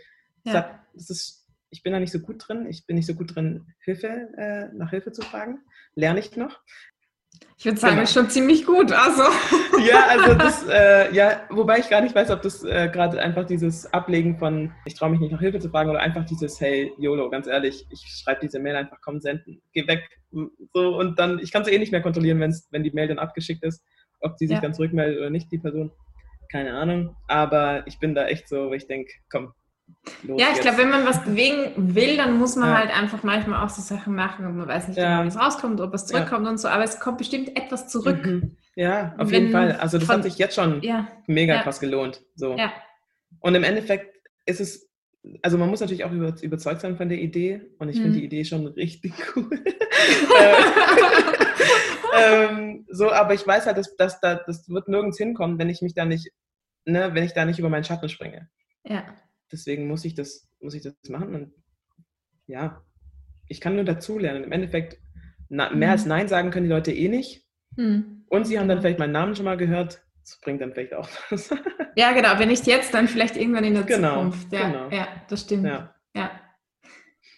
ja. 0.45 0.81
das 0.95 1.11
ist, 1.11 1.49
ich 1.71 1.83
bin 1.83 1.93
da 1.93 1.99
nicht 1.99 2.13
so 2.13 2.21
gut 2.21 2.47
drin. 2.47 2.67
Ich 2.71 2.87
bin 2.87 2.95
nicht 2.95 3.07
so 3.07 3.15
gut 3.15 3.35
drin, 3.35 3.75
Hilfe, 3.81 4.29
äh, 4.39 4.69
nach 4.75 4.91
Hilfe 4.91 5.11
zu 5.11 5.23
fragen. 5.23 5.59
Lerne 5.97 6.21
ich 6.21 6.37
noch. 6.37 6.61
Ich 7.59 7.65
würde 7.65 7.79
sagen, 7.79 7.95
genau. 7.95 8.05
ist 8.05 8.13
schon 8.13 8.31
ziemlich 8.31 8.65
gut. 8.65 8.93
Also. 8.93 9.25
Ja, 9.85 10.07
also 10.07 10.35
das, 10.39 10.65
äh, 10.69 11.13
ja, 11.13 11.43
wobei 11.51 11.81
ich 11.81 11.91
gar 11.91 12.01
nicht 12.01 12.15
weiß, 12.15 12.31
ob 12.31 12.43
das 12.43 12.63
äh, 12.63 12.89
gerade 12.89 13.21
einfach 13.21 13.45
dieses 13.45 13.93
Ablegen 13.93 14.39
von, 14.39 14.73
ich 14.85 14.95
traue 14.95 15.11
mich 15.11 15.19
nicht 15.19 15.33
nach 15.33 15.41
Hilfe 15.41 15.59
zu 15.59 15.69
fragen 15.69 15.91
oder 15.91 16.01
einfach 16.01 16.25
dieses, 16.25 16.61
hey, 16.61 16.93
YOLO, 16.97 17.29
ganz 17.29 17.49
ehrlich, 17.49 17.85
ich 17.91 18.01
schreibe 18.23 18.41
diese 18.43 18.61
Mail 18.61 18.77
einfach, 18.77 18.99
komm, 19.03 19.21
senden, 19.21 19.61
geh 19.73 19.87
weg. 19.89 20.03
So, 20.73 20.97
und 20.97 21.19
dann, 21.19 21.41
ich 21.41 21.51
kann 21.51 21.63
es 21.63 21.69
eh 21.69 21.79
nicht 21.79 21.91
mehr 21.93 22.03
kontrollieren, 22.03 22.39
wenn's, 22.39 22.69
wenn 22.71 22.85
die 22.85 22.93
Mail 22.93 23.09
dann 23.09 23.19
abgeschickt 23.19 23.65
ist, 23.65 23.83
ob 24.27 24.37
die 24.37 24.47
sich 24.47 24.57
ja. 24.57 24.61
dann 24.61 24.75
zurückmeldet 24.75 25.19
oder 25.19 25.31
nicht, 25.31 25.51
die 25.51 25.59
Person. 25.59 25.91
Keine 26.51 26.75
Ahnung. 26.75 27.17
Aber 27.27 27.87
ich 27.87 27.99
bin 27.99 28.15
da 28.15 28.27
echt 28.27 28.49
so, 28.49 28.71
wo 28.71 28.73
ich 28.73 28.87
denke, 28.87 29.13
komm, 29.31 29.53
Los 30.23 30.41
ja, 30.41 30.49
ich 30.53 30.61
glaube, 30.61 30.79
wenn 30.79 30.91
man 30.91 31.05
was 31.05 31.23
bewegen 31.25 31.95
will, 31.95 32.17
dann 32.17 32.39
muss 32.39 32.57
man 32.57 32.71
ja. 32.71 32.79
halt 32.79 32.97
einfach 32.97 33.23
manchmal 33.23 33.65
auch 33.65 33.69
so 33.69 33.83
Sachen 33.83 34.15
machen 34.15 34.47
und 34.47 34.57
man 34.57 34.69
weiß 34.69 34.89
nicht 34.89 34.97
ja. 34.97 35.11
genau, 35.11 35.25
wie 35.25 35.29
es 35.29 35.39
rauskommt, 35.39 35.81
ob 35.81 35.95
es 35.95 36.07
zurückkommt 36.07 36.45
ja. 36.45 36.51
und 36.51 36.59
so, 36.59 36.69
aber 36.69 36.85
es 36.85 36.99
kommt 37.01 37.19
bestimmt 37.19 37.57
etwas 37.57 37.89
zurück. 37.89 38.25
Mhm. 38.25 38.57
Ja, 38.75 39.15
auf 39.19 39.31
wenn 39.31 39.43
jeden 39.43 39.53
Fall. 39.53 39.73
Also 39.73 39.99
das 39.99 40.07
von, 40.07 40.17
hat 40.17 40.25
sich 40.25 40.39
jetzt 40.39 40.55
schon 40.55 40.83
mega 41.27 41.63
krass 41.63 41.81
gelohnt. 41.81 42.23
So. 42.35 42.57
Und 43.41 43.55
im 43.55 43.65
Endeffekt 43.65 44.17
ist 44.45 44.61
es, 44.61 44.89
also 45.43 45.59
man 45.59 45.69
muss 45.69 45.81
natürlich 45.81 46.05
auch 46.05 46.13
über, 46.13 46.35
überzeugt 46.41 46.81
sein 46.81 46.97
von 46.97 47.09
der 47.09 47.19
Idee 47.19 47.63
und 47.79 47.89
ich 47.89 47.99
mhm. 47.99 48.03
finde 48.03 48.19
die 48.19 48.25
Idee 48.25 48.45
schon 48.45 48.67
richtig 48.67 49.13
cool. 49.37 49.51
ähm, 52.19 52.87
so, 52.89 53.11
aber 53.11 53.35
ich 53.35 53.47
weiß 53.47 53.67
halt, 53.67 53.79
dass, 53.79 53.97
dass 53.97 54.21
da, 54.21 54.37
das 54.37 54.69
wird 54.69 54.89
nirgends 54.89 55.19
hinkommen, 55.19 55.59
wenn 55.59 55.69
ich 55.69 55.83
mich 55.83 55.95
da 55.95 56.05
nicht, 56.05 56.31
ne, 56.85 57.11
wenn 57.15 57.25
ich 57.25 57.33
da 57.33 57.45
nicht 57.45 57.59
über 57.59 57.69
meinen 57.69 57.85
Schatten 57.85 58.09
springe. 58.09 58.49
Ja 58.85 59.05
deswegen 59.51 59.89
muss 59.89 60.05
ich 60.05 60.15
das, 60.15 60.49
muss 60.61 60.75
ich 60.75 60.83
das 60.83 60.95
machen. 61.09 61.35
Und 61.35 61.53
ja, 62.47 62.83
ich 63.49 63.61
kann 63.61 63.75
nur 63.75 63.85
dazulernen. 63.85 64.45
Im 64.45 64.53
Endeffekt, 64.53 64.99
na, 65.49 65.71
mehr 65.71 65.89
mhm. 65.89 65.93
als 65.93 66.07
Nein 66.07 66.29
sagen 66.29 66.51
können 66.51 66.67
die 66.67 66.73
Leute 66.73 66.93
eh 66.93 67.09
nicht. 67.09 67.45
Mhm. 67.77 68.25
Und 68.29 68.47
sie 68.47 68.59
haben 68.59 68.69
dann 68.69 68.81
vielleicht 68.81 68.99
meinen 68.99 69.13
Namen 69.13 69.37
schon 69.37 69.45
mal 69.45 69.57
gehört. 69.57 70.03
Das 70.27 70.41
bringt 70.41 70.61
dann 70.61 70.73
vielleicht 70.73 70.93
auch 70.93 71.09
was. 71.31 71.51
ja, 71.95 72.13
genau. 72.13 72.39
Wenn 72.39 72.49
nicht 72.49 72.67
jetzt, 72.67 72.93
dann 72.93 73.07
vielleicht 73.07 73.37
irgendwann 73.37 73.63
in 73.63 73.75
der 73.75 73.85
genau, 73.85 74.15
Zukunft. 74.15 74.53
Ja, 74.53 74.69
genau. 74.69 74.89
ja 74.91 75.09
das 75.29 75.43
stimmt. 75.43 75.67
Ja. 75.67 75.95
ja. 76.15 76.31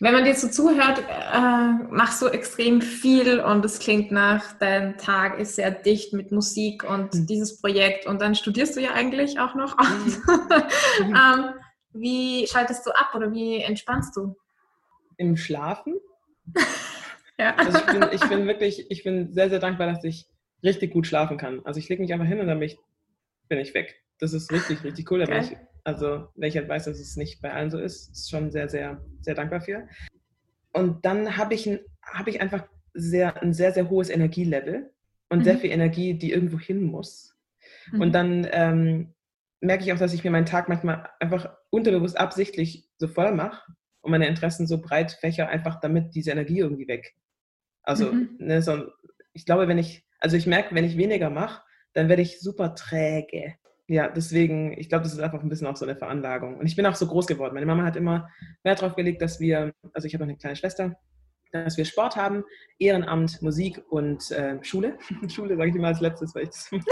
Wenn 0.00 0.14
man 0.14 0.24
dir 0.24 0.34
so 0.34 0.48
zuhört, 0.48 1.00
äh, 1.00 1.92
machst 1.92 2.22
du 2.22 2.28
extrem 2.28 2.80
viel 2.80 3.40
und 3.40 3.64
es 3.64 3.78
klingt 3.78 4.10
nach, 4.10 4.52
dein 4.58 4.96
Tag 4.96 5.38
ist 5.38 5.56
sehr 5.56 5.70
dicht 5.70 6.14
mit 6.14 6.32
Musik 6.32 6.88
und 6.88 7.12
mhm. 7.12 7.26
dieses 7.26 7.60
Projekt 7.60 8.06
und 8.06 8.22
dann 8.22 8.34
studierst 8.34 8.76
du 8.76 8.80
ja 8.80 8.92
eigentlich 8.92 9.38
auch 9.38 9.54
noch. 9.54 9.76
Mhm. 9.76 10.22
ähm, 11.14 11.54
wie 11.92 12.46
schaltest 12.46 12.86
du 12.86 12.90
ab 12.92 13.12
oder 13.14 13.32
wie 13.32 13.60
entspannst 13.60 14.16
du? 14.16 14.34
Im 15.18 15.36
Schlafen. 15.36 15.96
ja. 17.38 17.54
Also 17.56 17.78
ich 17.78 17.86
bin, 17.86 18.08
ich 18.12 18.28
bin 18.28 18.46
wirklich, 18.46 18.90
ich 18.90 19.02
bin 19.02 19.32
sehr, 19.32 19.50
sehr 19.50 19.58
dankbar, 19.58 19.88
dass 19.88 20.04
ich 20.04 20.26
richtig 20.62 20.92
gut 20.92 21.06
schlafen 21.06 21.36
kann. 21.36 21.60
Also 21.64 21.78
ich 21.78 21.88
lege 21.88 22.02
mich 22.02 22.12
einfach 22.12 22.26
hin 22.26 22.40
und 22.40 22.46
dann 22.46 22.58
bin 22.58 22.68
ich, 22.68 22.78
bin 23.48 23.58
ich 23.58 23.74
weg. 23.74 24.02
Das 24.18 24.32
ist 24.32 24.50
richtig, 24.50 24.82
richtig 24.84 25.10
cool. 25.10 25.22
Ich, 25.22 25.56
also, 25.84 26.28
wenn 26.34 26.48
ich 26.48 26.56
halt 26.56 26.68
weiß, 26.68 26.84
dass 26.84 26.98
es 26.98 27.16
nicht 27.16 27.40
bei 27.40 27.52
allen 27.52 27.70
so 27.70 27.78
ist, 27.78 28.10
ist 28.10 28.30
schon 28.30 28.50
sehr, 28.50 28.68
sehr, 28.68 29.00
sehr 29.20 29.34
dankbar 29.34 29.60
für. 29.60 29.88
Und 30.72 31.04
dann 31.04 31.36
habe 31.36 31.54
ich, 31.54 31.66
ein, 31.66 31.80
hab 32.02 32.26
ich 32.26 32.40
einfach 32.40 32.66
sehr, 32.94 33.40
ein 33.42 33.54
sehr, 33.54 33.72
sehr 33.72 33.88
hohes 33.88 34.10
Energielevel 34.10 34.90
und 35.28 35.40
mhm. 35.40 35.44
sehr 35.44 35.58
viel 35.58 35.70
Energie, 35.70 36.14
die 36.14 36.32
irgendwo 36.32 36.58
hin 36.58 36.82
muss. 36.82 37.36
Mhm. 37.92 38.00
Und 38.00 38.12
dann 38.12 38.46
ähm, 38.50 39.14
merke 39.60 39.84
ich 39.84 39.92
auch, 39.92 39.98
dass 39.98 40.12
ich 40.12 40.24
mir 40.24 40.30
meinen 40.30 40.46
Tag 40.46 40.68
manchmal 40.68 41.08
einfach 41.20 41.56
unterbewusst 41.70 42.18
absichtlich 42.18 42.88
so 42.98 43.08
voll 43.08 43.32
mache 43.32 43.72
und 44.00 44.10
meine 44.10 44.26
Interessen 44.26 44.66
so 44.66 44.80
breit 44.80 45.12
fächer, 45.12 45.48
einfach 45.48 45.80
damit 45.80 46.14
diese 46.14 46.30
Energie 46.30 46.58
irgendwie 46.58 46.88
weg. 46.88 47.14
Also, 47.82 48.12
mhm. 48.12 48.36
ne, 48.38 48.62
so, 48.62 48.88
ich 49.32 49.46
glaube, 49.46 49.68
wenn 49.68 49.78
ich, 49.78 50.04
also 50.18 50.36
ich 50.36 50.46
merke, 50.46 50.74
wenn 50.74 50.84
ich 50.84 50.96
weniger 50.96 51.30
mache, 51.30 51.62
dann 51.92 52.08
werde 52.08 52.22
ich 52.22 52.40
super 52.40 52.74
träge. 52.74 53.54
Ja, 53.90 54.08
deswegen, 54.08 54.78
ich 54.78 54.90
glaube, 54.90 55.04
das 55.04 55.14
ist 55.14 55.20
einfach 55.20 55.42
ein 55.42 55.48
bisschen 55.48 55.66
auch 55.66 55.76
so 55.76 55.86
eine 55.86 55.96
Veranlagung. 55.96 56.58
Und 56.58 56.66
ich 56.66 56.76
bin 56.76 56.84
auch 56.84 56.94
so 56.94 57.06
groß 57.06 57.26
geworden. 57.26 57.54
Meine 57.54 57.64
Mama 57.64 57.84
hat 57.84 57.96
immer 57.96 58.28
Wert 58.62 58.82
darauf 58.82 58.96
gelegt, 58.96 59.22
dass 59.22 59.40
wir, 59.40 59.72
also 59.94 60.06
ich 60.06 60.12
habe 60.12 60.24
noch 60.24 60.28
eine 60.28 60.36
kleine 60.36 60.56
Schwester, 60.56 60.94
dass 61.52 61.78
wir 61.78 61.86
Sport 61.86 62.16
haben, 62.16 62.44
Ehrenamt, 62.78 63.40
Musik 63.40 63.82
und 63.88 64.30
äh, 64.30 64.62
Schule. 64.62 64.98
Schule 65.28 65.56
sage 65.56 65.70
ich 65.70 65.76
immer 65.76 65.88
als 65.88 66.00
letztes, 66.00 66.34
weil 66.34 66.42
ich 66.44 66.50
das. 66.50 66.70
und 66.70 66.84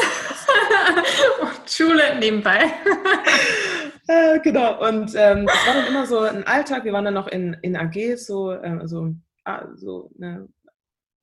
Schule 1.70 2.18
nebenbei. 2.18 2.60
äh, 4.08 4.40
genau. 4.40 4.82
Und 4.88 5.14
ähm, 5.14 5.46
es 5.46 5.66
war 5.66 5.74
dann 5.74 5.86
immer 5.88 6.06
so 6.06 6.20
ein 6.20 6.46
Alltag. 6.46 6.84
Wir 6.84 6.94
waren 6.94 7.04
dann 7.04 7.14
noch 7.14 7.28
in, 7.28 7.54
in 7.60 7.76
AG, 7.76 8.16
so, 8.16 8.52
äh, 8.52 8.78
also, 8.80 9.14
ah, 9.44 9.66
so 9.74 10.10
ne, 10.16 10.48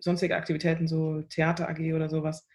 sonstige 0.03 0.35
Aktivitäten, 0.35 0.87
so 0.87 1.21
Theater 1.23 1.69
AG 1.69 1.93
oder 1.93 2.09
sowas. 2.09 2.47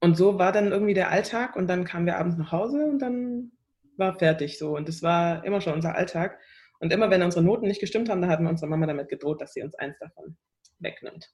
Und 0.00 0.16
so 0.16 0.38
war 0.38 0.50
dann 0.50 0.72
irgendwie 0.72 0.94
der 0.94 1.10
Alltag 1.10 1.56
und 1.56 1.68
dann 1.68 1.84
kamen 1.84 2.06
wir 2.06 2.16
abends 2.16 2.38
nach 2.38 2.52
Hause 2.52 2.86
und 2.86 3.00
dann 3.00 3.52
war 3.96 4.18
fertig 4.18 4.58
so. 4.58 4.76
Und 4.76 4.88
das 4.88 5.02
war 5.02 5.44
immer 5.44 5.60
schon 5.60 5.74
unser 5.74 5.94
Alltag. 5.94 6.38
Und 6.78 6.92
immer 6.92 7.10
wenn 7.10 7.22
unsere 7.22 7.44
Noten 7.44 7.68
nicht 7.68 7.80
gestimmt 7.80 8.08
haben, 8.08 8.22
da 8.22 8.28
hatten 8.28 8.44
wir 8.44 8.50
unserer 8.50 8.70
Mama 8.70 8.86
damit 8.86 9.10
gedroht, 9.10 9.42
dass 9.42 9.52
sie 9.52 9.62
uns 9.62 9.74
eins 9.74 9.98
davon 9.98 10.36
wegnimmt. 10.78 11.30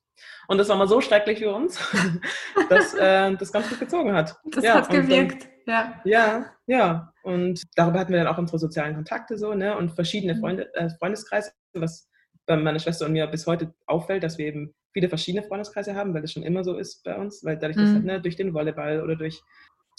Und 0.49 0.59
das 0.59 0.69
war 0.69 0.77
mal 0.77 0.89
so 0.89 1.01
schrecklich 1.01 1.39
für 1.39 1.55
uns, 1.55 1.79
dass 2.69 2.95
äh, 2.95 3.37
das 3.37 3.53
ganz 3.53 3.69
gut 3.69 3.79
gezogen 3.79 4.13
hat. 4.13 4.37
Das 4.51 4.65
ja, 4.65 4.75
hat 4.75 4.91
gewirkt, 4.91 5.49
dann, 5.67 6.01
ja. 6.03 6.03
Ja, 6.05 6.53
ja. 6.67 7.13
Und 7.23 7.63
darüber 7.77 8.01
hatten 8.01 8.13
wir 8.13 8.19
dann 8.19 8.27
auch 8.27 8.39
unsere 8.39 8.59
sozialen 8.59 8.97
Kontakte 8.97 9.39
so, 9.39 9.55
ne? 9.55 9.77
Und 9.77 9.93
verschiedene 9.93 10.35
mhm. 10.35 10.41
Freunde, 10.41 10.75
äh, 10.75 10.91
Freundeskreise, 10.99 11.53
was 11.75 12.09
bei 12.47 12.57
meiner 12.57 12.81
Schwester 12.81 13.07
und 13.07 13.13
mir 13.13 13.29
bis 13.29 13.47
heute 13.47 13.73
auffällt, 13.87 14.25
dass 14.25 14.39
wir 14.39 14.47
eben 14.47 14.75
viele 14.97 15.11
verschiedene 15.11 15.43
Freundeskreise 15.43 15.95
haben, 15.95 16.15
weil 16.15 16.23
das 16.23 16.33
schon 16.33 16.43
immer 16.43 16.65
so 16.65 16.79
ist 16.79 17.05
bei 17.05 17.15
uns, 17.19 17.45
weil 17.45 17.59
dadurch, 17.59 17.77
mhm. 17.77 18.05
ne, 18.05 18.19
durch 18.19 18.35
den 18.37 18.55
Volleyball 18.55 19.03
oder 19.03 19.15
durch 19.15 19.43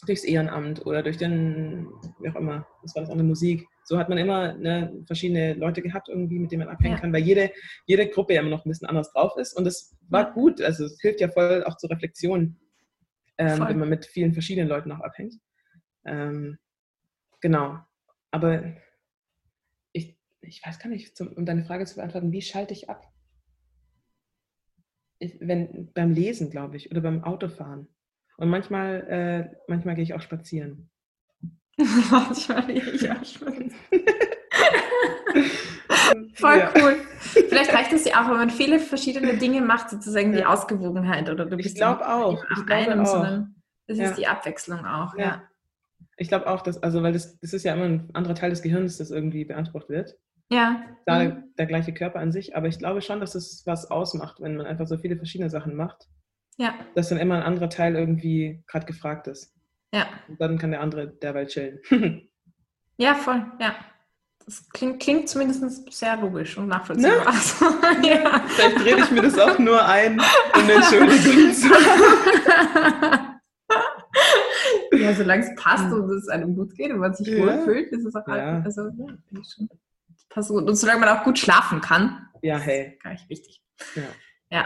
durchs 0.08 0.24
Ehrenamt 0.24 0.86
oder 0.88 1.04
durch 1.04 1.18
den, 1.18 1.88
wie 2.20 2.30
auch 2.30 2.36
immer, 2.36 2.68
das 2.82 2.95
war 2.95 3.04
das 3.04 3.12
eine 3.12 3.24
Musik. 3.24 3.68
So 3.84 4.00
hat 4.00 4.10
man 4.10 4.18
immer 4.18 4.54
ne, 4.54 4.91
verschiedene 5.06 5.54
Leute 5.54 5.84
gehabt, 5.84 6.10
irgendwie, 6.10 6.39
mit 6.39 6.52
denen 6.52 6.66
man 6.66 6.74
abhängen 6.74 6.95
ja. 6.95 7.00
kann, 7.00 7.14
weil 7.14 7.22
jede, 7.22 7.52
jede 7.86 8.08
Gruppe 8.08 8.34
ja 8.34 8.41
immer 8.41 8.50
noch 8.50 8.66
ein 8.66 8.70
bisschen 8.70 8.88
anders 8.88 9.12
drauf 9.12 9.38
ist. 9.38 9.54
Und 9.54 9.66
das 9.66 9.95
war 10.10 10.34
gut. 10.34 10.62
Also 10.62 10.86
es 10.86 11.00
hilft 11.00 11.22
ja 11.22 11.30
voll 11.30 11.64
auch 11.64 11.78
zur 11.78 11.91
Reflexion, 11.91 12.60
ähm, 13.38 13.60
wenn 13.68 13.80
man 13.80 13.89
mit 13.89 14.08
vielen 14.08 14.34
verschiedenen 14.34 14.68
Leuten 14.68 14.91
auch 14.91 15.02
abhängt. 15.02 15.36
Ähm, 16.06 16.58
genau. 17.39 17.80
Aber 18.32 18.64
ich, 19.93 20.18
ich 20.41 20.66
weiß 20.66 20.80
gar 20.80 20.89
nicht, 20.89 21.16
zum, 21.16 21.34
um 21.34 21.45
deine 21.45 21.66
Frage 21.66 21.86
zu 21.86 21.95
beantworten, 21.95 22.32
wie 22.32 22.41
schalte 22.41 22.74
ich 22.74 22.89
ab? 22.89 23.08
Ich, 25.20 25.38
wenn, 25.39 25.91
beim 25.93 26.11
Lesen, 26.11 26.49
glaube 26.49 26.78
ich, 26.78 26.91
oder 26.91 27.01
beim 27.01 27.24
Autofahren. 27.24 27.88
Und 28.38 28.49
manchmal, 28.49 29.07
äh, 29.09 29.55
manchmal 29.68 29.95
gehe 29.95 30.03
ich 30.03 30.13
auch 30.13 30.22
spazieren. 30.22 30.89
manchmal 32.11 32.68
gehe 32.68 32.91
ich 32.91 33.09
auch 33.09 33.26
spazieren. 33.26 33.74
Voll 36.34 36.57
ja. 36.57 36.72
cool. 36.78 36.95
Vielleicht 37.20 37.74
reicht 37.74 37.93
es 37.93 38.05
ja 38.05 38.22
auch, 38.22 38.30
wenn 38.30 38.38
man 38.38 38.49
viele 38.49 38.80
verschiedene 38.80 39.38
Dinge 39.38 39.61
macht, 39.61 39.89
sozusagen 39.89 40.32
die 40.32 40.45
Ausgewogenheit. 40.45 41.30
Oder 41.30 41.45
du 41.45 41.57
bist 41.57 41.70
ich 41.70 41.76
glaube 41.76 42.07
auch. 42.07 42.43
Ich 42.57 42.65
glaube 42.65 42.91
einem, 42.91 43.01
auch. 43.01 43.05
sondern 43.05 43.55
es 43.88 43.97
ja. 43.97 44.05
ist 44.05 44.18
die 44.18 44.28
Abwechslung 44.28 44.86
auch. 44.86 45.15
Ja. 45.18 45.24
ja. 45.24 45.43
Ich 46.18 46.30
glaube 46.30 46.47
auch, 46.47 46.61
dass, 46.61 46.82
also 46.82 47.03
weil 47.03 47.13
das, 47.13 47.39
das 47.39 47.53
ist 47.53 47.63
ja 47.63 47.74
immer 47.74 47.86
ein 47.86 48.09
anderer 48.13 48.36
Teil 48.36 48.49
des 48.49 48.61
Gehirns, 48.61 48.97
das 48.97 49.11
irgendwie 49.11 49.45
beansprucht 49.45 49.89
wird. 49.89 50.18
Ja. 50.50 50.86
Da 51.06 51.24
mhm. 51.24 51.43
der 51.58 51.66
gleiche 51.66 51.93
Körper 51.93 52.20
an 52.20 52.32
sich, 52.32 52.56
aber 52.56 52.68
ich 52.68 52.80
glaube 52.80 53.02
schon, 53.02 53.20
dass 53.20 53.36
es 53.36 53.64
was 53.66 53.89
ausmacht, 53.91 54.41
wenn 54.41 54.58
man 54.58 54.66
einfach 54.66 54.88
so 54.88 54.98
viele 54.98 55.18
verschiedene 55.18 55.50
Sachen 55.50 55.76
macht. 55.76 56.08
Ja. 56.58 56.74
Dass 56.95 57.10
dann 57.10 57.20
immer 57.20 57.36
ein 57.36 57.43
anderer 57.43 57.70
Teil 57.70 57.95
irgendwie 57.95 58.64
gerade 58.68 58.86
gefragt 58.86 59.28
ist. 59.28 59.54
Ja. 59.93 60.08
Und 60.28 60.41
dann 60.41 60.58
kann 60.58 60.72
der 60.72 60.82
andere 60.82 61.08
derweil 61.08 61.48
chillen. 61.48 61.80
ja, 62.98 63.14
voll, 63.16 63.45
ja. 63.60 63.76
Das 64.45 64.68
klingt, 64.70 65.02
klingt 65.02 65.28
zumindest 65.28 65.91
sehr 65.93 66.16
logisch 66.18 66.58
und 66.58 66.68
nachvollziehbar. 66.68 67.18
Ne? 67.18 67.26
Also, 67.28 67.66
ja. 68.08 68.43
Vielleicht 68.48 68.86
rede 68.86 69.02
ich 69.02 69.12
mir 69.12 69.22
das 69.22 69.38
auch 69.38 69.60
nur 69.60 69.86
ein, 69.86 70.20
um 70.20 70.62
eine 70.62 70.74
Entschuldigung 70.74 71.54
zu 71.54 71.70
haben. 71.70 73.39
Ja, 74.93 75.14
solange 75.14 75.43
es 75.43 75.56
passt 75.62 75.86
hm. 75.86 75.93
und 75.93 76.10
es 76.12 76.28
einem 76.30 76.56
gut 76.56 76.74
geht 76.76 76.91
und 76.91 77.00
man 77.00 77.14
sich 77.14 77.28
ja. 77.28 77.39
wohlfühlt, 77.39 77.91
ist 77.91 78.06
es 78.06 78.16
auch 78.16 78.28
ja. 78.28 78.62
also, 78.64 78.84
ja, 78.84 79.43
schon. 79.43 79.70
Gut. 80.34 80.68
Und 80.68 80.76
solange 80.76 81.00
man 81.00 81.10
auch 81.10 81.24
gut 81.24 81.40
schlafen 81.40 81.82
kann. 81.82 82.28
Ja, 82.42 82.58
hey. 82.58 82.98
Gar 83.02 83.14
nicht 83.14 83.30
wichtig. 83.30 83.64
Ja. 83.96 84.04
ja. 84.52 84.66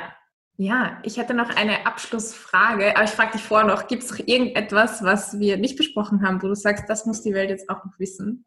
Ja, 0.57 0.99
ich 1.01 1.17
hätte 1.17 1.33
noch 1.33 1.55
eine 1.55 1.87
Abschlussfrage, 1.87 2.95
aber 2.95 3.05
ich 3.05 3.09
frage 3.09 3.31
dich 3.31 3.41
vorher 3.41 3.67
noch, 3.67 3.87
gibt 3.87 4.03
es 4.03 4.11
noch 4.11 4.19
irgendetwas, 4.19 5.03
was 5.03 5.39
wir 5.39 5.57
nicht 5.57 5.75
besprochen 5.75 6.21
haben, 6.21 6.43
wo 6.43 6.47
du 6.47 6.55
sagst, 6.55 6.87
das 6.87 7.07
muss 7.07 7.23
die 7.23 7.33
Welt 7.33 7.49
jetzt 7.49 7.67
auch 7.67 7.83
noch 7.83 7.97
wissen? 7.97 8.45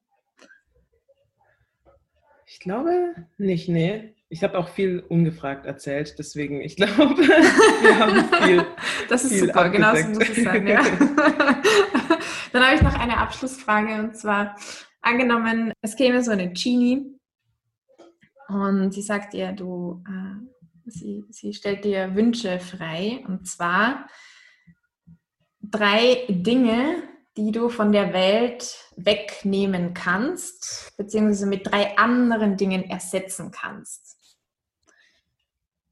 Ich 2.47 2.61
glaube 2.61 3.15
nicht, 3.37 3.69
nee. 3.69 4.15
Ich 4.29 4.45
habe 4.45 4.59
auch 4.59 4.69
viel 4.69 5.01
ungefragt 5.09 5.67
erzählt, 5.67 6.15
deswegen, 6.19 6.61
ich 6.61 6.77
glaube, 6.77 7.17
wir 7.17 7.99
haben 7.99 8.29
viel. 8.45 8.65
Das 9.09 9.25
ist 9.25 9.33
viel 9.33 9.47
super, 9.47 9.69
genau 9.69 9.97
so 9.97 10.09
muss 10.09 10.29
es 10.29 10.45
sein, 10.45 10.67
ja. 10.69 10.83
Dann 12.53 12.65
habe 12.65 12.77
ich 12.77 12.83
noch 12.83 12.95
eine 12.99 13.17
Abschlussfrage 13.19 13.95
und 14.01 14.17
zwar, 14.17 14.57
angenommen, 15.05 15.72
es 15.80 15.96
käme 15.96 16.22
so 16.22 16.30
eine 16.30 16.52
Genie 16.52 17.18
Und 18.48 18.92
sie 18.92 19.02
sagt 19.02 19.32
dir, 19.32 19.52
du, 19.52 20.02
äh, 20.07 20.90
sie, 20.90 21.24
sie 21.30 21.55
stellt 21.55 21.84
dir 21.84 22.14
Wünsche 22.14 22.59
frei. 22.61 23.24
Und 23.26 23.46
zwar 23.46 24.07
drei 25.61 26.24
Dinge, 26.28 27.02
die 27.36 27.50
du 27.50 27.68
von 27.68 27.92
der 27.92 28.12
Welt 28.12 28.76
wegnehmen 28.96 29.92
kannst, 29.94 30.92
beziehungsweise 30.96 31.46
mit 31.46 31.66
drei 31.66 31.96
anderen 31.98 32.57
Dingen 32.57 32.84
ersetzen 32.84 33.50
kannst. 33.50 34.14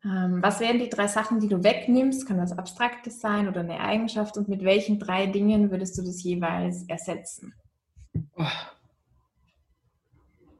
Ähm, 0.04 0.42
was 0.42 0.60
wären 0.60 0.78
die 0.78 0.88
drei 0.88 1.06
Sachen, 1.06 1.40
die 1.40 1.48
du 1.48 1.62
wegnimmst? 1.62 2.26
Kann 2.26 2.38
das 2.38 2.56
Abstraktes 2.56 3.20
sein 3.20 3.48
oder 3.48 3.60
eine 3.60 3.80
Eigenschaft? 3.80 4.36
Und 4.36 4.48
mit 4.48 4.64
welchen 4.64 4.98
drei 4.98 5.26
Dingen 5.26 5.70
würdest 5.70 5.96
du 5.98 6.02
das 6.02 6.22
jeweils 6.22 6.84
ersetzen? 6.88 7.54
Oh. 8.36 8.44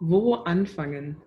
Wo 0.05 0.35
anfangen? 0.35 1.23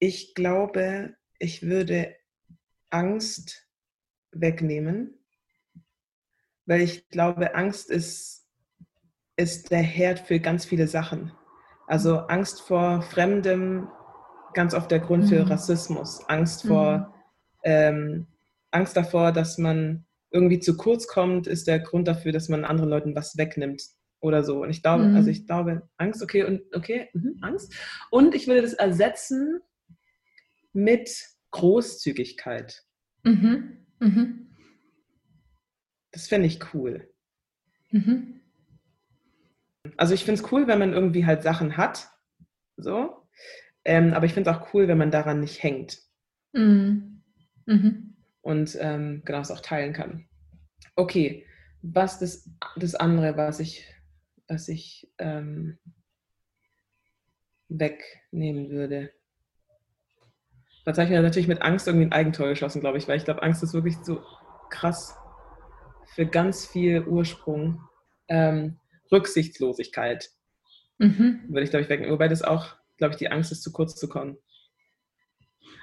Ich 0.00 0.34
glaube, 0.34 1.14
ich 1.38 1.62
würde 1.62 2.16
Angst 2.90 3.68
wegnehmen, 4.32 5.14
weil 6.66 6.80
ich 6.80 7.08
glaube, 7.08 7.54
Angst 7.54 7.88
ist, 7.88 8.48
ist 9.36 9.70
der 9.70 9.82
Herd 9.82 10.18
für 10.18 10.40
ganz 10.40 10.64
viele 10.64 10.88
Sachen. 10.88 11.30
Also 11.86 12.18
Angst 12.18 12.62
vor 12.62 13.02
Fremdem, 13.02 13.86
ganz 14.54 14.74
oft 14.74 14.90
der 14.90 14.98
Grund 14.98 15.28
für 15.28 15.44
mhm. 15.44 15.52
Rassismus. 15.52 16.28
Angst 16.28 16.66
vor, 16.66 16.98
mhm. 16.98 17.04
ähm, 17.62 18.26
Angst 18.72 18.96
davor, 18.96 19.30
dass 19.30 19.56
man 19.56 20.04
irgendwie 20.32 20.58
zu 20.58 20.76
kurz 20.76 21.06
kommt, 21.06 21.46
ist 21.46 21.68
der 21.68 21.78
Grund 21.78 22.08
dafür, 22.08 22.32
dass 22.32 22.48
man 22.48 22.64
anderen 22.64 22.90
Leuten 22.90 23.14
was 23.14 23.38
wegnimmt 23.38 23.82
oder 24.24 24.42
so. 24.42 24.62
Und 24.62 24.70
ich 24.70 24.82
glaube, 24.82 25.04
mhm. 25.04 25.16
also 25.16 25.28
ich 25.28 25.46
glaube, 25.46 25.86
Angst, 25.98 26.22
okay, 26.22 26.44
und 26.44 26.62
okay, 26.74 27.10
mh, 27.12 27.46
Angst. 27.46 27.74
Und 28.10 28.34
ich 28.34 28.46
würde 28.46 28.62
das 28.62 28.72
ersetzen 28.72 29.60
mit 30.72 31.10
Großzügigkeit. 31.50 32.82
Mhm. 33.22 33.86
Mhm. 34.00 34.50
Das 36.10 36.26
fände 36.26 36.46
ich 36.46 36.58
cool. 36.72 37.12
Mhm. 37.90 38.40
Also 39.98 40.14
ich 40.14 40.24
finde 40.24 40.40
es 40.40 40.52
cool, 40.52 40.66
wenn 40.66 40.78
man 40.78 40.94
irgendwie 40.94 41.26
halt 41.26 41.42
Sachen 41.42 41.76
hat. 41.76 42.08
So. 42.76 43.28
Ähm, 43.84 44.14
aber 44.14 44.24
ich 44.24 44.32
finde 44.32 44.50
es 44.50 44.56
auch 44.56 44.72
cool, 44.72 44.88
wenn 44.88 44.98
man 44.98 45.10
daran 45.10 45.40
nicht 45.40 45.62
hängt. 45.62 45.98
Mhm. 46.52 47.22
Mhm. 47.66 48.16
Und 48.40 48.76
ähm, 48.80 49.22
genau 49.26 49.40
es 49.40 49.50
auch 49.50 49.60
teilen 49.60 49.92
kann. 49.92 50.26
Okay, 50.96 51.44
was 51.82 52.18
das, 52.18 52.50
das 52.76 52.94
andere, 52.94 53.36
was 53.36 53.60
ich, 53.60 53.86
was 54.48 54.68
ich 54.68 55.08
ähm, 55.18 55.78
wegnehmen 57.68 58.70
würde. 58.70 59.10
Da 60.84 60.92
habe 60.92 61.04
ich 61.04 61.10
mir 61.10 61.22
natürlich 61.22 61.48
mit 61.48 61.62
Angst 61.62 61.86
irgendwie 61.86 62.06
ein 62.06 62.12
Eigentor 62.12 62.48
geschossen, 62.48 62.80
glaube 62.80 62.98
ich, 62.98 63.08
weil 63.08 63.16
ich 63.16 63.24
glaube, 63.24 63.42
Angst 63.42 63.62
ist 63.62 63.72
wirklich 63.72 63.96
so 64.02 64.22
krass 64.70 65.16
für 66.14 66.26
ganz 66.26 66.66
viel 66.66 67.04
Ursprung. 67.06 67.80
Ähm, 68.28 68.78
Rücksichtslosigkeit 69.10 70.30
mhm. 70.98 71.44
würde 71.48 71.62
ich, 71.62 71.70
glaube 71.70 71.84
ich, 71.84 71.88
wegnehmen. 71.88 72.12
Wobei 72.12 72.28
das 72.28 72.42
auch 72.42 72.76
glaube 72.96 73.12
ich, 73.12 73.18
die 73.18 73.30
Angst 73.30 73.52
ist, 73.52 73.62
zu 73.62 73.72
kurz 73.72 73.96
zu 73.96 74.08
kommen. 74.08 74.38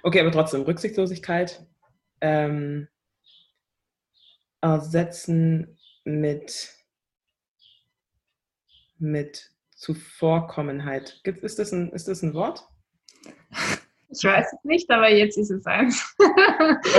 Okay, 0.03 0.19
aber 0.19 0.31
trotzdem, 0.31 0.61
Rücksichtslosigkeit 0.61 1.65
ähm, 2.21 2.87
ersetzen 4.61 5.77
mit, 6.03 6.73
mit 9.01 9.51
Zuvorkommenheit. 9.75 11.19
Gibt, 11.23 11.43
ist, 11.43 11.59
das 11.59 11.71
ein, 11.71 11.91
ist 11.91 12.07
das 12.07 12.21
ein 12.21 12.33
Wort? 12.33 12.67
Ich 14.09 14.23
weiß 14.23 14.45
es 14.53 14.63
nicht, 14.63 14.89
aber 14.91 15.09
jetzt 15.09 15.37
ist 15.37 15.51
es 15.51 15.65
eins. 15.65 16.15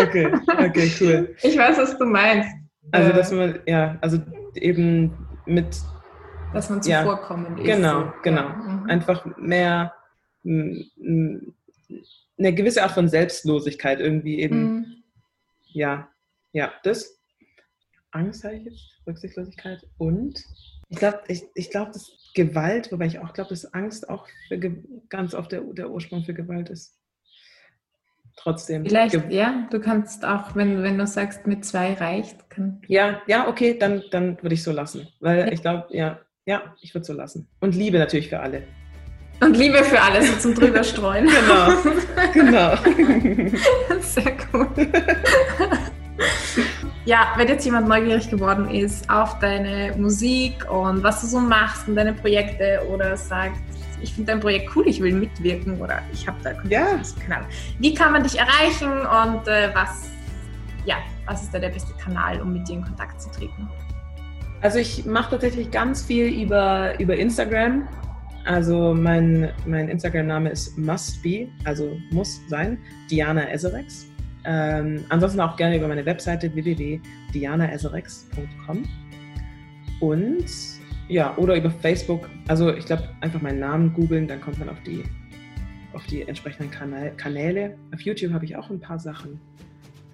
okay, 0.00 0.32
okay, 0.46 0.90
cool. 1.00 1.36
Ich 1.42 1.56
weiß, 1.56 1.78
was 1.78 1.98
du 1.98 2.04
meinst. 2.04 2.48
Also, 2.90 3.10
äh. 3.10 3.14
dass 3.14 3.32
man, 3.32 3.60
ja, 3.66 3.98
also 4.00 4.18
eben 4.54 5.14
mit. 5.46 5.76
Dass 6.52 6.70
man 6.70 6.82
zuvorkommend 6.82 7.58
ja, 7.60 7.64
ist. 7.64 7.76
Genau, 7.76 8.12
genau. 8.22 8.48
Ja. 8.48 8.56
Mhm. 8.56 8.90
Einfach 8.90 9.24
mehr 9.36 9.94
eine 10.44 11.52
gewisse 12.38 12.82
Art 12.82 12.92
von 12.92 13.08
Selbstlosigkeit 13.08 14.00
irgendwie 14.00 14.40
eben. 14.40 14.74
Mhm. 14.74 15.02
Ja, 15.68 16.08
ja, 16.52 16.72
das. 16.82 17.18
Angst 18.10 18.44
habe 18.44 18.56
ich 18.56 18.64
jetzt, 18.64 19.00
Rücksichtslosigkeit 19.06 19.86
und 19.96 20.44
ich 20.92 20.98
glaube, 20.98 21.20
ich, 21.28 21.44
ich 21.54 21.70
glaube, 21.70 21.90
dass 21.92 22.12
Gewalt, 22.34 22.92
wobei 22.92 23.06
ich 23.06 23.18
auch 23.18 23.32
glaube, 23.32 23.50
dass 23.50 23.72
Angst 23.72 24.10
auch 24.10 24.28
ganz 25.08 25.34
oft 25.34 25.50
der, 25.50 25.62
der 25.62 25.90
Ursprung 25.90 26.22
für 26.22 26.34
Gewalt 26.34 26.68
ist. 26.68 26.98
Trotzdem. 28.36 28.84
Vielleicht, 28.84 29.30
ja, 29.30 29.68
du 29.70 29.80
kannst 29.80 30.24
auch, 30.24 30.54
wenn, 30.54 30.82
wenn 30.82 30.98
du 30.98 31.06
sagst, 31.06 31.46
mit 31.46 31.64
zwei 31.64 31.94
reicht. 31.94 32.48
Kann 32.50 32.82
ja, 32.88 33.22
ja, 33.26 33.48
okay, 33.48 33.78
dann, 33.78 34.02
dann 34.10 34.36
würde 34.42 34.54
ich 34.54 34.62
so 34.62 34.72
lassen. 34.72 35.08
Weil 35.20 35.40
ja. 35.40 35.52
ich 35.52 35.62
glaube, 35.62 35.86
ja, 35.90 36.20
ja, 36.44 36.74
ich 36.82 36.94
würde 36.94 37.06
so 37.06 37.14
lassen. 37.14 37.48
Und 37.60 37.74
Liebe 37.74 37.98
natürlich 37.98 38.28
für 38.28 38.40
alle. 38.40 38.64
Und 39.40 39.56
Liebe 39.56 39.82
für 39.84 40.00
alles 40.00 40.30
so 40.30 40.38
zum 40.38 40.54
drüberstreuen. 40.54 41.26
genau, 41.26 41.72
genau. 42.34 42.76
Sehr 44.00 44.36
cool. 44.52 44.68
Ja, 47.04 47.32
wenn 47.36 47.48
jetzt 47.48 47.64
jemand 47.64 47.88
neugierig 47.88 48.30
geworden 48.30 48.70
ist 48.70 49.10
auf 49.10 49.38
deine 49.40 49.92
Musik 49.96 50.70
und 50.70 51.02
was 51.02 51.20
du 51.20 51.26
so 51.26 51.40
machst 51.40 51.88
und 51.88 51.96
deine 51.96 52.12
Projekte 52.12 52.80
oder 52.88 53.16
sagt, 53.16 53.58
ich 54.00 54.14
finde 54.14 54.32
dein 54.32 54.40
Projekt 54.40 54.70
cool, 54.76 54.86
ich 54.86 55.00
will 55.00 55.12
mitwirken 55.12 55.80
oder 55.80 56.00
ich 56.12 56.26
habe 56.26 56.38
da 56.42 56.52
ja. 56.68 57.00
Kanal. 57.24 57.44
Wie 57.78 57.92
kann 57.92 58.12
man 58.12 58.22
dich 58.22 58.38
erreichen 58.38 58.90
und 58.90 59.48
äh, 59.48 59.70
was, 59.74 60.10
ja, 60.84 60.96
was 61.26 61.42
ist 61.42 61.52
da 61.52 61.58
der 61.58 61.70
beste 61.70 61.92
Kanal, 61.94 62.40
um 62.40 62.52
mit 62.52 62.68
dir 62.68 62.74
in 62.74 62.84
Kontakt 62.84 63.20
zu 63.20 63.30
treten? 63.30 63.68
Also 64.60 64.78
ich 64.78 65.04
mache 65.04 65.32
tatsächlich 65.32 65.72
ganz 65.72 66.04
viel 66.04 66.26
über, 66.26 66.98
über 67.00 67.16
Instagram. 67.16 67.88
Also 68.44 68.94
mein, 68.94 69.52
mein 69.66 69.88
Instagram-Name 69.88 70.50
ist 70.50 70.78
mustbe, 70.78 71.48
also 71.64 71.96
muss 72.10 72.40
sein, 72.48 72.78
Diana 73.10 73.50
Eserex. 73.50 74.11
Ähm, 74.44 75.04
ansonsten 75.08 75.40
auch 75.40 75.56
gerne 75.56 75.76
über 75.76 75.88
meine 75.88 76.04
Webseite 76.04 76.54
www.dianaeserex.com 76.54 78.84
und 80.00 80.44
ja, 81.08 81.36
oder 81.36 81.56
über 81.56 81.70
Facebook. 81.70 82.28
Also 82.48 82.74
ich 82.74 82.86
glaube, 82.86 83.08
einfach 83.20 83.40
meinen 83.40 83.60
Namen 83.60 83.92
googeln, 83.92 84.26
dann 84.26 84.40
kommt 84.40 84.58
man 84.58 84.68
auf 84.68 84.82
die, 84.84 85.04
auf 85.92 86.04
die 86.06 86.22
entsprechenden 86.22 86.70
Kanal 86.70 87.12
Kanäle. 87.16 87.76
Auf 87.92 88.00
YouTube 88.00 88.32
habe 88.32 88.44
ich 88.44 88.56
auch 88.56 88.70
ein 88.70 88.80
paar 88.80 88.98
Sachen. 88.98 89.40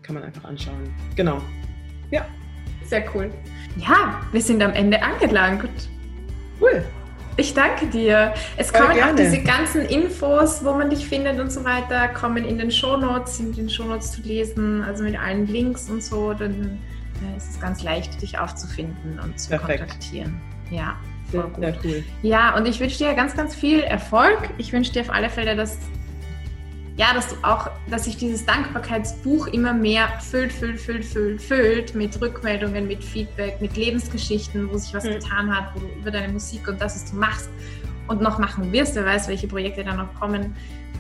Kann 0.03 0.15
man 0.15 0.25
einfach 0.25 0.45
anschauen. 0.45 0.95
Genau. 1.17 1.41
Ja. 2.11 2.27
Sehr 2.85 3.05
cool. 3.15 3.31
Ja, 3.77 4.21
wir 4.33 4.41
sind 4.41 4.63
am 4.63 4.73
Ende 4.73 5.03
angelangt. 5.03 5.89
Cool. 6.61 6.85
Ich 7.39 7.55
danke 7.55 7.87
dir. 7.87 8.35
Es 8.57 8.73
Voll 8.73 8.81
kommen 8.81 8.95
gerne. 8.95 9.13
auch 9.13 9.17
diese 9.17 9.41
ganzen 9.41 9.83
Infos, 9.83 10.65
wo 10.65 10.73
man 10.73 10.91
dich 10.91 11.07
findet 11.09 11.39
und 11.39 11.53
so 11.53 11.65
weiter, 11.65 12.09
kommen 12.09 12.45
in 12.45 12.59
den 12.59 12.71
Shownotes, 12.73 13.37
sind 13.37 13.51
in 13.51 13.67
den 13.67 13.71
Shownotes 13.71 14.11
zu 14.11 14.23
lesen, 14.23 14.83
also 14.83 15.05
mit 15.05 15.17
allen 15.17 15.47
Links 15.47 15.89
und 15.89 16.03
so. 16.03 16.35
Dann 16.35 16.81
äh, 17.33 17.37
ist 17.37 17.51
es 17.51 17.61
ganz 17.61 17.85
leicht, 17.85 18.21
dich 18.21 18.37
aufzufinden 18.37 19.21
und 19.23 19.39
zu 19.39 19.51
Perfekt. 19.51 19.79
kontaktieren. 19.79 20.41
Ja, 20.73 20.97
voll 21.31 21.45
gut. 21.45 21.65
Sehr 21.65 21.77
cool. 21.85 22.05
Ja, 22.23 22.57
und 22.57 22.67
ich 22.67 22.81
wünsche 22.81 22.99
dir 22.99 23.15
ganz, 23.15 23.37
ganz 23.37 23.55
viel 23.55 23.81
Erfolg. 23.83 24.51
Ich 24.59 24.73
wünsche 24.73 24.93
dir 24.93 25.03
auf 25.03 25.11
alle 25.11 25.31
Fälle, 25.31 25.55
dass 25.55 25.79
ja, 26.99 27.15
dass 27.15 27.29
du 27.29 27.37
auch, 27.43 27.71
dass 27.89 28.05
sich 28.05 28.17
dieses 28.17 28.45
Dankbarkeitsbuch 28.45 29.47
immer 29.47 29.73
mehr 29.73 30.09
füllt, 30.21 30.53
füllt, 30.53 30.81
füllt, 30.81 31.05
füllt, 31.05 31.41
füllt 31.41 31.95
mit 31.95 32.21
Rückmeldungen, 32.21 32.89
mit 32.89 33.05
Feedback, 33.05 33.61
mit 33.61 33.77
Lebensgeschichten, 33.77 34.69
wo 34.69 34.77
sich 34.77 34.93
was 34.93 35.05
mhm. 35.05 35.11
getan 35.11 35.57
hat, 35.57 35.75
wo 35.75 35.79
du 35.79 35.87
über 35.87 36.11
deine 36.11 36.33
Musik 36.33 36.67
und 36.67 36.81
das, 36.81 36.97
was 36.97 37.11
du 37.11 37.17
machst 37.17 37.49
und 38.09 38.21
noch 38.21 38.39
machen 38.41 38.73
wirst, 38.73 38.97
wer 38.97 39.07
weiß, 39.07 39.29
welche 39.29 39.47
Projekte 39.47 39.85
da 39.85 39.95
noch 39.95 40.13
kommen, 40.15 40.57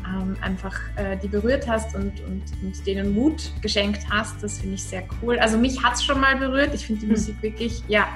ähm, 0.07 0.37
einfach 0.41 0.79
äh, 0.95 1.17
die 1.17 1.27
berührt 1.27 1.67
hast 1.69 1.97
und, 1.97 2.21
und, 2.21 2.45
und, 2.63 2.87
denen 2.87 3.13
Mut 3.13 3.51
geschenkt 3.61 4.03
hast. 4.09 4.41
Das 4.41 4.59
finde 4.59 4.77
ich 4.77 4.85
sehr 4.85 5.03
cool. 5.21 5.37
Also 5.41 5.59
mich 5.59 5.83
hat 5.83 5.95
es 5.95 6.05
schon 6.05 6.21
mal 6.21 6.37
berührt. 6.37 6.73
Ich 6.75 6.87
finde 6.87 7.01
die 7.01 7.07
mhm. 7.07 7.13
Musik 7.13 7.43
wirklich, 7.43 7.83
ja, 7.89 8.07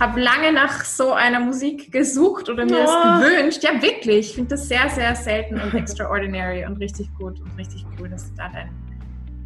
habe 0.00 0.20
lange 0.20 0.52
nach 0.52 0.84
so 0.84 1.12
einer 1.12 1.40
Musik 1.40 1.92
gesucht 1.92 2.48
oder 2.48 2.64
mir 2.64 2.84
es 2.84 2.90
gewünscht. 2.90 3.62
Ja, 3.62 3.80
wirklich. 3.80 4.30
Ich 4.30 4.34
finde 4.34 4.50
das 4.50 4.68
sehr, 4.68 4.88
sehr 4.88 5.14
selten 5.14 5.60
und 5.60 5.72
extraordinary 5.74 6.64
und 6.66 6.76
richtig 6.78 7.08
gut 7.14 7.40
und 7.40 7.56
richtig 7.56 7.84
cool, 7.98 8.08
dass 8.08 8.30
du 8.30 8.36
da 8.36 8.48
deinen 8.48 8.70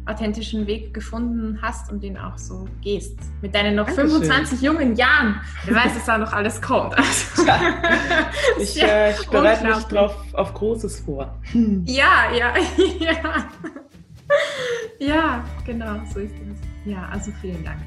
authentischen 0.05 0.65
Weg 0.65 0.91
gefunden 0.93 1.59
hast 1.61 1.91
und 1.91 2.01
den 2.01 2.17
auch 2.17 2.37
so 2.37 2.67
gehst. 2.81 3.19
Mit 3.41 3.53
deinen 3.53 3.75
noch 3.75 3.85
Dankeschön. 3.85 4.09
25 4.09 4.61
jungen 4.61 4.95
Jahren. 4.95 5.39
Wer 5.65 5.75
weiß, 5.75 5.93
dass 5.93 6.05
da 6.05 6.17
noch 6.17 6.33
alles 6.33 6.61
kommt. 6.61 6.95
Also, 6.99 7.45
ja. 7.45 7.59
Ich, 8.59 8.81
äh, 8.81 9.11
ich 9.11 9.27
bereite 9.29 9.65
mich 9.65 9.83
drauf 9.85 10.15
auf 10.33 10.53
Großes 10.53 11.01
vor. 11.01 11.39
Hm. 11.51 11.83
Ja, 11.85 12.31
ja, 12.35 12.53
ja. 12.99 13.47
Ja, 14.99 15.45
genau, 15.65 16.01
so 16.11 16.19
ist 16.19 16.33
es. 16.33 16.91
Ja, 16.91 17.07
also 17.11 17.31
vielen 17.39 17.63
Dank. 17.63 17.79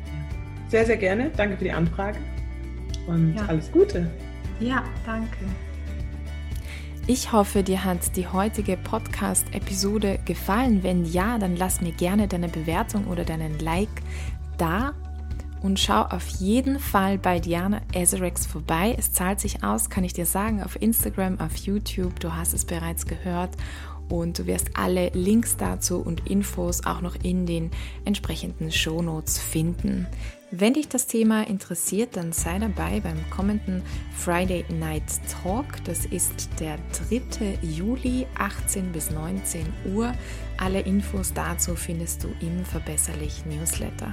Sehr, 0.69 0.87
sehr 0.87 0.97
gerne. 0.97 1.31
Danke 1.37 1.57
für 1.57 1.65
die 1.65 1.73
Anfrage 1.73 2.19
und 3.07 3.35
ja. 3.35 3.47
alles 3.47 3.71
Gute. 3.71 4.11
Ja, 4.61 4.85
danke. 5.05 5.39
Ich 7.09 7.33
hoffe, 7.33 7.65
dir 7.65 7.85
hat 7.85 8.17
die 8.17 8.29
heutige 8.29 8.77
Podcast-Episode 8.77 10.21
gefallen. 10.25 10.85
Wenn 10.85 11.05
ja, 11.05 11.37
dann 11.37 11.57
lass 11.57 11.81
mir 11.81 11.91
gerne 11.91 12.29
deine 12.29 12.49
Bewertung 12.49 13.09
oder 13.09 13.25
deinen 13.25 13.59
Like 13.59 13.89
da 14.57 14.95
und 15.63 15.81
schau 15.81 16.03
auf 16.03 16.29
jeden 16.29 16.79
Fall 16.79 17.19
bei 17.19 17.41
Diana 17.41 17.81
Ezerex 17.93 18.47
vorbei. 18.47 18.95
Es 18.97 19.13
zahlt 19.13 19.41
sich 19.41 19.65
aus, 19.65 19.91
kann 19.91 20.05
ich 20.05 20.13
dir 20.13 20.27
sagen, 20.27 20.63
auf 20.63 20.81
Instagram, 20.81 21.41
auf 21.41 21.57
YouTube. 21.57 22.21
Du 22.21 22.35
hast 22.35 22.55
es 22.55 22.65
bereits 22.65 23.07
gehört 23.07 23.51
und 24.09 24.39
du 24.39 24.47
wirst 24.47 24.77
alle 24.77 25.09
Links 25.11 25.57
dazu 25.57 26.01
und 26.01 26.29
Infos 26.29 26.85
auch 26.85 27.01
noch 27.01 27.17
in 27.23 27.47
den 27.47 27.71
entsprechenden 28.05 28.71
Shownotes 28.71 29.39
finden. 29.39 30.07
Wenn 30.55 30.75
dich 30.75 30.87
das 30.87 31.07
Thema 31.07 31.47
interessiert, 31.47 32.15
dann 32.15 32.33
sei 32.33 32.59
dabei 32.59 33.01
beim 33.01 33.17
kommenden 33.31 33.83
Friday 34.15 34.67
Night 34.69 35.03
Talk. 35.43 35.83
Das 35.85 36.05
ist 36.05 36.51
der 36.61 36.77
3. 37.09 37.59
Juli, 37.63 38.27
18 38.37 38.93
bis 38.93 39.11
19 39.11 39.65
Uhr. 39.95 40.13
Alle 40.59 40.81
Infos 40.81 41.33
dazu 41.33 41.75
findest 41.75 42.25
du 42.25 42.29
im 42.43 42.67
Verbesserlich 42.67 43.47
Newsletter. 43.47 44.13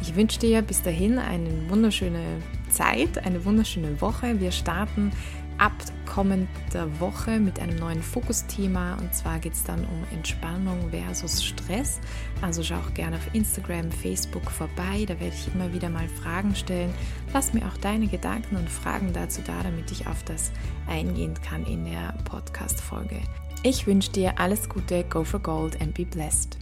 Ich 0.00 0.16
wünsche 0.16 0.38
dir 0.38 0.62
bis 0.62 0.80
dahin 0.80 1.18
eine 1.18 1.50
wunderschöne 1.68 2.24
Zeit, 2.70 3.18
eine 3.26 3.44
wunderschöne 3.44 4.00
Woche. 4.00 4.40
Wir 4.40 4.52
starten 4.52 5.12
ab 5.58 5.72
kommender 6.06 7.00
Woche 7.00 7.38
mit 7.38 7.60
einem 7.60 7.76
neuen 7.76 8.02
Fokusthema 8.02 8.94
und 8.94 9.14
zwar 9.14 9.38
geht 9.38 9.52
es 9.52 9.62
dann 9.62 9.80
um 9.84 10.04
Entspannung 10.12 10.90
versus 10.90 11.44
Stress. 11.44 12.00
Also 12.40 12.62
schau 12.62 12.76
auch 12.76 12.94
gerne 12.94 13.16
auf 13.16 13.34
Instagram, 13.34 13.92
Facebook 13.92 14.50
vorbei, 14.50 15.04
da 15.06 15.20
werde 15.20 15.34
ich 15.34 15.54
immer 15.54 15.72
wieder 15.72 15.90
mal 15.90 16.08
Fragen 16.08 16.54
stellen. 16.54 16.92
Lass 17.32 17.52
mir 17.52 17.66
auch 17.66 17.76
deine 17.76 18.06
Gedanken 18.06 18.56
und 18.56 18.70
Fragen 18.70 19.12
dazu 19.12 19.42
da, 19.46 19.62
damit 19.62 19.90
ich 19.92 20.06
auf 20.06 20.22
das 20.24 20.50
eingehen 20.88 21.34
kann 21.42 21.64
in 21.66 21.84
der 21.84 22.14
Podcast-Folge. 22.24 23.20
Ich 23.62 23.86
wünsche 23.86 24.12
dir 24.12 24.38
alles 24.38 24.68
Gute, 24.68 25.04
go 25.04 25.24
for 25.24 25.40
gold 25.40 25.80
and 25.80 25.94
be 25.94 26.04
blessed. 26.04 26.58